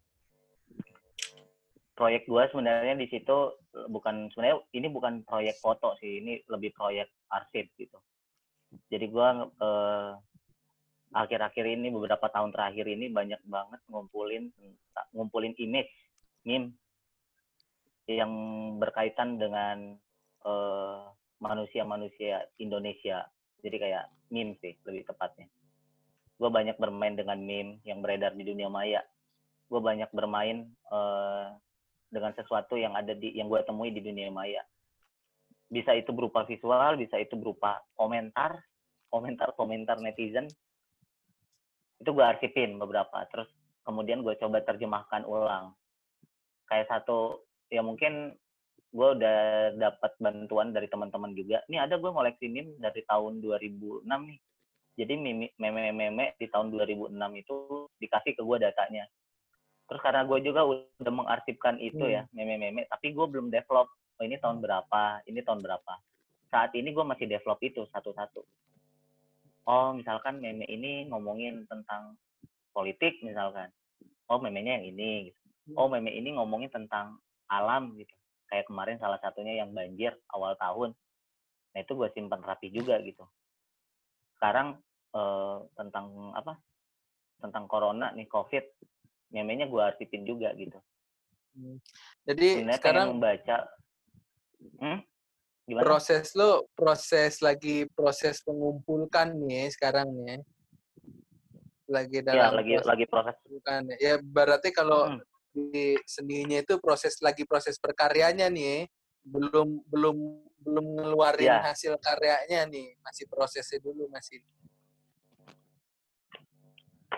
Proyek 2.00 2.28
gua 2.32 2.48
sebenarnya 2.48 2.96
di 2.96 3.08
situ 3.12 3.38
eh, 3.76 3.88
bukan 3.91 4.32
sebenarnya 4.32 4.63
ini 4.72 4.88
bukan 4.88 5.28
proyek 5.28 5.60
foto 5.60 6.00
sih, 6.00 6.24
ini 6.24 6.39
lebih 6.48 6.72
proyek 6.76 7.12
arsip 7.28 7.67
gitu. 7.76 8.00
Jadi 8.88 9.06
gua 9.12 9.47
eh, 9.47 10.12
akhir-akhir 11.15 11.65
ini 11.65 11.88
beberapa 11.91 12.27
tahun 12.27 12.51
terakhir 12.51 12.86
ini 12.88 13.08
banyak 13.08 13.39
banget 13.47 13.80
ngumpulin 13.88 14.51
ngumpulin 15.15 15.56
image, 15.56 15.91
meme 16.43 16.75
yang 18.08 18.32
berkaitan 18.80 19.39
dengan 19.39 19.95
eh, 20.43 21.03
manusia-manusia 21.43 22.47
Indonesia. 22.60 23.27
Jadi 23.63 23.77
kayak 23.80 24.06
meme 24.32 24.56
sih 24.63 24.75
lebih 24.88 25.08
tepatnya. 25.08 25.47
Gue 26.38 26.49
banyak 26.53 26.77
bermain 26.77 27.17
dengan 27.17 27.39
meme 27.41 27.82
yang 27.84 27.99
beredar 27.99 28.38
di 28.38 28.45
dunia 28.45 28.69
maya. 28.69 29.01
Gue 29.67 29.84
banyak 29.84 30.08
bermain 30.15 30.67
eh, 30.91 31.47
dengan 32.08 32.32
sesuatu 32.36 32.80
yang 32.80 32.95
ada 32.95 33.12
di 33.12 33.36
yang 33.36 33.51
gue 33.51 33.60
temui 33.67 33.91
di 33.91 33.99
dunia 33.99 34.32
maya. 34.32 34.63
Bisa 35.67 35.91
itu 35.93 36.15
berupa 36.15 36.47
visual, 36.47 36.95
bisa 36.95 37.19
itu 37.19 37.36
berupa 37.36 37.84
komentar, 37.93 38.63
komentar-komentar 39.12 39.99
netizen. 39.99 40.47
Itu 41.99 42.15
gue 42.15 42.23
arsipin 42.23 42.80
beberapa. 42.80 43.23
Terus 43.27 43.51
kemudian 43.84 44.23
gue 44.23 44.36
coba 44.39 44.63
terjemahkan 44.63 45.27
ulang. 45.27 45.75
Kayak 46.67 46.88
satu 46.91 47.43
ya 47.67 47.84
mungkin 47.84 48.36
gue 48.95 49.10
udah 49.19 49.39
dapat 49.75 50.15
bantuan 50.17 50.71
dari 50.71 50.88
teman-teman 50.88 51.36
juga. 51.36 51.60
Ini 51.67 51.84
ada 51.84 51.99
gue 51.99 52.08
ngoleksi 52.08 52.47
meme 52.47 52.80
dari 52.80 53.03
tahun 53.03 53.43
2006 53.43 54.08
nih. 54.08 54.39
Jadi 54.97 55.13
meme- 55.13 55.53
meme-meme 55.60 56.34
di 56.39 56.47
tahun 56.49 56.73
2006 56.73 57.13
itu 57.38 57.86
dikasih 58.01 58.34
ke 58.34 58.41
gue 58.41 58.58
datanya. 58.63 59.06
Terus 59.88 60.01
karena 60.03 60.27
gue 60.27 60.39
juga 60.43 60.67
udah 60.67 61.13
mengarsipkan 61.13 61.80
itu 61.80 62.01
ya, 62.12 62.21
meme-meme, 62.36 62.89
tapi 62.89 63.13
gue 63.15 63.25
belum 63.27 63.47
develop. 63.53 63.88
Oh 64.17 64.23
ini 64.25 64.36
tahun 64.41 64.60
berapa, 64.60 65.21
ini 65.30 65.39
tahun 65.45 65.62
berapa. 65.62 65.93
Saat 66.49 66.73
ini 66.73 66.89
gue 66.91 67.06
masih 67.06 67.30
develop 67.30 67.62
itu 67.62 67.86
satu-satu. 67.93 68.41
Oh 69.67 69.93
misalkan 69.93 70.41
meme 70.41 70.65
ini 70.65 71.06
ngomongin 71.12 71.67
tentang 71.69 72.17
politik 72.73 73.21
misalkan. 73.21 73.69
Oh 74.32 74.41
memenya 74.41 74.82
yang 74.82 74.86
ini. 74.89 75.30
Gitu. 75.30 75.39
Oh 75.77 75.91
meme 75.91 76.10
ini 76.10 76.34
ngomongin 76.34 76.71
tentang 76.71 77.19
alam 77.47 77.93
gitu 77.95 78.17
kayak 78.47 78.65
kemarin 78.67 78.97
salah 78.97 79.19
satunya 79.19 79.60
yang 79.60 79.75
banjir 79.75 80.15
awal 80.32 80.56
tahun. 80.58 80.95
Nah 81.75 81.80
itu 81.84 81.91
gue 81.93 82.10
simpan 82.15 82.41
rapi 82.41 82.71
juga 82.71 82.99
gitu. 83.03 83.27
Sekarang 84.39 84.80
eh, 85.13 85.58
tentang 85.75 86.32
apa? 86.34 86.58
Tentang 87.38 87.69
corona 87.69 88.10
nih 88.15 88.25
COVID, 88.25 88.65
memenya 89.36 89.69
gue 89.69 89.82
arsipin 89.84 90.25
juga 90.25 90.56
gitu. 90.58 90.80
Hmm. 91.53 91.77
Jadi 92.25 92.63
Sebenarnya 92.63 92.80
sekarang 92.82 93.08
membaca. 93.19 93.58
Hmm? 94.78 95.00
Gimana? 95.67 95.84
proses 95.84 96.32
lo 96.32 96.72
proses 96.72 97.43
lagi 97.43 97.84
proses 97.91 98.39
mengumpulkan 98.48 99.36
nih 99.36 99.67
sekarang 99.67 100.08
nih 100.15 100.39
lagi 101.86 102.20
ya 102.20 102.24
dalam 102.24 102.52
lagi 102.56 102.72
proses 102.80 102.88
lagi 102.88 103.06
proses. 103.06 103.36
mengumpulkan. 103.36 103.82
ya 104.00 104.13
berarti 104.17 104.70
kalau 104.72 105.12
Hmm. 105.12 105.20
di 105.52 105.98
seninya 106.06 106.58
itu 106.58 106.80
proses 106.80 107.20
lagi 107.20 107.43
proses 107.43 107.76
berkaryanya 107.76 108.48
nih 108.48 108.88
belum 109.26 109.84
belum 109.91 110.17
belum 110.63 110.86
ngeluarin 110.96 111.52
Ya. 111.52 111.60
hasil 111.65 112.00
karyanya 112.00 112.63
nih 112.65 112.96
masih 113.02 113.28
prosesnya 113.28 113.80
dulu 113.80 114.08
masih 114.08 114.39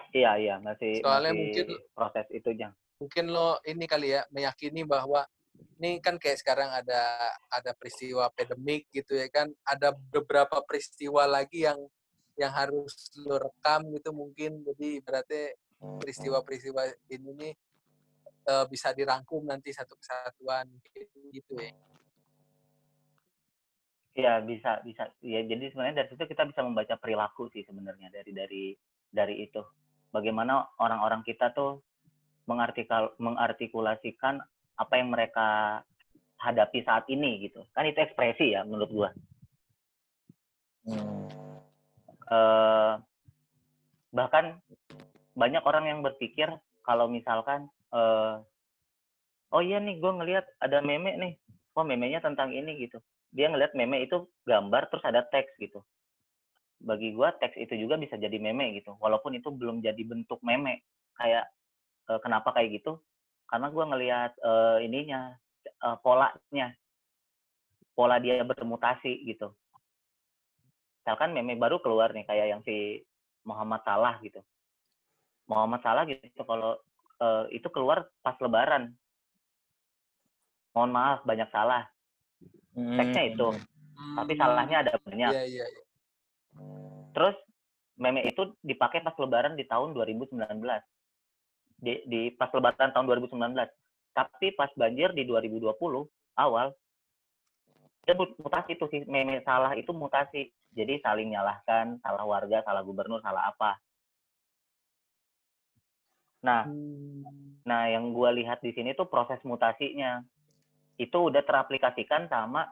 Iya 0.09 0.31
iya 0.41 0.55
masih 0.57 1.05
Soalnya 1.05 1.31
masih 1.31 1.39
mungkin- 1.39 1.69
proses 1.93 2.25
itu 2.33 2.49
jang. 2.57 2.73
mungkin 2.97 3.25
lo 3.29 3.61
ini 3.63 3.85
kali 3.85 4.11
ya 4.11 4.25
meyakini 4.27 4.81
bahwa 4.83 5.21
ini 5.79 6.03
kan 6.03 6.19
kayak 6.19 6.39
sekarang 6.39 6.69
ada 6.71 7.01
ada 7.51 7.71
peristiwa 7.75 8.27
pandemik 8.35 8.87
gitu 8.91 9.15
ya 9.15 9.27
kan 9.31 9.47
ada 9.63 9.95
beberapa 10.11 10.59
peristiwa 10.63 11.23
lagi 11.23 11.63
yang 11.67 11.79
yang 12.39 12.51
harus 12.55 13.11
lo 13.27 13.35
rekam 13.39 13.87
gitu 13.95 14.15
mungkin 14.15 14.63
jadi 14.63 15.03
berarti 15.03 15.55
peristiwa-peristiwa 15.79 16.81
ini 17.11 17.29
nih 17.35 17.53
eh, 18.47 18.65
bisa 18.71 18.91
dirangkum 18.95 19.43
nanti 19.47 19.71
satu 19.71 19.95
kesatuan 19.95 20.67
gitu 21.31 21.55
ya 21.59 21.75
Iya 24.19 24.43
bisa 24.43 24.83
bisa. 24.83 25.07
Ya 25.23 25.39
jadi 25.47 25.71
sebenarnya 25.71 26.03
dari 26.03 26.09
situ 26.11 26.27
kita 26.27 26.43
bisa 26.43 26.59
membaca 26.59 26.99
perilaku 26.99 27.47
sih 27.55 27.63
sebenarnya 27.63 28.11
dari 28.11 28.31
dari 28.35 28.65
dari 29.07 29.35
itu. 29.47 29.63
Bagaimana 30.11 30.67
orang-orang 30.75 31.23
kita 31.23 31.55
tuh 31.55 31.79
mengartikal 32.43 33.15
mengartikulasikan 33.21 34.43
apa 34.79 34.93
yang 34.95 35.11
mereka 35.11 35.81
hadapi 36.39 36.79
saat 36.87 37.03
ini 37.11 37.43
gitu. 37.43 37.67
Kan 37.75 37.83
itu 37.83 37.99
ekspresi 37.99 38.55
ya 38.55 38.63
menurut 38.63 38.89
gua. 38.89 39.09
Eh, 42.29 42.93
bahkan 44.13 44.61
banyak 45.35 45.63
orang 45.65 45.85
yang 45.89 45.99
berpikir 46.05 46.47
kalau 46.87 47.11
misalkan 47.11 47.67
eh, 47.91 48.35
oh 49.49 49.61
iya 49.61 49.81
nih 49.81 49.97
gue 49.97 50.11
ngelihat 50.13 50.45
ada 50.63 50.79
meme 50.79 51.17
nih. 51.19 51.33
Oh 51.75 51.83
memenya 51.83 52.23
tentang 52.23 52.55
ini 52.55 52.87
gitu. 52.87 53.01
Dia 53.35 53.49
ngelihat 53.51 53.73
meme 53.77 54.05
itu 54.05 54.29
gambar 54.45 54.89
terus 54.89 55.03
ada 55.05 55.25
teks 55.27 55.53
gitu. 55.59 55.83
Bagi 56.79 57.11
gue 57.11 57.29
teks 57.41 57.59
itu 57.59 57.75
juga 57.75 57.99
bisa 57.99 58.15
jadi 58.15 58.37
meme 58.39 58.77
gitu. 58.79 58.95
Walaupun 59.01 59.35
itu 59.35 59.51
belum 59.51 59.83
jadi 59.83 60.01
bentuk 60.05 60.39
meme. 60.45 60.85
Kayak 61.17 61.49
eh, 62.09 62.19
kenapa 62.23 62.55
kayak 62.55 62.79
gitu 62.81 63.01
karena 63.49 63.67
gue 63.73 63.85
ngelihat 63.85 64.31
eh, 64.37 64.77
ininya 64.85 65.33
eh, 65.65 65.97
polanya. 66.05 66.69
Pola 67.97 68.15
dia 68.15 68.39
bermutasi 68.47 69.27
gitu. 69.27 69.51
Misalkan 71.03 71.35
meme 71.35 71.59
baru 71.59 71.83
keluar 71.83 72.15
nih 72.15 72.23
kayak 72.23 72.47
yang 72.47 72.61
si 72.63 73.03
Muhammad 73.43 73.83
Salah 73.83 74.15
gitu. 74.23 74.39
Muhammad 75.51 75.83
Salah 75.83 76.07
gitu 76.07 76.47
kalau 76.47 76.79
eh, 77.19 77.59
itu 77.59 77.67
keluar 77.67 78.07
pas 78.23 78.39
Lebaran. 78.39 78.95
Mohon 80.71 80.91
maaf 80.95 81.19
banyak 81.27 81.49
salah. 81.51 81.91
Teksnya 82.71 83.35
itu 83.35 83.51
tapi 84.15 84.33
salahnya 84.35 84.77
ada 84.85 84.93
banyak. 85.03 85.31
Iya 85.33 85.43
iya 85.45 85.65
iya. 85.67 85.83
terus 87.11 87.35
meme 87.99 88.23
itu 88.23 88.55
dipakai 88.63 89.03
pas 89.03 89.15
lebaran 89.19 89.59
di 89.59 89.67
tahun 89.67 89.91
2019 89.95 90.39
di, 91.79 92.03
di 92.05 92.21
pas 92.35 92.51
lebaran 92.51 92.91
tahun 92.91 93.07
2019 93.07 93.55
tapi 94.13 94.51
pas 94.53 94.71
banjir 94.75 95.15
di 95.15 95.23
2020 95.23 95.71
awal 96.37 96.75
dia 98.03 98.15
mut- 98.15 98.37
mutasi 98.39 98.75
itu 98.75 98.85
sih 98.91 99.01
meme 99.07 99.39
salah 99.47 99.73
itu 99.75 99.91
mutasi 99.95 100.51
jadi 100.75 100.99
saling 101.01 101.33
nyalahkan 101.33 101.99
salah 102.03 102.25
warga 102.27 102.61
salah 102.67 102.83
gubernur 102.83 103.23
salah 103.23 103.51
apa 103.51 103.79
nah 106.43 106.63
Hmm. 106.63 107.49
Nah, 107.69 107.85
yang 107.85 108.17
gue 108.17 108.29
lihat 108.41 108.65
di 108.65 108.73
sini 108.73 108.97
tuh 108.97 109.05
proses 109.05 109.37
mutasinya. 109.45 110.25
Itu 110.97 111.29
udah 111.29 111.45
teraplikasikan 111.45 112.25
sama 112.25 112.65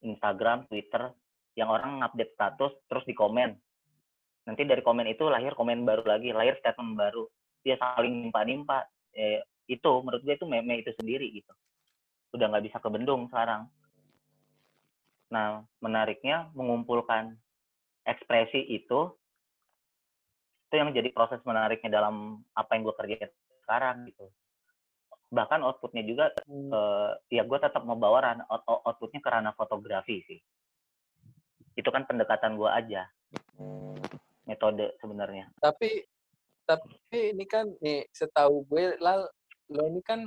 Instagram, 0.00 0.64
Twitter, 0.72 1.12
yang 1.58 1.68
orang 1.68 2.00
ngupdate 2.00 2.32
status 2.32 2.72
terus 2.88 3.04
di 3.04 3.12
komen. 3.12 3.52
Nanti 4.48 4.62
dari 4.64 4.80
komen 4.80 5.04
itu 5.12 5.28
lahir 5.28 5.52
komen 5.52 5.84
baru 5.84 6.08
lagi, 6.08 6.32
lahir 6.32 6.56
statement 6.56 6.96
baru. 6.96 7.28
Dia 7.62 7.76
saling 7.78 8.28
nimpa-nimpa. 8.28 8.86
Eh, 9.14 9.42
itu 9.68 9.90
menurut 10.00 10.24
gue 10.24 10.34
itu 10.34 10.46
meme 10.48 10.80
itu 10.80 10.90
sendiri 10.96 11.28
gitu. 11.32 11.52
Udah 12.32 12.48
nggak 12.48 12.64
bisa 12.70 12.78
kebendung 12.80 13.28
sekarang. 13.28 13.68
Nah 15.28 15.64
menariknya 15.84 16.48
mengumpulkan 16.56 17.36
ekspresi 18.08 18.64
itu 18.64 19.12
itu 20.68 20.74
yang 20.76 20.92
jadi 20.92 21.08
proses 21.12 21.40
menariknya 21.48 22.00
dalam 22.00 22.44
apa 22.52 22.76
yang 22.76 22.84
gue 22.84 22.96
kerjain 22.96 23.32
sekarang 23.64 24.04
gitu. 24.08 24.28
Bahkan 25.28 25.60
outputnya 25.64 26.04
juga 26.04 26.32
Hmm. 26.48 26.72
eh, 26.72 27.40
ya 27.40 27.44
gue 27.44 27.58
tetap 27.60 27.84
mau 27.84 27.96
bawa 27.96 28.40
out- 28.48 28.64
outputnya 28.88 29.20
ke 29.20 29.28
ranah 29.28 29.52
fotografi 29.56 30.24
sih. 30.24 30.40
Itu 31.76 31.88
kan 31.92 32.08
pendekatan 32.08 32.56
gue 32.56 32.68
aja. 32.68 33.08
Metode 34.48 34.96
sebenarnya. 35.00 35.52
Tapi 35.60 36.04
tapi 36.68 36.92
ini 37.32 37.44
kan 37.44 37.64
nih 37.80 38.04
setahu 38.12 38.60
gue 38.66 39.00
lal 39.00 39.24
lo 39.68 39.82
ini 39.86 40.04
kan 40.04 40.20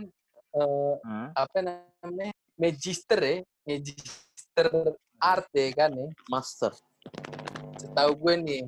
eh, 0.52 0.96
Hmm. 1.00 1.30
apa 1.34 1.58
namanya 1.62 2.34
magister 2.58 3.22
ya 3.22 3.38
magister 3.64 4.68
art 5.16 5.46
ya 5.54 5.70
kan 5.78 5.92
ya 5.94 6.10
Master. 6.28 6.74
setahu 7.78 8.12
gue 8.18 8.34
nih 8.38 8.62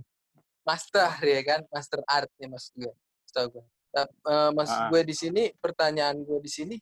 master 0.61 1.09
ya 1.19 1.41
kan 1.43 1.61
master 1.67 1.99
art 2.07 2.29
nih 2.37 2.47
maksud 2.47 2.73
gue 2.77 2.93
setahu 3.25 3.47
gue 3.51 3.65
Tap- 3.89 4.09
eh, 4.23 4.49
maksud 4.51 4.79
Ah. 4.79 4.89
gue 4.89 5.01
di 5.03 5.13
sini 5.13 5.43
pertanyaan 5.55 6.17
gue 6.19 6.39
di 6.39 6.49
sini 6.49 6.75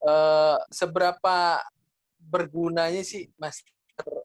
eh, 0.00 0.56
seberapa 0.70 1.58
bergunanya 2.20 3.02
sih 3.02 3.26
master 3.34 3.74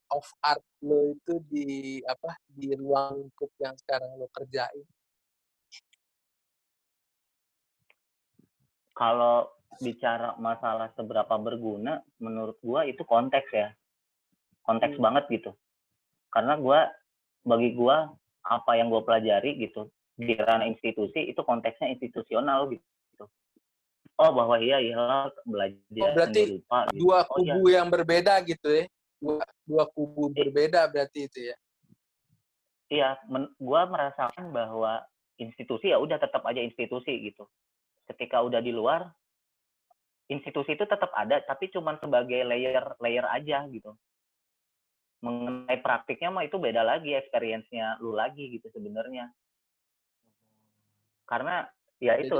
of 0.08 0.26
art 0.40 0.62
lo 0.80 1.12
itu 1.12 1.34
di 1.44 1.66
apa 2.04 2.34
di 2.44 2.70
ruang 2.72 3.18
lingkup 3.20 3.50
yang 3.56 3.74
sekarang 3.76 4.14
lo 4.14 4.26
kerjain 4.30 4.82
kalau 8.94 9.50
bicara 9.82 10.38
masalah 10.38 10.94
seberapa 10.94 11.34
berguna 11.36 11.98
menurut 12.22 12.54
gua 12.62 12.86
itu 12.86 13.02
konteks 13.02 13.50
ya 13.50 13.68
konteks 14.62 14.94
Hmm. 14.96 15.04
banget 15.10 15.24
gitu 15.34 15.50
karena 16.30 16.54
gua 16.54 16.88
bagi 17.42 17.74
gua 17.74 18.14
apa 18.46 18.78
yang 18.78 18.88
gua 18.88 19.02
pelajari 19.02 19.58
gitu 19.58 19.90
di 20.14 20.38
ranah 20.38 20.70
institusi 20.70 21.26
itu 21.26 21.42
konteksnya 21.42 21.90
institusional 21.90 22.70
gitu 22.70 23.26
oh 24.14 24.30
bahwa 24.30 24.62
iya 24.62 24.78
iya 24.78 25.26
belajar 25.42 25.82
Oh, 25.98 26.14
berarti 26.14 26.40
rupa 26.62 26.78
gitu. 26.86 26.98
dua 27.02 27.18
Oh, 27.26 27.42
iya. 27.42 27.54
kubu 27.58 27.66
yang 27.66 27.88
berbeda 27.90 28.34
gitu 28.46 28.68
ya 28.70 28.86
dua, 29.18 29.42
dua 29.66 29.84
kubu 29.90 30.30
berbeda 30.30 30.86
berarti 30.86 31.26
itu 31.26 31.50
ya 31.50 31.56
iya 32.94 33.08
men- 33.26 33.50
gua 33.58 33.90
merasakan 33.90 34.54
bahwa 34.54 35.02
institusi 35.34 35.90
ya 35.90 35.98
udah 35.98 36.14
tetap 36.14 36.46
aja 36.46 36.62
institusi 36.62 37.10
gitu 37.26 37.42
ketika 38.10 38.40
udah 38.44 38.60
di 38.60 38.72
luar 38.74 39.08
institusi 40.28 40.72
itu 40.72 40.84
tetap 40.88 41.12
ada 41.12 41.40
tapi 41.44 41.68
cuman 41.68 42.00
sebagai 42.00 42.40
layer 42.44 42.84
layer 43.00 43.26
aja 43.28 43.64
gitu. 43.68 43.92
Mengenai 45.24 45.80
praktiknya 45.80 46.28
mah 46.28 46.44
itu 46.44 46.60
beda 46.60 46.84
lagi 46.84 47.16
experience-nya 47.16 48.00
lu 48.00 48.12
lagi 48.12 48.56
gitu 48.56 48.68
sebenarnya. 48.72 49.32
Karena 51.24 51.64
ya 52.00 52.20
itu 52.20 52.36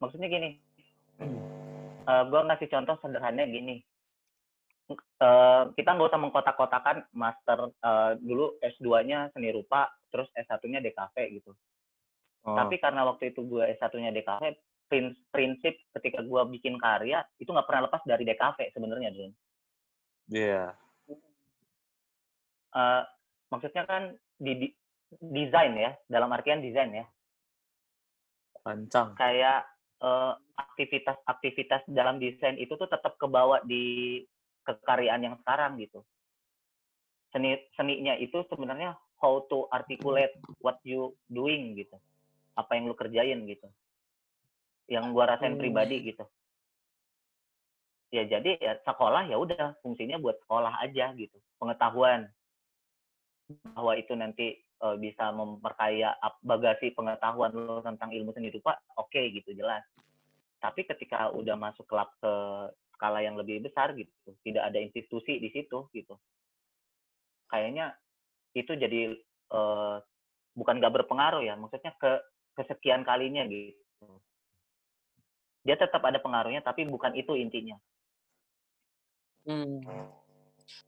maksudnya 0.00 0.28
gini 0.32 0.56
eh 2.10 2.22
gue 2.28 2.40
ngasih 2.40 2.68
contoh 2.68 2.96
sederhananya 3.00 3.48
gini. 3.48 3.76
Eh, 4.92 5.62
kita 5.80 5.96
nggak 5.96 6.12
usah 6.12 6.20
mengkotak-kotakan 6.20 7.08
master 7.16 7.72
eh, 7.72 8.12
dulu 8.20 8.60
S2-nya 8.60 9.32
seni 9.32 9.48
rupa 9.48 9.88
terus 10.12 10.28
S1-nya 10.36 10.84
DKV 10.84 11.16
gitu. 11.40 11.56
Oh. 12.44 12.52
tapi 12.52 12.76
karena 12.76 13.08
waktu 13.08 13.32
itu 13.32 13.40
gue 13.48 13.64
S1-nya 13.80 14.12
DKV 14.12 14.44
prinsip 15.32 15.74
ketika 15.96 16.20
gue 16.22 16.42
bikin 16.54 16.76
karya 16.78 17.24
itu 17.40 17.48
nggak 17.50 17.66
pernah 17.66 17.88
lepas 17.88 18.02
dari 18.04 18.22
DKV 18.28 18.58
sebenarnya 18.74 19.10
Jun 19.12 19.32
Iya. 20.32 20.72
Eh, 22.74 23.02
maksudnya 23.52 23.84
kan 23.84 24.16
di, 24.40 24.52
di- 24.56 24.76
desain 25.20 25.76
ya 25.78 25.94
dalam 26.10 26.32
artian 26.32 26.58
desain 26.64 26.90
ya 26.90 27.06
Rancang. 28.64 29.14
kayak 29.14 29.68
eh, 30.02 30.32
aktivitas-aktivitas 30.58 31.86
dalam 31.92 32.18
desain 32.18 32.56
itu 32.56 32.74
tuh 32.74 32.88
tetap 32.88 33.14
kebawa 33.20 33.62
di 33.62 34.18
kekaryaan 34.64 35.22
yang 35.22 35.36
sekarang 35.44 35.76
gitu. 35.78 36.02
Seni 37.30 37.60
seninya 37.76 38.16
itu 38.16 38.42
sebenarnya 38.48 38.96
how 39.20 39.44
to 39.52 39.68
articulate 39.70 40.34
what 40.64 40.80
you 40.82 41.12
doing 41.28 41.76
gitu. 41.76 41.94
Apa 42.56 42.74
yang 42.78 42.88
lu 42.90 42.96
kerjain 42.96 43.44
gitu. 43.44 43.68
Yang 44.90 45.04
gua 45.16 45.24
rasain 45.36 45.56
Hmm. 45.56 45.62
pribadi 45.62 46.12
gitu. 46.12 46.24
Ya 48.12 48.22
jadi 48.30 48.54
ya 48.62 48.78
sekolah 48.86 49.26
ya 49.26 49.36
udah 49.40 49.74
fungsinya 49.82 50.22
buat 50.22 50.38
sekolah 50.46 50.78
aja 50.86 51.10
gitu. 51.18 51.34
Pengetahuan 51.58 52.30
bahwa 53.74 53.92
itu 53.98 54.14
nanti 54.14 54.60
eh, 54.60 54.96
bisa 55.00 55.32
memperkaya 55.32 56.14
bagasi 56.44 56.92
pengetahuan 56.94 57.50
lo 57.56 57.80
tentang 57.80 58.12
ilmu 58.12 58.30
seni 58.36 58.52
rupa, 58.52 58.76
oke 59.00 59.18
gitu 59.34 59.50
jelas. 59.56 59.82
Tapi 60.60 60.84
ketika 60.86 61.28
udah 61.32 61.56
masuk 61.58 61.84
kelab 61.88 62.08
ke 62.22 62.32
skala 62.94 63.20
yang 63.20 63.34
lebih 63.36 63.64
besar 63.64 63.92
gitu, 63.98 64.12
tidak 64.46 64.70
ada 64.70 64.78
institusi 64.78 65.42
di 65.42 65.50
situ 65.50 65.88
gitu. 65.92 66.14
Kayaknya 67.50 67.96
itu 68.54 68.72
jadi 68.78 69.00
eh, 69.50 69.96
bukan 70.54 70.74
nggak 70.78 70.94
berpengaruh 71.02 71.42
ya, 71.42 71.58
maksudnya 71.58 71.92
ke 71.98 72.22
kesekian 72.54 73.02
kalinya 73.02 73.42
gitu. 73.50 74.06
Dia 75.64 75.80
tetap 75.80 76.04
ada 76.04 76.20
pengaruhnya, 76.20 76.60
tapi 76.60 76.84
bukan 76.84 77.16
itu 77.16 77.32
intinya. 77.40 77.80
Hmm. 79.48 79.80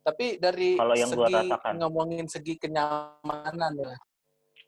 Tapi 0.04 0.36
dari 0.36 0.76
Kalau 0.76 0.94
yang 0.96 1.10
gua 1.12 1.28
segi 1.28 1.36
rasakan. 1.48 1.72
ngomongin 1.80 2.26
segi 2.28 2.54
kenyamanan 2.60 3.72
ya, 3.76 3.96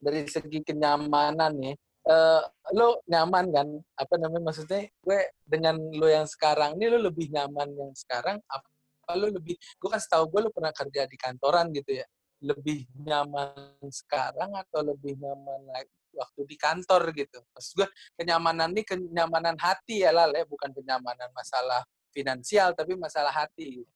dari 0.01 0.25
segi 0.29 0.61
kenyamanan 0.65 1.53
nih, 1.57 1.75
eh, 2.09 2.43
lo 2.73 3.05
nyaman 3.05 3.47
kan? 3.53 3.69
Apa 3.97 4.15
namanya 4.17 4.53
maksudnya? 4.53 4.89
Gue 5.01 5.29
dengan 5.45 5.77
lo 5.77 6.09
yang 6.09 6.25
sekarang 6.29 6.77
ini 6.81 6.89
lo 6.89 6.99
lebih 7.09 7.29
nyaman 7.33 7.69
yang 7.77 7.93
sekarang? 7.93 8.41
Apa 8.49 9.13
lo 9.17 9.29
lebih? 9.29 9.57
Gue 9.81 9.89
kan 9.93 10.01
setahu 10.01 10.29
gue 10.33 10.41
lo 10.49 10.51
pernah 10.53 10.73
kerja 10.73 11.05
di 11.09 11.17
kantoran 11.17 11.69
gitu 11.73 12.01
ya. 12.01 12.07
Lebih 12.45 12.87
nyaman 13.03 13.83
sekarang 13.91 14.55
atau 14.55 14.81
lebih 14.85 15.19
nyaman 15.19 15.61
lagi 15.69 15.98
waktu 16.15 16.41
di 16.49 16.57
kantor 16.57 17.13
gitu? 17.13 17.39
Maksud 17.53 17.73
gue 17.85 17.89
kenyamanan 18.17 18.73
ini 18.73 18.83
kenyamanan 18.85 19.57
hati 19.59 20.05
ya 20.07 20.13
lah, 20.15 20.31
bukan 20.49 20.71
kenyamanan 20.73 21.29
masalah 21.35 21.85
finansial 22.13 22.73
tapi 22.73 22.97
masalah 22.97 23.31
hati. 23.31 23.83
gitu. 23.83 23.95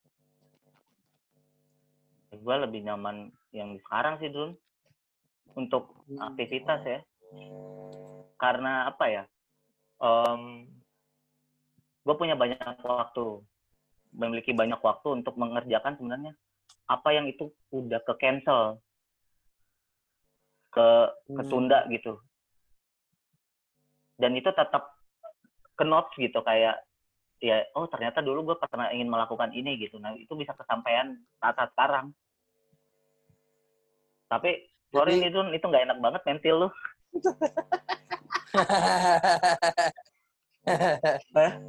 Gue 2.32 2.56
lebih 2.64 2.80
nyaman 2.88 3.28
yang 3.52 3.76
sekarang 3.84 4.16
sih, 4.20 4.32
Dun. 4.32 4.56
Untuk 5.52 5.92
aktivitas 6.16 6.80
ya. 6.84 7.00
Karena 8.40 8.88
apa 8.88 9.04
ya? 9.08 9.24
gue 12.02 12.14
punya 12.18 12.34
banyak 12.34 12.82
waktu, 12.82 13.46
memiliki 14.10 14.50
banyak 14.50 14.82
waktu 14.82 15.22
untuk 15.22 15.38
mengerjakan 15.38 15.94
sebenarnya 15.94 16.34
apa 16.90 17.14
yang 17.14 17.30
itu 17.30 17.54
udah 17.70 18.02
ke 18.02 18.14
cancel, 18.18 18.82
ke 20.72 20.88
ketunda 21.28 21.84
gitu. 21.92 22.16
Dan 24.16 24.32
itu 24.34 24.48
tetap 24.50 24.96
ke 25.76 25.84
notes 25.84 26.12
gitu 26.16 26.40
kayak 26.40 26.80
ya 27.42 27.66
oh 27.74 27.90
ternyata 27.90 28.22
dulu 28.22 28.52
gue 28.52 28.56
pernah 28.56 28.88
ingin 28.90 29.12
melakukan 29.12 29.52
ini 29.52 29.76
gitu. 29.76 30.00
Nah 30.00 30.16
itu 30.16 30.32
bisa 30.32 30.56
kesampaian 30.56 31.12
saat-saat 31.38 31.70
sekarang. 31.76 32.06
Tapi 34.32 34.50
sorry 34.88 35.20
Jadi- 35.20 35.22
nih 35.28 35.30
Dun, 35.30 35.48
itu 35.52 35.64
nggak 35.68 35.84
enak 35.92 35.98
banget 36.00 36.22
mentil 36.24 36.56
lu. 36.66 36.68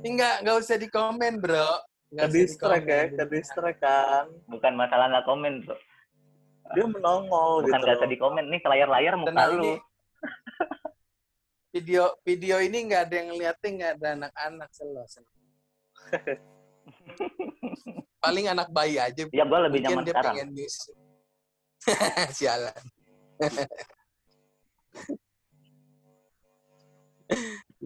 Enggak, 0.06 0.46
enggak 0.46 0.58
usah 0.62 0.78
dikomen, 0.78 1.42
Bro. 1.42 1.66
Nggak 2.14 2.30
Ke 2.30 2.34
distract 2.38 2.86
ya, 2.86 3.04
ke 3.10 3.26
distract 3.26 3.80
kan. 3.82 4.30
Bukan 4.46 4.74
masalah 4.78 5.10
nggak 5.10 5.26
komen, 5.26 5.66
bro. 5.66 5.74
Dia 6.72 6.86
menongol 6.88 7.68
Bukan 7.68 7.80
gitu. 7.84 7.92
usah 7.92 8.08
di 8.08 8.16
komen 8.18 8.46
nih 8.48 8.60
ke 8.64 8.68
layar-layar 8.72 9.14
muka 9.20 9.36
Tenang, 9.36 9.52
lu. 9.60 9.64
ini 9.68 9.74
video 11.74 12.04
video 12.24 12.56
ini 12.64 12.78
nggak 12.88 13.02
ada 13.10 13.16
yang 13.20 13.28
ngeliatin, 13.36 13.72
nggak 13.76 13.92
ada 14.00 14.08
anak-anak 14.16 14.70
selo. 14.72 15.04
selo. 15.10 15.28
Paling 18.24 18.46
anak 18.48 18.72
bayi 18.72 18.96
aja. 19.02 19.28
Ya 19.28 19.44
gue 19.44 19.60
lebih 19.68 19.80
nyaman 19.84 20.04
dia 20.08 20.14
sekarang. 20.16 20.36
pengen 20.40 20.50
news. 20.56 20.76
Sialan. 22.40 22.84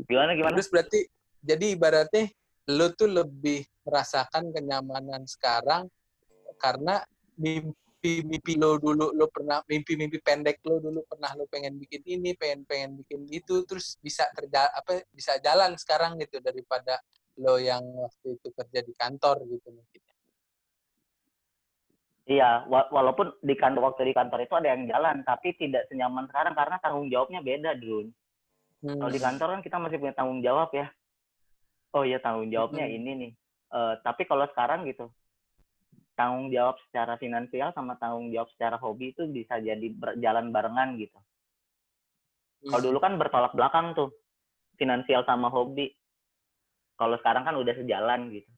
Gimana 0.06 0.32
gimana? 0.38 0.54
Terus 0.60 0.70
berarti 0.70 1.00
jadi 1.42 1.66
ibaratnya 1.74 2.30
lu 2.68 2.92
tuh 2.94 3.10
lebih 3.10 3.64
merasakan 3.88 4.52
kenyamanan 4.52 5.24
sekarang 5.26 5.88
karena 6.60 7.00
mim- 7.40 7.74
mimpi-mimpi 7.98 8.54
lo 8.62 8.78
dulu 8.78 9.10
lo 9.18 9.26
pernah 9.34 9.58
mimpi-mimpi 9.66 10.22
pendek 10.22 10.62
lo 10.70 10.78
dulu 10.78 11.02
pernah 11.10 11.34
lo 11.34 11.50
pengen 11.50 11.82
bikin 11.82 12.06
ini 12.06 12.38
pengen 12.38 12.62
pengen 12.70 12.94
bikin 13.02 13.26
itu 13.34 13.66
terus 13.66 13.98
bisa 13.98 14.30
kerja 14.38 14.70
apa 14.70 15.02
bisa 15.10 15.42
jalan 15.42 15.74
sekarang 15.82 16.14
gitu 16.22 16.38
daripada 16.38 17.02
lo 17.42 17.58
yang 17.58 17.82
waktu 17.82 18.38
itu 18.38 18.54
kerja 18.54 18.80
di 18.86 18.94
kantor 18.94 19.42
gitu 19.50 19.74
mungkin 19.74 20.02
Iya, 22.28 22.68
wa 22.68 22.92
walaupun 22.92 23.40
di 23.40 23.56
kantor 23.56 23.88
waktu 23.88 24.12
di 24.12 24.14
kantor 24.14 24.44
itu 24.44 24.52
ada 24.60 24.76
yang 24.76 24.84
jalan, 24.84 25.24
tapi 25.24 25.56
tidak 25.56 25.88
senyaman 25.88 26.28
sekarang 26.28 26.60
karena 26.60 26.76
tanggung 26.84 27.08
jawabnya 27.08 27.40
beda, 27.40 27.80
Dun. 27.80 28.12
Hmm. 28.84 29.00
Kalau 29.00 29.12
di 29.16 29.22
kantor 29.24 29.48
kan 29.56 29.62
kita 29.64 29.78
masih 29.80 29.96
punya 29.96 30.12
tanggung 30.12 30.44
jawab 30.44 30.68
ya. 30.76 30.92
Oh 31.96 32.04
iya 32.04 32.20
tanggung 32.20 32.52
jawabnya 32.52 32.84
hmm. 32.84 32.96
ini 33.00 33.12
nih. 33.16 33.32
Uh, 33.72 33.96
tapi 34.04 34.28
kalau 34.28 34.44
sekarang 34.52 34.84
gitu, 34.92 35.08
tanggung 36.18 36.50
jawab 36.50 36.82
secara 36.90 37.16
finansial 37.22 37.70
sama 37.78 37.94
tanggung 38.02 38.34
jawab 38.34 38.50
secara 38.58 38.82
hobi 38.82 39.14
itu 39.14 39.30
bisa 39.30 39.62
jadi 39.62 39.88
berjalan 39.94 40.50
barengan 40.50 40.98
gitu. 40.98 41.20
Kalau 42.66 42.82
dulu 42.82 42.98
kan 42.98 43.22
bertolak 43.22 43.54
belakang 43.54 43.94
tuh, 43.94 44.10
finansial 44.82 45.22
sama 45.30 45.54
hobi. 45.54 45.94
Kalau 46.98 47.14
sekarang 47.22 47.46
kan 47.46 47.54
udah 47.54 47.78
sejalan 47.78 48.34
gitu. 48.34 48.50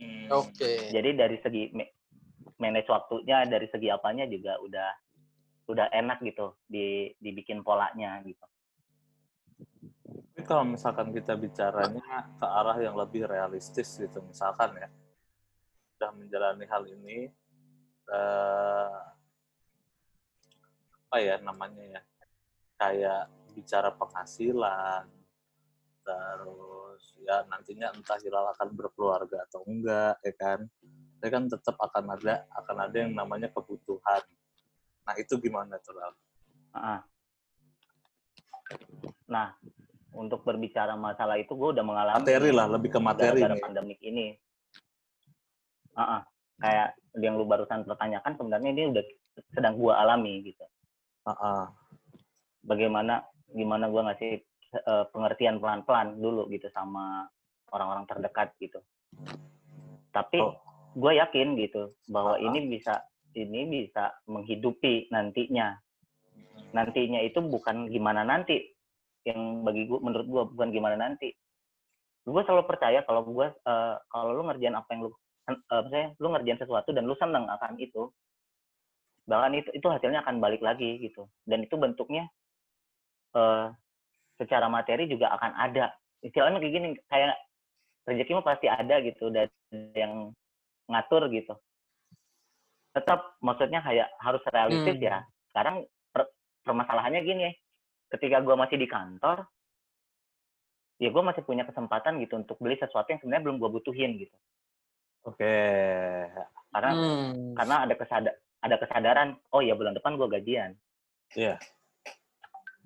Hmm. 0.00 0.26
Oke. 0.32 0.56
Okay. 0.56 0.76
Jadi 0.88 1.10
dari 1.12 1.36
segi 1.44 1.62
manage 2.56 2.88
waktunya 2.88 3.44
dari 3.44 3.68
segi 3.68 3.92
apanya 3.92 4.24
juga 4.24 4.56
udah 4.64 4.88
udah 5.68 5.86
enak 5.92 6.24
gitu 6.24 6.56
di 6.64 7.12
dibikin 7.20 7.60
polanya 7.60 8.24
gitu. 8.24 8.40
Tapi 10.32 10.40
kalau 10.48 10.64
misalkan 10.64 11.12
kita 11.12 11.36
bicaranya 11.36 12.32
ke 12.40 12.46
arah 12.48 12.80
yang 12.80 12.96
lebih 12.96 13.28
realistis 13.28 14.00
gitu, 14.00 14.24
misalkan 14.24 14.72
ya, 14.72 14.88
sudah 16.00 16.16
menjalani 16.16 16.64
hal 16.64 16.88
ini, 16.88 17.28
eh, 18.08 19.00
apa 21.04 21.16
ya 21.20 21.36
namanya 21.44 21.84
ya, 21.84 22.00
kayak 22.80 23.28
bicara 23.52 23.92
penghasilan, 23.92 25.04
terus 26.00 27.20
ya 27.20 27.44
nantinya 27.52 27.92
entah 27.92 28.16
Hilal 28.16 28.48
akan 28.56 28.72
berkeluarga 28.72 29.44
atau 29.44 29.60
enggak, 29.68 30.16
ya 30.24 30.32
kan? 30.40 30.64
tapi 31.20 31.36
kan 31.36 31.44
tetap 31.52 31.76
akan 31.76 32.16
ada 32.16 32.48
akan 32.48 32.76
ada 32.88 32.96
yang 32.96 33.12
namanya 33.12 33.52
kebutuhan. 33.52 34.24
Nah 35.04 35.14
itu 35.20 35.36
gimana 35.36 35.76
tuh 35.84 35.92
Nah 39.28 39.52
untuk 40.16 40.40
berbicara 40.48 40.96
masalah 40.96 41.36
itu 41.36 41.52
gue 41.52 41.76
udah 41.76 41.84
mengalami 41.84 42.24
materi 42.24 42.50
lah 42.56 42.66
lebih 42.72 42.88
ke 42.88 43.00
materi 43.04 43.44
gara 43.44 43.60
pandemik 43.60 44.00
ini. 44.00 44.32
Uh-uh. 45.96 46.22
Kayak 46.60 46.88
yang 47.18 47.34
lu 47.40 47.48
barusan 47.48 47.88
pertanyakan 47.88 48.36
sebenarnya 48.36 48.70
ini 48.70 48.82
udah 48.92 49.04
sedang 49.56 49.74
gue 49.80 49.92
alami 49.92 50.44
gitu. 50.44 50.64
Uh-uh. 51.26 51.70
Bagaimana 52.66 53.24
gimana 53.50 53.88
gue 53.88 54.02
ngasih 54.04 54.32
uh, 54.86 55.04
pengertian 55.10 55.58
pelan-pelan 55.58 56.20
dulu 56.20 56.46
gitu 56.52 56.68
sama 56.70 57.26
orang-orang 57.72 58.04
terdekat 58.06 58.52
gitu. 58.60 58.78
Tapi 60.10 60.38
oh 60.38 60.70
gue 60.96 61.12
yakin 61.22 61.54
gitu 61.54 61.94
bahwa 62.10 62.34
uh 62.34 62.42
ini 62.42 62.66
bisa 62.66 62.98
ini 63.38 63.62
bisa 63.70 64.10
menghidupi 64.26 65.06
nantinya 65.14 65.78
nantinya 66.74 67.22
itu 67.22 67.38
bukan 67.38 67.86
gimana 67.86 68.26
nanti 68.26 68.74
yang 69.22 69.62
bagi 69.62 69.86
gue 69.86 69.98
menurut 70.02 70.26
gue 70.26 70.42
bukan 70.56 70.70
gimana 70.74 70.96
nanti 70.98 71.30
gue 72.26 72.42
selalu 72.42 72.66
percaya 72.66 73.06
kalau 73.06 73.22
gue 73.22 73.46
uh, 73.66 73.94
kalau 74.10 74.34
lu 74.34 74.42
ngerjain 74.50 74.74
apa 74.74 74.88
yang 74.90 75.06
lu 75.06 75.10
uh, 75.58 75.80
misalnya 75.86 76.10
lu 76.18 76.28
ngerjain 76.30 76.60
sesuatu 76.60 76.90
dan 76.94 77.04
lu 77.06 77.14
seneng 77.18 77.46
akan 77.48 77.78
itu 77.80 78.10
bahkan 79.28 79.54
itu 79.54 79.70
itu 79.70 79.86
hasilnya 79.86 80.26
akan 80.26 80.42
balik 80.42 80.60
lagi 80.60 80.98
gitu. 80.98 81.30
Dan 81.46 81.62
itu 81.62 81.78
bentuknya 81.78 82.26
uh, 83.38 83.70
secara 84.38 84.66
materi 84.66 85.06
juga 85.06 85.30
akan 85.34 85.52
ada. 85.54 85.94
Istilahnya 86.20 86.58
kayak 86.58 86.74
gini 86.74 86.88
kayak 87.06 87.38
rezeki 88.08 88.32
mah 88.36 88.46
pasti 88.46 88.66
ada 88.66 88.96
gitu 89.06 89.30
dan 89.30 89.48
yang 89.94 90.34
ngatur 90.90 91.30
gitu. 91.30 91.54
Tetap 92.90 93.38
maksudnya 93.38 93.80
kayak 93.86 94.10
harus 94.18 94.42
realistis 94.50 94.98
hmm. 94.98 95.06
ya 95.06 95.22
sekarang 95.50 95.86
per, 96.10 96.30
permasalahannya 96.66 97.20
gini 97.26 97.42
ya 97.50 97.52
ketika 98.16 98.42
gue 98.42 98.54
masih 98.54 98.76
di 98.78 98.86
kantor 98.90 99.46
ya 101.02 101.08
gue 101.10 101.22
masih 101.22 101.42
punya 101.42 101.64
kesempatan 101.66 102.22
gitu 102.22 102.38
untuk 102.38 102.58
beli 102.62 102.76
sesuatu 102.78 103.08
yang 103.10 103.20
sebenarnya 103.22 103.44
belum 103.50 103.56
gue 103.58 103.70
butuhin 103.80 104.18
gitu 104.18 104.36
oke 105.26 105.36
okay. 105.36 106.28
karena 106.72 106.90
hmm. 106.94 107.54
karena 107.56 107.76
ada 107.84 107.94
kesada 107.96 108.30
ada 108.60 108.76
kesadaran 108.76 109.28
oh 109.52 109.60
ya 109.64 109.74
bulan 109.74 109.96
depan 109.96 110.16
gue 110.16 110.28
gajian 110.28 110.72
iya 111.36 111.56
yeah. 111.56 111.60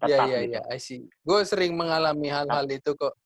Iya, 0.04 0.20
iya, 0.28 0.40
iya, 0.44 0.60
I 0.68 0.76
see. 0.76 1.08
Gue 1.24 1.48
sering 1.48 1.72
mengalami 1.80 2.28
hal-hal 2.28 2.68
itu 2.68 2.92
kok. 2.92 3.16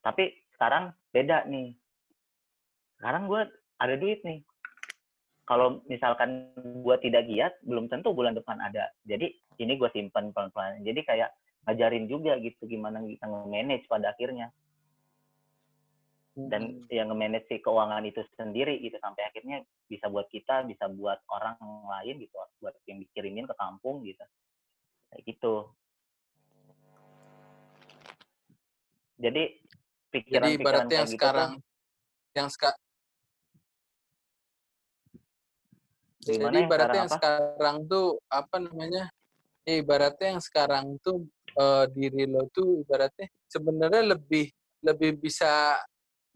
Tapi 0.00 0.46
sekarang 0.56 0.96
beda 1.12 1.44
nih 1.48 1.76
sekarang 2.96 3.28
gue 3.28 3.42
ada 3.76 3.94
duit 4.00 4.20
nih 4.24 4.40
kalau 5.44 5.84
misalkan 5.86 6.52
gue 6.56 6.96
tidak 7.04 7.28
giat 7.28 7.54
belum 7.62 7.92
tentu 7.92 8.16
bulan 8.16 8.32
depan 8.32 8.56
ada 8.60 8.88
jadi 9.04 9.32
ini 9.60 9.72
gue 9.76 9.88
simpan 9.92 10.32
pelan-pelan 10.32 10.80
jadi 10.80 11.00
kayak 11.04 11.30
ngajarin 11.68 12.08
juga 12.08 12.40
gitu 12.40 12.64
gimana 12.64 13.04
kita 13.04 13.28
nge-manage 13.28 13.84
pada 13.88 14.16
akhirnya 14.16 14.48
dan 16.36 16.84
hmm. 16.84 16.92
yang 16.92 17.08
nge-manage 17.08 17.48
si 17.48 17.56
keuangan 17.64 18.04
itu 18.04 18.20
sendiri 18.36 18.76
gitu 18.84 19.00
sampai 19.00 19.24
akhirnya 19.24 19.64
bisa 19.88 20.12
buat 20.12 20.28
kita 20.28 20.68
bisa 20.68 20.84
buat 20.92 21.16
orang 21.32 21.56
lain 21.64 22.20
gitu 22.20 22.36
buat 22.60 22.76
yang 22.84 23.00
dikirimin 23.00 23.48
ke 23.48 23.56
kampung 23.56 24.04
gitu 24.04 24.20
kayak 25.08 25.22
gitu 25.24 25.54
jadi 29.16 29.56
pikiran-pikiran 30.12 30.86
yang 30.92 31.08
gitu 31.08 31.16
sekarang 31.16 31.50
yang 32.36 32.52
sekarang 32.52 32.84
Jadi 36.26 36.66
ibaratnya 36.66 37.06
yang 37.06 37.12
sekarang 37.12 37.76
tuh 37.86 38.18
apa 38.26 38.58
namanya? 38.58 39.06
Ya, 39.62 39.78
ibaratnya 39.78 40.34
yang 40.34 40.42
sekarang 40.42 40.98
tuh 40.98 41.22
uh, 41.54 41.86
diri 41.86 42.26
lo 42.26 42.50
tuh 42.50 42.82
ibaratnya 42.82 43.30
sebenarnya 43.46 44.18
lebih 44.18 44.50
lebih 44.82 45.22
bisa 45.22 45.78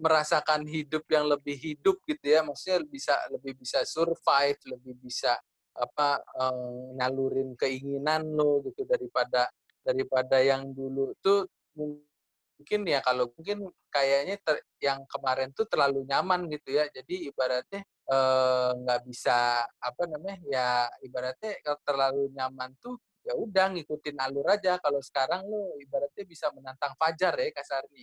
merasakan 0.01 0.65
hidup 0.65 1.05
yang 1.13 1.29
lebih 1.29 1.57
hidup 1.57 2.01
gitu 2.09 2.25
ya. 2.25 2.41
Maksudnya 2.41 2.81
bisa 2.89 3.15
lebih 3.29 3.55
bisa 3.61 3.85
survive, 3.85 4.59
lebih 4.67 4.95
bisa 4.99 5.37
apa 5.77 6.19
um, 6.41 6.99
nyalurin 6.99 7.55
keinginan 7.55 8.27
lo 8.27 8.65
gitu 8.67 8.83
daripada 8.89 9.47
daripada 9.81 10.43
yang 10.43 10.67
dulu 10.75 11.15
tuh 11.23 11.47
mungkin 11.79 12.81
ya 12.85 13.01
kalau 13.01 13.31
mungkin 13.33 13.71
kayaknya 13.89 14.37
ter, 14.43 14.61
yang 14.83 15.07
kemarin 15.07 15.55
tuh 15.55 15.69
terlalu 15.69 16.03
nyaman 16.09 16.49
gitu 16.51 16.75
ya. 16.81 16.89
Jadi 16.91 17.31
ibaratnya 17.31 17.85
Eh, 18.11 18.71
nggak 18.75 19.07
bisa 19.07 19.63
apa 19.63 20.03
namanya 20.11 20.35
ya 20.51 20.67
ibaratnya 21.07 21.63
kalau 21.63 21.79
terlalu 21.87 22.23
nyaman 22.35 22.75
tuh 22.83 22.99
ya 23.23 23.39
udah 23.39 23.71
ngikutin 23.71 24.19
alur 24.19 24.51
aja 24.51 24.83
kalau 24.83 24.99
sekarang 24.99 25.47
lo 25.47 25.79
ibaratnya 25.79 26.27
bisa 26.27 26.51
menantang 26.51 26.91
fajar 26.99 27.39
ya 27.39 27.55
kasarnya 27.55 28.03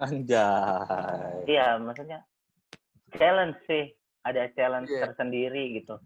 anjay. 0.00 1.44
Iya 1.48 1.76
maksudnya 1.82 2.24
challenge 3.16 3.58
sih. 3.68 3.92
Ada 4.22 4.54
challenge 4.54 4.86
yeah. 4.86 5.10
tersendiri 5.10 5.82
gitu. 5.82 5.98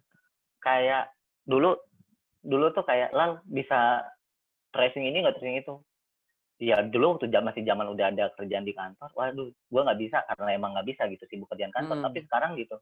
Kayak 0.65 1.13
dulu 1.45 1.77
dulu 2.41 2.73
tuh 2.73 2.87
kayak 2.87 3.13
lal 3.13 3.43
bisa 3.45 4.03
tracing 4.73 5.05
ini 5.05 5.23
nggak 5.23 5.37
tracing 5.39 5.61
itu? 5.61 5.77
Ya 6.57 6.81
dulu 6.81 7.17
waktu 7.17 7.29
jam 7.29 7.45
masih 7.45 7.69
zaman 7.69 7.93
udah 7.93 8.09
ada 8.09 8.33
kerjaan 8.33 8.65
di 8.65 8.73
kantor 8.73 9.13
waduh 9.13 9.53
gue 9.53 9.81
nggak 9.85 10.01
bisa 10.01 10.25
karena 10.25 10.57
emang 10.57 10.73
nggak 10.73 10.89
bisa 10.89 11.05
gitu 11.13 11.29
sibuk 11.29 11.53
kerjaan 11.53 11.75
kantor. 11.77 12.01
Hmm. 12.01 12.07
tapi 12.09 12.19
sekarang 12.25 12.57
gitu 12.57 12.77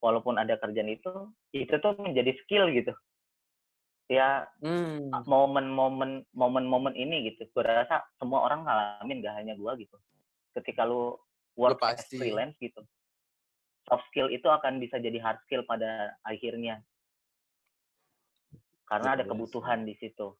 walaupun 0.00 0.40
ada 0.40 0.56
kerjaan 0.56 0.88
itu 0.88 1.12
itu 1.52 1.74
tuh 1.76 1.92
menjadi 2.00 2.32
skill 2.44 2.72
gitu. 2.72 2.96
Ya 4.08 4.48
hmm. 4.64 5.12
momen-momen 5.28 6.24
momen-momen 6.32 6.96
ini 6.96 7.30
gitu 7.30 7.44
gue 7.52 7.62
rasa 7.62 8.00
semua 8.16 8.48
orang 8.48 8.64
ngalamin 8.64 9.20
gak 9.22 9.36
hanya 9.36 9.54
gue 9.54 9.72
gitu 9.84 10.00
ketika 10.58 10.86
lu 10.86 11.14
work 11.54 11.78
as 11.82 12.06
freelance 12.08 12.56
gitu 12.58 12.82
soft 13.90 14.06
skill 14.06 14.30
itu 14.30 14.46
akan 14.46 14.78
bisa 14.78 15.02
jadi 15.02 15.18
hard 15.18 15.42
skill 15.42 15.66
pada 15.66 16.14
akhirnya. 16.22 16.78
Karena 18.86 19.18
ada 19.18 19.26
kebutuhan 19.26 19.82
di 19.82 19.98
situ. 19.98 20.34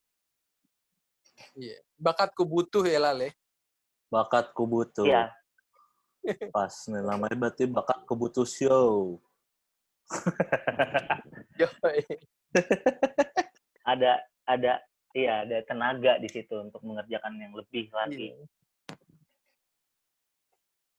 Iya 1.58 1.82
bakat 1.98 2.30
butuh 2.38 2.86
ya 2.86 3.02
lale. 3.02 3.34
Bakat 4.10 4.54
butuh. 4.54 5.06
Iya. 5.06 5.34
pas 6.54 6.74
nih 6.86 7.02
namanya 7.02 7.34
berarti 7.34 7.66
bakat 7.66 8.06
butuh 8.06 8.46
show. 8.46 9.18
Ada 13.86 14.18
ada 14.46 14.82
iya 15.14 15.46
ada 15.46 15.62
tenaga 15.62 16.18
di 16.18 16.26
situ 16.26 16.50
untuk 16.58 16.82
mengerjakan 16.82 17.38
yang 17.38 17.54
lebih 17.54 17.86
lagi. 17.94 18.34
Iya. 18.34 18.46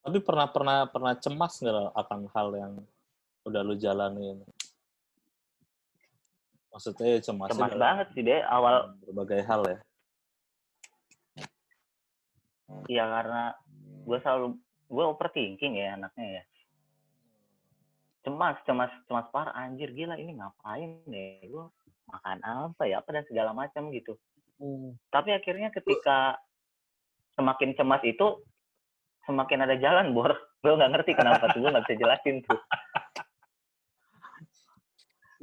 Tapi 0.02 0.18
pernah 0.18 0.50
pernah 0.50 0.78
pernah 0.90 1.14
cemas 1.14 1.62
nggak 1.62 1.94
akan 1.94 2.20
hal 2.34 2.48
yang 2.58 2.72
udah 3.46 3.62
lu 3.62 3.74
jalanin? 3.78 4.42
Maksudnya 6.74 7.18
ya 7.18 7.20
cemas 7.22 7.54
cemas 7.54 7.74
banget 7.78 8.06
sih 8.18 8.22
deh 8.26 8.42
awal 8.42 8.98
berbagai 9.06 9.46
hal 9.46 9.62
ya. 9.62 9.78
Iya 12.90 13.04
karena 13.06 13.42
gue 14.02 14.18
selalu 14.26 14.46
gue 14.90 15.04
overthinking 15.06 15.78
ya 15.78 15.94
anaknya 15.94 16.42
ya. 16.42 16.44
Cemas 18.26 18.58
cemas 18.66 18.90
cemas 19.06 19.26
parah 19.30 19.54
anjir 19.54 19.94
gila 19.94 20.18
ini 20.18 20.34
ngapain 20.34 20.98
nih 21.06 21.46
gue 21.46 21.64
makan 22.10 22.38
apa 22.42 22.82
ya 22.90 22.98
apa 22.98 23.08
dan 23.14 23.24
segala 23.30 23.54
macam 23.54 23.88
gitu. 23.94 24.18
Hmm. 24.62 24.94
tapi 25.10 25.34
akhirnya 25.34 25.74
ketika 25.74 26.38
semakin 27.34 27.74
cemas 27.74 27.98
itu 28.06 28.38
semakin 29.22 29.58
ada 29.64 29.76
jalan 29.78 30.10
bor 30.10 30.34
gue 30.62 30.72
nggak 30.72 30.90
ngerti 30.94 31.12
kenapa 31.14 31.50
tuh 31.50 31.58
gue 31.62 31.70
nggak 31.70 31.84
bisa 31.86 31.96
jelasin 31.98 32.36
tuh 32.42 32.58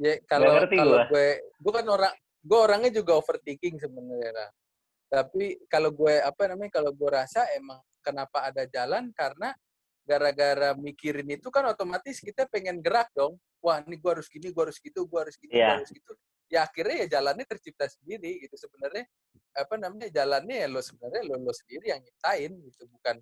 Ya 0.00 0.16
kalau 0.24 0.56
ngerti 0.56 0.80
kalau 0.80 0.96
gua. 0.96 1.04
gue 1.12 1.28
gue 1.60 1.72
kan 1.76 1.86
orang 1.92 2.14
gue 2.40 2.56
orangnya 2.58 2.88
juga 2.88 3.20
overthinking 3.20 3.76
sebenarnya. 3.76 4.32
Ra. 4.32 4.48
Tapi 5.12 5.60
kalau 5.68 5.92
gue 5.92 6.16
apa 6.24 6.42
namanya 6.48 6.80
kalau 6.80 6.88
gue 6.96 7.10
rasa 7.12 7.44
emang 7.52 7.84
kenapa 8.00 8.48
ada 8.48 8.64
jalan 8.64 9.12
karena 9.12 9.52
gara-gara 10.08 10.72
mikirin 10.72 11.28
itu 11.36 11.52
kan 11.52 11.68
otomatis 11.68 12.16
kita 12.24 12.48
pengen 12.48 12.80
gerak 12.80 13.12
dong. 13.12 13.36
Wah 13.60 13.84
ini 13.84 14.00
gue 14.00 14.08
harus 14.08 14.32
gini, 14.32 14.48
gue 14.48 14.62
harus 14.64 14.80
gitu, 14.80 15.04
gue 15.04 15.20
harus 15.20 15.36
gitu, 15.36 15.52
gue 15.52 15.60
Iya. 15.60 15.76
harus 15.76 15.92
gitu. 15.92 16.12
Ya 16.48 16.64
akhirnya 16.64 16.96
ya 17.04 17.20
jalannya 17.20 17.44
tercipta 17.44 17.84
sendiri 17.84 18.40
gitu 18.40 18.56
sebenarnya 18.56 19.04
apa 19.52 19.74
namanya 19.76 20.08
jalannya 20.08 20.64
ya 20.64 20.68
lo 20.72 20.80
sebenarnya 20.80 21.28
lo 21.28 21.44
lo 21.44 21.52
sendiri 21.52 21.92
yang 21.92 22.00
nyiptain 22.00 22.56
gitu 22.56 22.88
bukan 22.88 23.20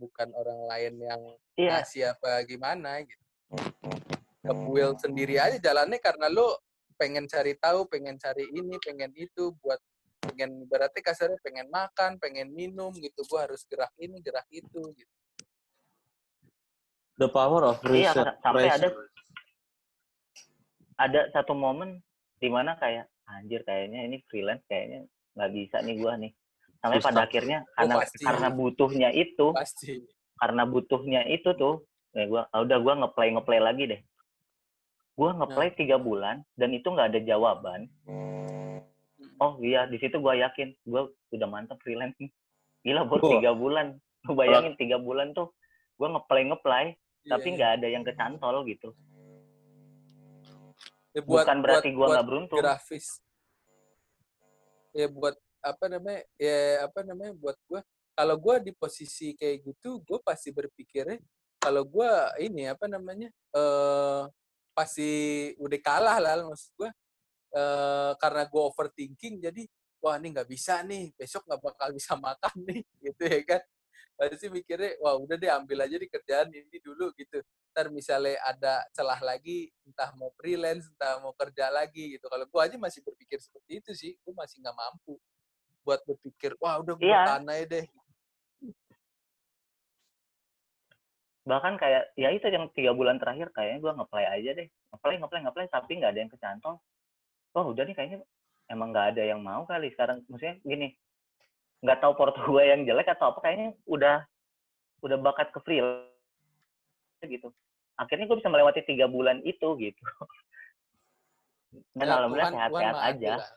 bukan 0.00 0.32
orang 0.32 0.60
lain 0.72 0.94
yang 0.96 1.20
iya 1.60 1.84
ngasih 1.84 2.16
apa 2.16 2.40
gimana 2.48 3.04
gitu. 3.04 3.24
Kebuil 4.40 4.96
sendiri 4.96 5.36
aja 5.36 5.60
jalannya 5.60 6.00
karena 6.00 6.32
lo 6.32 6.56
pengen 6.96 7.28
cari 7.28 7.52
tahu, 7.60 7.84
pengen 7.92 8.16
cari 8.16 8.48
ini, 8.48 8.80
pengen 8.80 9.12
itu, 9.12 9.52
buat 9.60 9.76
pengen 10.24 10.64
berarti 10.64 11.04
kasarnya 11.04 11.36
pengen 11.44 11.68
makan, 11.68 12.16
pengen 12.16 12.48
minum 12.48 12.88
gitu. 12.96 13.20
Gua 13.28 13.44
harus 13.44 13.68
gerak 13.68 13.92
ini, 14.00 14.16
gerak 14.24 14.48
itu 14.48 14.80
gitu. 14.96 15.14
the 17.20 17.28
power 17.28 17.68
of 17.68 17.76
Iya, 17.84 18.16
research 18.16 18.32
sampai 18.40 18.72
ada- 18.72 18.96
ada 20.96 21.20
satu 21.36 21.52
momen 21.52 22.00
di 22.40 22.48
mana 22.48 22.80
kayak 22.80 23.12
anjir 23.28 23.60
kayaknya 23.68 24.08
ini 24.08 24.24
freelance 24.24 24.64
kayaknya 24.64 25.04
nggak 25.36 25.50
bisa 25.52 25.84
nih 25.84 26.00
gua 26.00 26.16
nih 26.16 26.32
sampai 26.80 26.98
Susah. 26.98 27.08
pada 27.12 27.20
akhirnya 27.24 27.58
karena 27.76 27.94
pasti. 28.00 28.24
karena 28.24 28.48
butuhnya 28.50 29.08
itu 29.12 29.46
Pasti. 29.52 29.92
karena 30.36 30.62
butuhnya 30.64 31.20
itu 31.28 31.48
tuh 31.54 31.84
ya 32.10 32.24
gua 32.26 32.42
ah, 32.48 32.64
udah 32.64 32.78
gua 32.80 32.94
ngeplay 32.98 33.28
ngeplay 33.30 33.60
lagi 33.60 33.84
deh 33.86 34.00
gua 35.14 35.36
ngeplay 35.36 35.68
tiga 35.76 36.00
bulan 36.00 36.40
dan 36.56 36.72
itu 36.72 36.88
nggak 36.88 37.12
ada 37.12 37.20
jawaban 37.20 37.86
oh 39.38 39.52
iya 39.60 39.84
di 39.84 40.00
situ 40.00 40.16
gua 40.18 40.32
yakin 40.34 40.72
gua 40.84 41.04
udah 41.30 41.48
mantep 41.48 41.76
freelance 41.80 42.16
nih 42.16 42.32
gila 42.80 43.04
buat 43.04 43.20
Wah. 43.20 43.32
tiga 43.36 43.52
bulan 43.52 43.86
lu 44.24 44.32
bayangin 44.32 44.72
tiga 44.76 44.96
bulan 44.96 45.32
tuh 45.32 45.52
gua 45.96 46.16
ngeplay 46.16 46.44
ngeplay 46.48 46.86
Iya, 47.20 47.36
tapi 47.36 47.52
iya. 47.52 47.56
nggak 47.60 47.72
ada 47.76 47.86
yang 47.92 48.00
kecantol 48.00 48.64
gitu 48.64 48.96
Ya, 51.10 51.20
buat- 51.26 51.42
bukan 51.42 51.58
berarti 51.60 51.88
buat- 51.90 51.98
gua 51.98 52.06
nggak 52.14 52.26
beruntung 52.30 52.58
grafis. 52.62 53.18
Ya 54.94 55.10
buat 55.10 55.34
apa 55.62 55.84
namanya? 55.92 56.22
Ya 56.40 56.86
apa 56.86 57.00
namanya 57.06 57.32
buat 57.36 57.56
gua 57.68 57.80
kalau 58.16 58.36
gua 58.36 58.56
di 58.60 58.72
posisi 58.76 59.32
kayak 59.38 59.64
gitu, 59.64 60.00
gua 60.04 60.18
pasti 60.24 60.50
berpikirnya 60.52 61.18
kalau 61.60 61.82
gua 61.88 62.32
ini 62.40 62.68
apa 62.68 62.86
namanya? 62.90 63.28
eh 63.56 64.22
pasti 64.76 65.10
udah 65.60 65.80
kalah 65.82 66.16
lah 66.22 66.32
maksud 66.48 66.70
gua. 66.78 66.90
eh 67.56 68.12
karena 68.22 68.42
gua 68.50 68.62
overthinking 68.70 69.42
jadi 69.42 69.62
wah 70.02 70.16
ini 70.20 70.32
nggak 70.34 70.48
bisa 70.48 70.80
nih, 70.86 71.12
besok 71.18 71.44
nggak 71.48 71.62
bakal 71.64 71.88
bisa 71.92 72.14
makan 72.18 72.54
nih 72.68 72.82
gitu 73.06 73.22
ya 73.26 73.40
kan. 73.46 73.62
Pasti 74.18 74.46
mikirnya 74.52 74.96
wah 75.02 75.16
udah 75.16 75.36
deh 75.40 75.50
ambil 75.50 75.78
aja 75.86 75.96
di 75.96 76.08
kerjaan 76.10 76.48
ini 76.52 76.78
dulu 76.84 77.12
gitu 77.16 77.40
ntar 77.70 77.86
misalnya 77.94 78.34
ada 78.42 78.82
celah 78.90 79.20
lagi 79.22 79.70
entah 79.86 80.10
mau 80.18 80.34
freelance 80.34 80.90
entah 80.90 81.22
mau 81.22 81.30
kerja 81.38 81.70
lagi 81.70 82.18
gitu 82.18 82.26
kalau 82.26 82.44
gua 82.50 82.66
aja 82.66 82.76
masih 82.76 83.00
berpikir 83.06 83.38
seperti 83.38 83.78
itu 83.78 83.90
sih 83.94 84.12
gua 84.26 84.42
masih 84.44 84.58
nggak 84.58 84.74
mampu 84.74 85.14
buat 85.80 86.00
berpikir 86.04 86.54
wah 86.60 86.78
udah 86.78 86.94
gua 86.94 87.04
Iya. 87.04 87.22
tahan 87.26 87.46
aja 87.48 87.64
deh. 87.66 87.86
Bahkan 91.40 91.74
kayak 91.80 92.12
ya 92.14 92.28
itu 92.30 92.46
yang 92.46 92.68
tiga 92.76 92.92
bulan 92.92 93.16
terakhir 93.16 93.48
kayaknya 93.50 93.80
gue 93.80 93.92
ngeplay 93.96 94.26
aja 94.28 94.50
deh. 94.54 94.68
Ngeplay 94.92 95.16
ngeplay 95.18 95.40
ngeplay 95.42 95.66
tapi 95.66 95.92
nggak 95.98 96.12
ada 96.12 96.20
yang 96.20 96.30
kecantol. 96.30 96.74
Oh 97.56 97.64
udah 97.72 97.82
nih 97.82 97.96
kayaknya 97.96 98.18
emang 98.68 98.92
nggak 98.92 99.16
ada 99.16 99.22
yang 99.24 99.40
mau 99.40 99.64
kali 99.64 99.88
sekarang. 99.90 100.22
Maksudnya 100.28 100.60
gini 100.62 100.94
nggak 101.80 101.98
tahu 101.98 102.12
porto 102.14 102.38
gue 102.46 102.62
yang 102.62 102.84
jelek 102.84 103.08
atau 103.08 103.32
apa 103.32 103.40
kayaknya 103.40 103.72
udah 103.88 104.22
udah 105.00 105.16
bakat 105.16 105.48
ke 105.50 105.58
free 105.64 105.80
gitu. 107.24 107.48
Akhirnya 107.96 108.28
gue 108.28 108.36
bisa 108.36 108.52
melewati 108.52 108.84
tiga 108.84 109.08
bulan 109.08 109.40
itu 109.42 109.66
gitu. 109.80 110.02
Dan 111.96 112.04
Ya, 112.04 112.14
alhamdulillah 112.18 112.52
sehat-sehat 112.52 112.94
aja. 112.96 113.32
lah. 113.38 113.50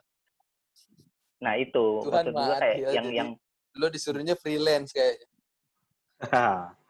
Nah 1.44 1.54
itu. 1.54 1.86
Tuhan 2.02 2.24
maksud 2.24 2.32
gue 2.32 2.40
maha 2.40 2.56
kayak 2.56 2.74
adil, 2.74 2.88
yang 2.88 3.06
jadi- 3.06 3.16
yang 3.20 3.28
lo 3.74 3.86
disuruhnya 3.90 4.34
freelance 4.34 4.90
kayak 4.90 5.16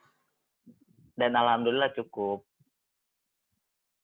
dan 1.18 1.32
alhamdulillah 1.32 1.90
cukup. 1.94 2.46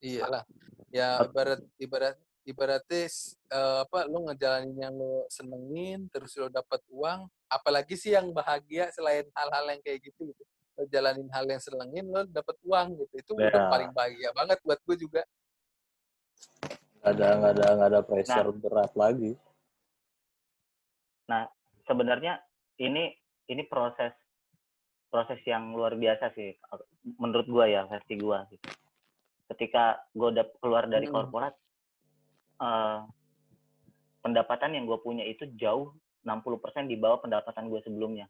Iyalah. 0.01 0.43
Ya 0.91 1.23
ibarat 1.23 1.61
ibarat 1.79 2.17
ibaratnya 2.43 3.07
eh, 3.53 3.79
apa 3.85 4.09
lo 4.09 4.27
ngejalanin 4.27 4.75
yang 4.75 4.95
lo 4.97 5.29
senengin 5.31 6.09
terus 6.11 6.35
lo 6.35 6.51
dapat 6.51 6.81
uang 6.91 7.29
apalagi 7.47 7.95
sih 7.95 8.11
yang 8.11 8.33
bahagia 8.33 8.91
selain 8.91 9.29
hal-hal 9.37 9.65
yang 9.71 9.81
kayak 9.85 10.01
gitu 10.03 10.33
gitu. 10.33 10.43
Lo 10.75 10.89
jalanin 10.89 11.29
hal 11.31 11.45
yang 11.47 11.61
senengin 11.63 12.09
lo 12.09 12.25
dapat 12.27 12.57
uang 12.65 12.97
gitu. 12.97 13.15
Itu 13.21 13.31
udah 13.37 13.53
Ya. 13.53 13.69
paling 13.71 13.91
bahagia 13.93 14.31
banget 14.33 14.59
buat 14.65 14.81
gue 14.83 14.97
juga. 14.99 15.23
Nggak 17.01 17.13
ada 17.13 17.27
nggak 17.39 17.53
ada 17.55 17.67
nggak 17.77 17.89
ada 17.93 18.01
pressure 18.03 18.51
berat 18.57 18.93
lagi 18.97 19.33
sebenarnya 21.85 22.39
ini 22.77 23.13
ini 23.47 23.63
proses 23.67 24.13
proses 25.07 25.39
yang 25.43 25.73
luar 25.73 25.95
biasa 25.95 26.31
sih 26.35 26.55
menurut 27.19 27.47
gua 27.47 27.67
ya 27.67 27.83
versi 27.85 28.15
gua 28.15 28.47
gitu. 28.47 28.63
Ketika 29.51 29.99
gua 30.13 30.31
udah 30.31 30.45
keluar 30.59 30.85
dari 30.87 31.05
Mm. 31.05 31.13
korporat 31.13 31.53
eh, 32.59 32.99
pendapatan 34.21 34.73
yang 34.73 34.85
gua 34.85 34.99
punya 34.99 35.25
itu 35.25 35.47
jauh 35.55 35.93
60% 36.23 36.87
di 36.87 36.95
bawah 36.95 37.19
pendapatan 37.19 37.67
gua 37.67 37.81
sebelumnya. 37.81 38.29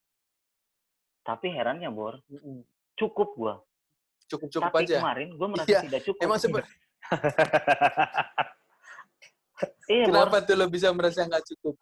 Tapi 1.20 1.50
herannya 1.50 1.90
Bor, 1.90 2.16
Mm-mm. 2.26 2.62
cukup 2.94 3.28
gua. 3.34 3.54
cukup 4.24 4.46
cukup 4.48 4.70
Tapi 4.70 4.86
aja 4.86 5.02
kemarin 5.02 5.28
gua 5.34 5.46
merasa 5.50 5.68
Iya, 5.68 5.80
tidak 5.84 6.00
cukup. 6.06 6.22
emang 6.22 6.38
sebe- 6.38 6.62
iya, 9.90 10.04
Bor. 10.06 10.14
kenapa 10.14 10.36
tuh 10.40 10.54
lo 10.54 10.66
bisa 10.66 10.88
merasa 10.94 11.20
nggak 11.22 11.44
cukup 11.44 11.74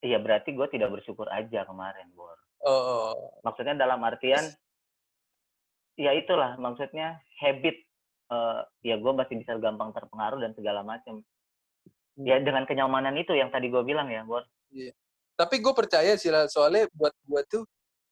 Iya, 0.00 0.16
berarti 0.16 0.56
gua 0.56 0.66
tidak 0.72 0.96
bersyukur 0.96 1.28
aja 1.28 1.68
kemarin, 1.68 2.08
Bor. 2.16 2.36
oh, 2.64 3.40
maksudnya 3.40 3.76
dalam 3.76 4.00
artian 4.04 4.44
ya 6.00 6.16
itulah 6.16 6.56
maksudnya 6.56 7.20
habit 7.40 7.76
eh, 8.32 8.60
ya 8.84 8.96
gue 8.96 9.12
masih 9.12 9.36
bisa 9.40 9.56
gampang 9.60 9.92
terpengaruh 9.92 10.40
dan 10.40 10.52
segala 10.56 10.80
macam 10.80 11.20
ya 12.20 12.40
dengan 12.40 12.64
kenyamanan 12.64 13.16
itu 13.20 13.36
yang 13.36 13.52
tadi 13.52 13.68
gue 13.68 13.84
bilang 13.84 14.08
ya 14.08 14.24
Bor. 14.24 14.44
Tapi 15.36 15.56
gue 15.60 15.72
percaya 15.72 16.16
sih 16.20 16.28
lah 16.28 16.48
soalnya 16.48 16.88
buat 16.92 17.12
gue 17.24 17.40
tuh 17.48 17.64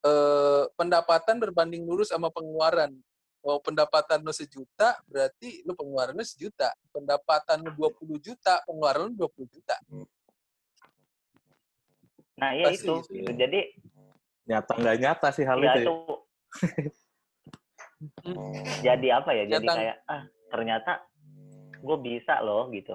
eh, 0.04 0.64
pendapatan 0.76 1.40
berbanding 1.40 1.84
lurus 1.88 2.12
sama 2.12 2.28
pengeluaran. 2.28 2.92
Oh, 3.38 3.62
pendapatan 3.62 4.18
lo 4.26 4.34
sejuta, 4.34 4.98
berarti 5.06 5.62
lo 5.62 5.72
pengeluaran 5.72 6.12
lo 6.12 6.26
sejuta. 6.26 6.74
Pendapatan 6.90 7.62
lo 7.64 7.70
20 7.70 8.18
juta, 8.18 8.60
pengeluaran 8.66 9.14
lo 9.14 9.30
20 9.30 9.54
juta. 9.54 9.78
Nah 12.38 12.50
ya 12.54 12.70
Pasti 12.70 12.86
itu 12.86 12.94
gitu. 13.02 13.12
gitu. 13.18 13.30
jadi 13.34 13.60
nyata 14.48 14.72
nggak 14.78 14.96
nyata 15.02 15.28
sih 15.34 15.44
hal 15.44 15.58
ya 15.58 15.72
itu 15.74 15.78
ya. 15.78 15.82
itu 15.82 15.94
jadi 18.80 19.08
apa 19.18 19.30
ya 19.34 19.44
jadi 19.50 19.66
Nyata- 19.66 19.76
kayak 19.76 19.96
ah 20.06 20.22
ternyata 20.48 20.92
gue 21.78 21.96
bisa 22.00 22.34
loh 22.40 22.70
gitu 22.70 22.94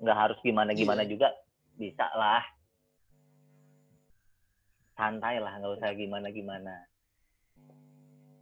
nggak 0.00 0.16
harus 0.16 0.38
gimana 0.40 0.72
gimana 0.72 1.04
Iya. 1.04 1.10
juga 1.12 1.28
bisa 1.76 2.08
lah 2.12 2.42
santai 4.96 5.36
lah 5.38 5.52
nggak 5.56 5.72
usah 5.76 5.92
gimana 5.92 6.28
gimana 6.32 6.74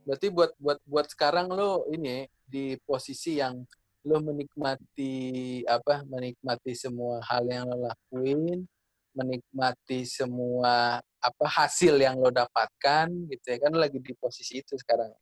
Berarti 0.05 0.29
buat 0.29 0.53
buat 0.61 0.77
buat 0.85 1.09
sekarang 1.09 1.49
lo 1.49 1.89
ini 1.89 2.29
di 2.45 2.77
posisi 2.85 3.41
yang 3.41 3.65
lo 4.05 4.21
menikmati 4.21 5.17
apa? 5.65 6.05
Menikmati 6.05 6.77
semua 6.77 7.25
hal 7.25 7.49
yang 7.49 7.65
lo 7.65 7.89
lakuin, 7.89 8.69
menikmati 9.15 10.03
semua 10.05 10.99
apa 11.23 11.47
hasil 11.49 11.95
yang 11.97 12.19
lo 12.21 12.29
dapatkan 12.29 13.09
gitu 13.33 13.47
ya 13.49 13.59
kan 13.63 13.71
lo 13.73 13.81
lagi 13.81 13.97
di 14.03 14.13
posisi 14.19 14.61
itu 14.61 14.77
sekarang. 14.77 15.15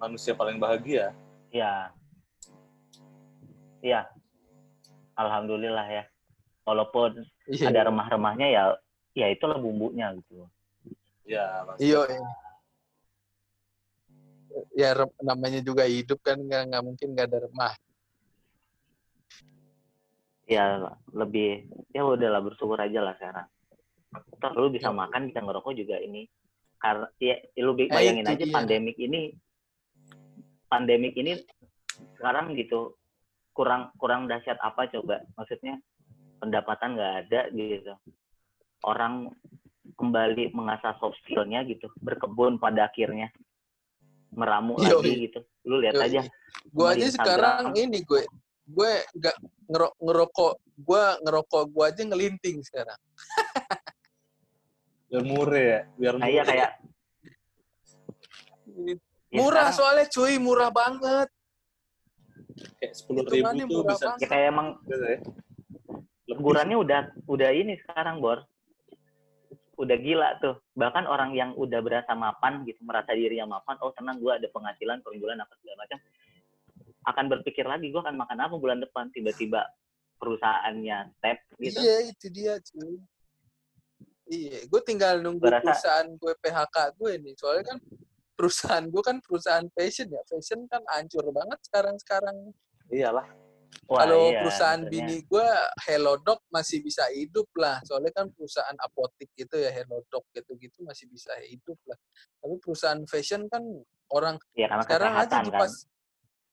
Manusia 0.00 0.32
paling 0.32 0.56
bahagia. 0.56 1.12
Iya. 1.52 1.92
Iya. 3.84 4.08
Alhamdulillah 5.18 5.86
ya. 5.92 6.04
Walaupun 6.64 7.26
Iya. 7.50 7.68
ada 7.68 7.90
remah-remahnya 7.90 8.48
ya 8.48 8.62
ya 9.12 9.26
itulah 9.28 9.60
bumbunya 9.60 10.14
gitu. 10.16 10.48
Ya. 11.28 11.66
Iya. 11.76 12.00
Ya 14.72 14.90
namanya 15.20 15.60
juga 15.60 15.84
hidup 15.84 16.22
kan 16.24 16.40
nggak 16.40 16.62
nggak 16.72 16.82
mungkin 16.86 17.08
nggak 17.12 17.28
ada 17.28 17.38
remah. 17.44 17.74
Ya 20.52 20.64
lebih 21.12 21.50
ya 21.90 22.04
udahlah 22.04 22.44
bersyukur 22.44 22.76
aja 22.76 23.00
lah 23.00 23.14
sekarang. 23.16 23.48
Toh 24.38 24.52
lu 24.54 24.68
bisa 24.68 24.92
makan, 24.92 25.32
bisa 25.32 25.40
ngerokok 25.40 25.72
juga 25.72 25.96
ini. 25.98 26.28
Karena 26.76 27.06
ya 27.16 27.36
lu 27.62 27.72
bi- 27.72 27.88
Eh, 27.88 27.94
bayangin 27.94 28.26
aja 28.26 28.42
dia. 28.42 28.52
pandemik 28.52 28.98
ini 28.98 29.32
pandemik 30.66 31.14
ini 31.14 31.36
sekarang 32.16 32.56
gitu 32.56 32.96
kurang 33.52 33.92
kurang 34.00 34.24
dahsyat 34.24 34.56
apa 34.58 34.88
coba 34.88 35.20
maksudnya 35.36 35.76
pendapatan 36.40 36.96
nggak 36.96 37.14
ada 37.28 37.40
gitu 37.52 37.92
orang 38.82 39.28
kembali 39.94 40.50
mengasah 40.56 40.96
soft 40.96 41.20
skillnya 41.22 41.62
gitu 41.68 41.92
berkebun 42.00 42.56
pada 42.56 42.88
akhirnya 42.88 43.28
meramu 44.32 44.80
Yoi. 44.80 44.88
lagi 44.88 45.12
gitu 45.28 45.40
lu 45.68 45.84
lihat 45.84 46.00
Yoi. 46.00 46.06
aja 46.08 46.20
Gue 46.72 46.86
aja 46.88 47.06
sekarang 47.12 47.76
ini 47.76 48.00
gue 48.00 48.22
gue 48.62 48.90
nggak 49.18 49.36
ngero- 49.68 49.96
ngerokok 49.98 50.52
gue 50.78 51.04
ngerokok 51.26 51.62
gue 51.68 51.84
aja 51.84 52.02
ngelinting 52.06 52.58
sekarang. 52.62 53.00
Biar 55.12 55.24
murah 55.26 55.62
ya. 55.62 55.80
Biar 55.98 56.14
iya 56.22 56.22
murah. 56.22 56.44
kayak 56.46 56.70
ya 58.72 58.94
murah 59.38 59.68
sekarang- 59.68 59.76
soalnya 59.76 60.06
cuy 60.08 60.34
murah 60.38 60.70
banget. 60.70 61.28
kayak 62.78 62.94
sepuluh 62.94 63.24
ribu 63.26 63.48
tuh 63.48 63.66
murah 63.66 63.94
bisa 63.96 64.04
banget. 64.12 64.20
ya 64.20 64.26
kayak 64.28 64.46
emang 64.52 64.68
gitu 64.84 65.04
ya. 65.04 65.18
Udah 66.32 67.02
udah 67.28 67.50
ini 67.52 67.76
sekarang 67.82 68.20
bor 68.20 68.44
udah 69.72 69.96
gila 69.98 70.38
tuh 70.38 70.62
bahkan 70.78 71.08
orang 71.10 71.34
yang 71.34 71.56
udah 71.58 71.82
berasa 71.82 72.14
mapan 72.14 72.62
gitu 72.62 72.78
merasa 72.86 73.10
dirinya 73.16 73.58
mapan 73.58 73.74
oh 73.82 73.90
tenang 73.90 74.20
gue 74.22 74.30
ada 74.30 74.46
penghasilan 74.46 75.02
per 75.02 75.10
bulan 75.18 75.42
apa 75.42 75.52
segala 75.58 75.76
macam 75.82 75.98
akan 77.02 77.24
berpikir 77.28 77.66
lagi 77.66 77.90
gue 77.90 77.98
akan 77.98 78.14
makan 78.14 78.38
apa 78.38 78.54
bulan 78.54 78.78
depan 78.78 79.10
tiba-tiba 79.10 79.66
perusahaannya 80.16 81.10
step 81.18 81.38
gitu 81.58 81.78
Iya 81.82 81.96
itu 82.08 82.26
dia 82.30 82.54
cuy. 82.62 82.94
Iya, 84.24 84.64
gue 84.64 84.80
tinggal 84.86 85.20
nunggu 85.20 85.44
Gua 85.44 85.58
rasa- 85.60 85.64
perusahaan 85.66 86.08
gue 86.08 86.32
PHK 86.40 86.76
gue 86.96 87.12
nih. 87.20 87.34
Soalnya 87.36 87.64
kan 87.68 87.78
perusahaan 88.32 88.86
gue 88.86 89.02
kan 89.02 89.16
perusahaan 89.20 89.66
fashion 89.74 90.08
ya. 90.08 90.22
Fashion 90.24 90.64
kan 90.70 90.80
hancur 90.88 91.26
banget 91.34 91.58
sekarang-sekarang. 91.68 92.54
Iyalah. 92.88 93.26
Wah, 93.90 93.98
Kalau 94.04 94.30
iya, 94.30 94.40
perusahaan 94.40 94.80
maksudnya. 94.80 95.04
bini 95.04 95.16
gue 95.26 95.46
Hellodoc 95.84 96.40
masih 96.48 96.80
bisa 96.80 97.04
hidup 97.12 97.50
lah. 97.58 97.82
Soalnya 97.84 98.12
kan 98.14 98.30
perusahaan 98.32 98.78
apotik 98.78 99.28
gitu 99.34 99.58
ya 99.58 99.68
Hellodoc 99.68 100.24
gitu-gitu 100.32 100.80
masih 100.86 101.10
bisa 101.10 101.34
hidup 101.44 101.76
lah. 101.84 101.98
Tapi 102.40 102.56
perusahaan 102.62 103.02
fashion 103.04 103.50
kan 103.52 103.60
orang 104.08 104.38
ya 104.54 104.70
sekarang 104.80 105.12
aja 105.18 105.28
kan 105.28 105.44
pas 105.50 105.72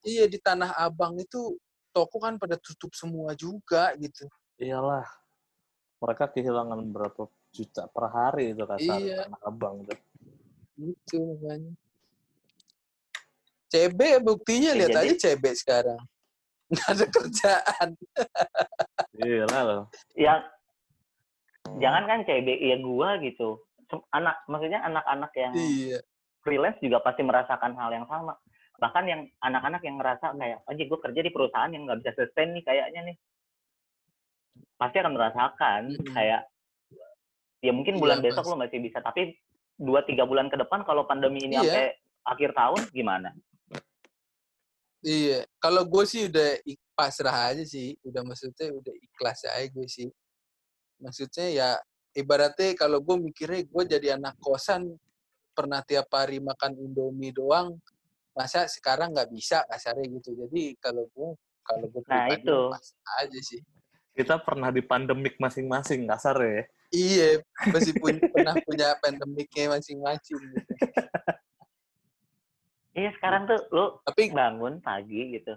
iya 0.02 0.26
di 0.26 0.38
Tanah 0.38 0.76
Abang 0.76 1.16
itu 1.16 1.56
toko 1.90 2.18
kan 2.18 2.38
pada 2.38 2.56
tutup 2.56 2.94
semua 2.94 3.34
juga 3.34 3.92
gitu. 3.98 4.28
Iyalah. 4.58 5.06
Mereka 6.00 6.32
kehilangan 6.32 6.80
berapa 6.88 7.28
juta 7.52 7.90
per 7.90 8.06
hari 8.08 8.54
itu 8.54 8.64
kasar 8.64 8.98
Iya. 8.98 9.28
anak 9.28 9.42
abang 9.44 9.76
tuh. 9.84 10.00
Gitu 10.78 11.18
makanya. 11.20 11.74
CB 13.70 14.00
buktinya 14.24 14.72
Ya, 14.74 14.78
lihat 14.80 14.92
jadi- 14.96 15.02
aja 15.14 15.16
CB 15.36 15.44
sekarang. 15.54 16.02
Nggak 16.72 16.90
ada 16.90 17.06
kerjaan. 17.10 17.90
Iyalah 19.18 19.62
loh. 19.66 19.84
yang 20.16 20.40
jangan 21.82 22.04
kan 22.06 22.20
CB 22.24 22.48
ya 22.62 22.78
gua 22.80 23.18
gitu 23.20 23.58
anak 24.14 24.38
maksudnya 24.46 24.80
anak-anak 24.86 25.32
yang 25.34 25.54
Iya. 25.54 26.00
freelance 26.40 26.78
juga 26.80 27.02
pasti 27.02 27.26
merasakan 27.26 27.74
hal 27.74 27.90
yang 27.92 28.06
sama. 28.06 28.38
Bahkan 28.80 29.04
yang 29.06 29.22
anak-anak 29.44 29.82
yang 29.84 30.00
ngerasa 30.00 30.32
kayak, 30.40 30.60
aja 30.64 30.84
gue 30.88 31.00
kerja 31.04 31.22
di 31.22 31.32
perusahaan 31.36 31.72
yang 31.72 31.84
nggak 31.86 32.00
bisa 32.00 32.12
sustain 32.16 32.56
nih 32.56 32.64
kayaknya 32.64 33.02
nih. 33.12 33.18
Pasti 34.80 34.98
akan 35.04 35.14
merasakan 35.14 35.82
kayak, 36.16 36.42
ya 37.60 37.72
mungkin 37.76 38.00
Iya, 38.00 38.02
bulan 38.02 38.18
besok 38.24 38.48
pasti. 38.48 38.52
lo 38.56 38.58
masih 38.64 38.80
bisa, 38.80 39.04
tapi 39.04 39.36
dua 39.76 40.04
tiga 40.08 40.24
bulan 40.24 40.48
ke 40.48 40.56
depan 40.56 40.88
kalau 40.88 41.04
pandemi 41.04 41.44
ini 41.44 41.60
Iya. 41.60 41.64
sampai 41.64 41.86
akhir 42.24 42.50
tahun 42.56 42.82
gimana? 42.96 43.30
Iya. 45.04 45.44
Kalau 45.60 45.84
gue 45.88 46.04
sih 46.08 46.28
udah 46.32 46.60
pasrah 46.96 47.52
aja 47.52 47.64
sih. 47.64 47.96
Udah 48.04 48.24
maksudnya 48.24 48.68
udah 48.76 48.96
ikhlas 49.00 49.48
aja 49.48 49.68
gue 49.72 49.88
sih. 49.88 50.12
Maksudnya 51.00 51.48
ya 51.52 51.70
ibaratnya 52.16 52.76
kalau 52.76 53.00
gue 53.00 53.16
mikirnya 53.16 53.64
gue 53.64 53.84
jadi 53.88 54.08
anak 54.20 54.36
kosan 54.44 55.00
pernah 55.56 55.80
tiap 55.84 56.12
hari 56.12 56.40
makan 56.44 56.76
Indomie 56.76 57.32
doang, 57.36 57.80
masa 58.34 58.66
sekarang 58.70 59.12
nggak 59.14 59.30
bisa 59.34 59.66
kasarnya 59.68 60.06
gitu. 60.20 60.36
Jadi 60.36 60.78
kalau 60.80 61.06
gue 61.12 61.30
kalau 61.66 61.86
gue 61.92 62.02
Nah, 62.08 62.26
pribadi 62.28 62.50
itu. 62.50 62.60
aja 63.20 63.40
sih. 63.44 63.62
Kita 64.16 64.42
pernah 64.42 64.74
di 64.74 64.82
pandemik 64.84 65.38
masing-masing 65.38 66.10
kasar 66.10 66.36
ya. 66.42 66.62
Iya, 66.90 67.30
masih 67.70 67.94
pun 68.02 68.18
pernah 68.34 68.58
punya 68.66 68.98
pandemiknya 68.98 69.78
masing-masing 69.78 70.42
gitu. 70.42 70.74
Iya 72.98 73.14
sekarang 73.22 73.46
tuh 73.46 73.62
lo 73.70 74.02
Tapi 74.02 74.34
bangun 74.34 74.82
pagi 74.82 75.38
gitu, 75.38 75.54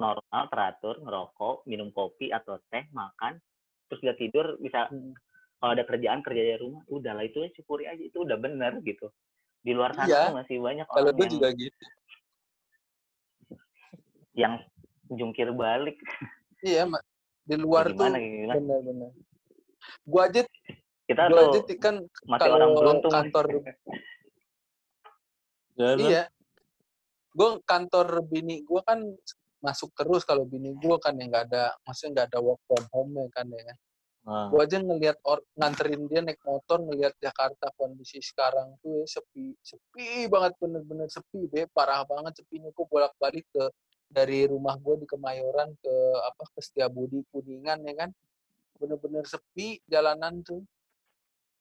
normal, 0.00 0.42
teratur, 0.48 0.96
ngerokok, 1.04 1.68
minum 1.68 1.92
kopi 1.92 2.32
atau 2.32 2.56
teh, 2.72 2.88
makan, 2.90 3.36
terus 3.86 4.00
udah 4.00 4.16
tidur 4.16 4.46
bisa 4.58 4.88
Hmm. 4.88 5.12
kalau 5.60 5.72
ada 5.76 5.84
kerjaan 5.84 6.20
kerja 6.24 6.42
dari 6.44 6.58
rumah, 6.60 6.82
udahlah 6.88 7.24
itu 7.24 7.44
syukuri 7.52 7.84
aja 7.84 8.00
itu 8.00 8.24
udah 8.24 8.36
bener 8.40 8.80
gitu. 8.80 9.12
Di 9.64 9.72
luar 9.72 9.96
sana 9.96 10.06
Iya. 10.06 10.22
masih 10.36 10.56
banyak 10.60 10.86
kalau 10.86 11.08
orang 11.08 11.16
gue 11.16 11.24
yang, 11.24 11.32
juga 11.32 11.48
gitu. 11.56 11.84
yang 14.36 14.54
jungkir 15.08 15.48
balik. 15.56 15.96
Iya, 16.60 16.84
Ma. 16.84 17.00
di 17.44 17.56
luar 17.56 17.92
tuh 17.92 18.08
gimana, 18.08 18.16
gimana? 18.20 18.54
benar-benar. 18.60 19.10
Gue 20.04 20.20
aja, 20.20 20.40
Kita 21.04 21.22
gue 21.28 21.40
aja 21.44 21.60
kan 21.76 21.94
masih 22.24 22.48
orang 22.52 22.70
kalau 22.72 22.76
beruntung. 22.76 23.12
kantor 23.12 23.44
Ya, 25.74 25.90
iya, 25.98 26.22
gue 27.34 27.48
kantor 27.66 28.22
bini 28.30 28.62
gue 28.62 28.78
kan 28.86 29.02
masuk 29.58 29.90
terus 29.98 30.22
kalau 30.22 30.46
bini 30.46 30.70
gue 30.70 30.96
kan 31.02 31.18
yang 31.18 31.34
nggak 31.34 31.50
ada, 31.50 31.74
maksudnya 31.82 32.22
nggak 32.22 32.26
ada 32.30 32.38
work 32.38 32.62
from 32.62 32.84
home 32.94 33.10
ya 33.18 33.26
kan 33.34 33.50
ya. 33.50 33.74
Nah, 34.24 34.48
Gue 34.48 34.64
aja 34.64 34.80
ngelihat 34.80 35.20
nganterin 35.52 36.08
dia 36.08 36.24
naik 36.24 36.40
motor 36.48 36.80
ngelihat 36.80 37.12
Jakarta 37.20 37.68
kondisi 37.76 38.24
sekarang 38.24 38.72
tuh 38.80 39.04
ya, 39.04 39.20
sepi, 39.20 39.52
sepi 39.60 40.24
banget 40.32 40.56
bener-bener 40.56 41.12
sepi 41.12 41.44
deh, 41.52 41.68
parah 41.68 42.08
banget 42.08 42.40
sepinya. 42.40 42.72
Gue 42.72 42.88
bolak-balik 42.88 43.44
ke 43.52 43.68
dari 44.08 44.48
rumah 44.48 44.80
gue 44.80 45.04
di 45.04 45.06
Kemayoran 45.10 45.76
ke 45.76 45.96
apa 46.24 46.44
ke 46.56 46.60
Setiabudi 46.64 47.20
Kuningan 47.28 47.84
ya 47.84 47.94
kan, 48.00 48.10
bener-bener 48.80 49.28
sepi 49.28 49.84
jalanan 49.84 50.40
tuh. 50.40 50.64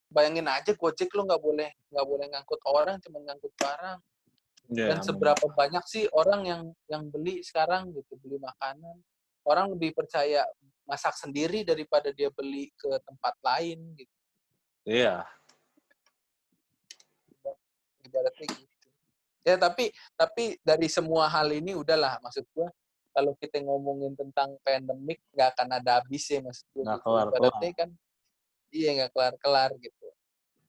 Bayangin 0.07 0.47
aja 0.47 0.71
Gojek 0.71 1.11
lo 1.19 1.27
nggak 1.27 1.43
boleh 1.43 1.67
nggak 1.91 2.05
boleh 2.07 2.25
ngangkut 2.31 2.61
orang, 2.63 2.95
cuma 3.03 3.19
ngangkut 3.27 3.51
barang. 3.59 3.99
ya, 4.71 4.87
Dan 4.87 4.97
seberapa 5.03 5.51
banyak 5.51 5.83
sih 5.83 6.07
orang 6.15 6.47
yang 6.47 6.63
yang 6.87 7.11
beli 7.11 7.43
sekarang 7.43 7.91
gitu, 7.91 8.15
beli 8.23 8.39
makanan. 8.39 9.03
Orang 9.43 9.75
lebih 9.75 9.91
percaya 9.91 10.47
masak 10.83 11.15
sendiri 11.15 11.63
daripada 11.63 12.11
dia 12.11 12.27
beli 12.31 12.71
ke 12.75 12.89
tempat 13.03 13.35
lain 13.39 13.79
gitu. 13.95 14.15
Iya. 14.83 15.23
Ibaratnya 18.03 18.45
gitu. 18.51 18.87
Ya 19.43 19.55
tapi 19.59 19.91
tapi 20.15 20.43
dari 20.63 20.87
semua 20.87 21.27
hal 21.27 21.51
ini 21.51 21.75
udahlah 21.75 22.19
maksud 22.23 22.47
gua 22.55 22.71
kalau 23.13 23.37
kita 23.37 23.61
ngomongin 23.61 24.15
tentang 24.17 24.57
pandemik 24.63 25.19
nggak 25.35 25.49
akan 25.55 25.69
ada 25.79 25.99
habisnya 25.99 26.43
maksud 26.43 26.65
gua. 26.75 26.83
Nggak 26.83 26.99
gitu. 26.99 27.07
kelar-kelar. 27.07 27.39
Ibaratnya 27.39 27.71
kan 27.75 27.89
iya 28.71 28.89
nggak 28.95 29.11
kelar-kelar 29.11 29.71
gitu. 29.79 30.07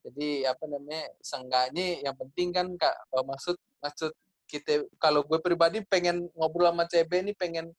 Jadi 0.04 0.28
apa 0.44 0.64
namanya 0.68 1.04
seenggaknya 1.24 1.86
yang 2.04 2.16
penting 2.18 2.52
kan 2.52 2.66
kak 2.76 2.94
maksud 3.24 3.56
maksud 3.80 4.12
kita 4.44 4.84
kalau 5.00 5.24
gue 5.24 5.40
pribadi 5.40 5.80
pengen 5.80 6.28
ngobrol 6.36 6.68
sama 6.68 6.84
CB 6.84 7.32
nih 7.32 7.36
pengen 7.36 7.72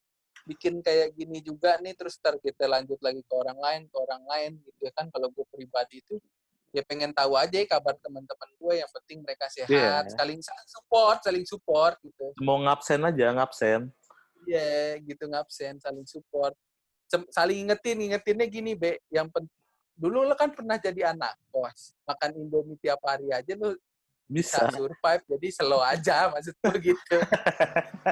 bikin 0.46 0.80
kayak 0.86 1.18
gini 1.18 1.42
juga 1.42 1.76
nih 1.82 1.98
terus 1.98 2.22
ntar 2.22 2.38
kita 2.38 2.70
lanjut 2.70 3.02
lagi 3.02 3.20
ke 3.26 3.34
orang 3.34 3.58
lain 3.58 3.82
ke 3.90 3.98
orang 3.98 4.24
lain 4.30 4.52
gitu 4.62 4.80
ya 4.86 4.92
kan 4.94 5.10
kalau 5.10 5.28
gue 5.34 5.46
pribadi 5.50 6.06
itu 6.06 6.22
ya 6.70 6.86
pengen 6.86 7.10
tahu 7.12 7.34
aja 7.34 7.58
ya 7.58 7.66
kabar 7.66 7.98
teman-teman 7.98 8.50
gue 8.62 8.74
yang 8.78 8.90
penting 8.94 9.26
mereka 9.26 9.50
sehat 9.50 10.06
Iya. 10.06 10.14
saling 10.14 10.40
saling 10.46 10.70
support 10.70 11.18
saling 11.26 11.46
support 11.50 11.98
gitu 12.06 12.30
Mau 12.46 12.62
ngabsen 12.62 13.02
aja, 13.02 13.34
ngabsen. 13.34 13.90
Iya, 14.46 15.02
gitu 15.02 15.26
ngabsen, 15.26 15.82
saling 15.82 16.06
support. 16.06 16.54
Saling 17.34 17.66
ingetin, 17.66 17.98
ingetinnya 17.98 18.46
gini, 18.46 18.78
Be. 18.78 19.02
Yang 19.10 19.34
pen- 19.34 19.50
dulu 19.98 20.22
lo 20.28 20.38
kan 20.38 20.54
pernah 20.54 20.78
jadi 20.78 21.16
anak 21.16 21.34
kos, 21.50 21.98
makan 22.06 22.36
Indomie 22.38 22.78
tiap 22.78 23.00
hari 23.02 23.32
aja 23.34 23.56
lo 23.58 23.74
bisa 24.28 24.68
Bisa. 24.68 24.76
survive 24.76 25.24
jadi 25.26 25.48
slow 25.54 25.82
aja 25.86 26.18
maksudku 26.34 26.74
gitu 26.82 27.18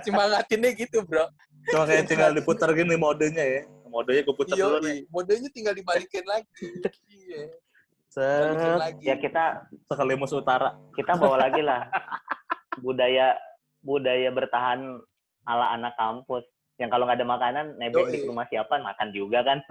semangatinnya 0.05 0.71
gitu 0.77 1.01
bro 1.03 1.25
Cuma 1.70 1.84
kayak 1.86 2.05
tinggal 2.05 2.32
diputar 2.32 2.70
gini 2.72 2.95
modenya 2.95 3.43
ya. 3.43 3.61
Modenya 3.88 4.26
gue 4.26 4.36
putar 4.36 4.57
iya 4.57 4.66
dulu 4.66 4.78
nih. 4.82 4.99
modenya 5.07 5.49
tinggal 5.53 5.74
dibalikin 5.74 6.26
lagi 6.26 6.66
iya 7.07 7.45
Set. 8.09 8.57
lagi 8.78 9.05
Ya 9.05 9.16
kita 9.16 9.70
Sekali 9.86 10.14
musuh 10.14 10.41
utara. 10.41 10.74
kita 10.93 11.14
bawa 11.14 11.45
lagi 11.45 11.61
lah 11.61 11.89
budaya 12.78 13.38
budaya 13.82 14.30
bertahan 14.30 14.97
ala 15.45 15.74
anak 15.74 15.93
kampus. 15.93 16.41
Yang 16.82 16.89
kalau 16.89 17.05
nggak 17.05 17.22
ada 17.22 17.28
makanan, 17.28 17.66
nebeng 17.78 18.09
di 18.09 18.26
rumah 18.26 18.49
siapa 18.49 18.82
makan 18.82 19.14
juga 19.14 19.45
kan. 19.45 19.61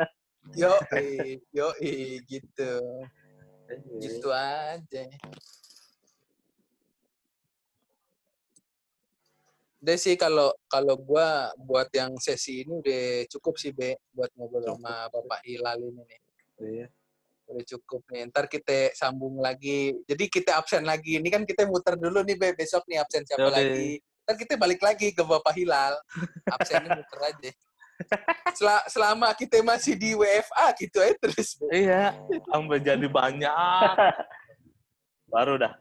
yo 0.55 0.75
yo 1.51 1.71
gitu 2.27 2.73
Iya. 3.73 4.01
gitu 4.05 4.29
aja 4.29 5.03
Udah 9.83 9.99
sih 9.99 10.15
kalau 10.15 10.55
kalau 10.71 10.95
gua 10.95 11.51
buat 11.59 11.91
yang 11.91 12.15
sesi 12.23 12.63
ini 12.63 12.71
udah 12.79 13.27
cukup 13.27 13.59
sih 13.59 13.75
be 13.75 13.99
buat 14.15 14.31
ngobrol 14.39 14.63
Cukup 14.63 14.79
sama. 14.79 15.11
Bapak 15.11 15.43
Hilal 15.43 15.79
ini 15.83 16.03
nih. 16.07 16.21
Iya. 16.63 16.87
Udah 17.51 17.65
cukup 17.67 18.07
nih. 18.15 18.31
Ntar 18.31 18.47
kita 18.47 18.95
sambung 18.95 19.43
lagi. 19.43 19.91
Jadi 20.07 20.25
kita 20.31 20.55
absen 20.55 20.87
lagi. 20.87 21.19
Ini 21.19 21.27
kan 21.27 21.43
kita 21.43 21.67
muter 21.67 21.99
dulu 21.99 22.23
nih 22.23 22.39
be 22.39 22.55
besok 22.55 22.87
nih 22.87 23.03
absen 23.03 23.27
siapa 23.27 23.43
Yaudah. 23.43 23.59
lagi. 23.59 23.99
Ntar 24.23 24.35
kita 24.39 24.55
balik 24.55 24.81
lagi 24.87 25.11
ke 25.11 25.23
Bapak 25.27 25.51
Hilal. 25.51 25.99
Absennya 26.47 26.91
muter 27.03 27.19
aja. 27.27 27.51
Sel- 28.55 28.87
selama 28.87 29.35
kita 29.35 29.59
masih 29.67 29.99
di 29.99 30.15
WFA 30.15 30.79
gitu 30.79 31.03
aja 31.03 31.15
terus. 31.19 31.59
Be. 31.59 31.91
Iya. 31.91 32.15
Sampai 32.55 32.79
jadi 32.79 33.07
banyak. 33.11 33.51
Baru 35.35 35.59
dah. 35.59 35.75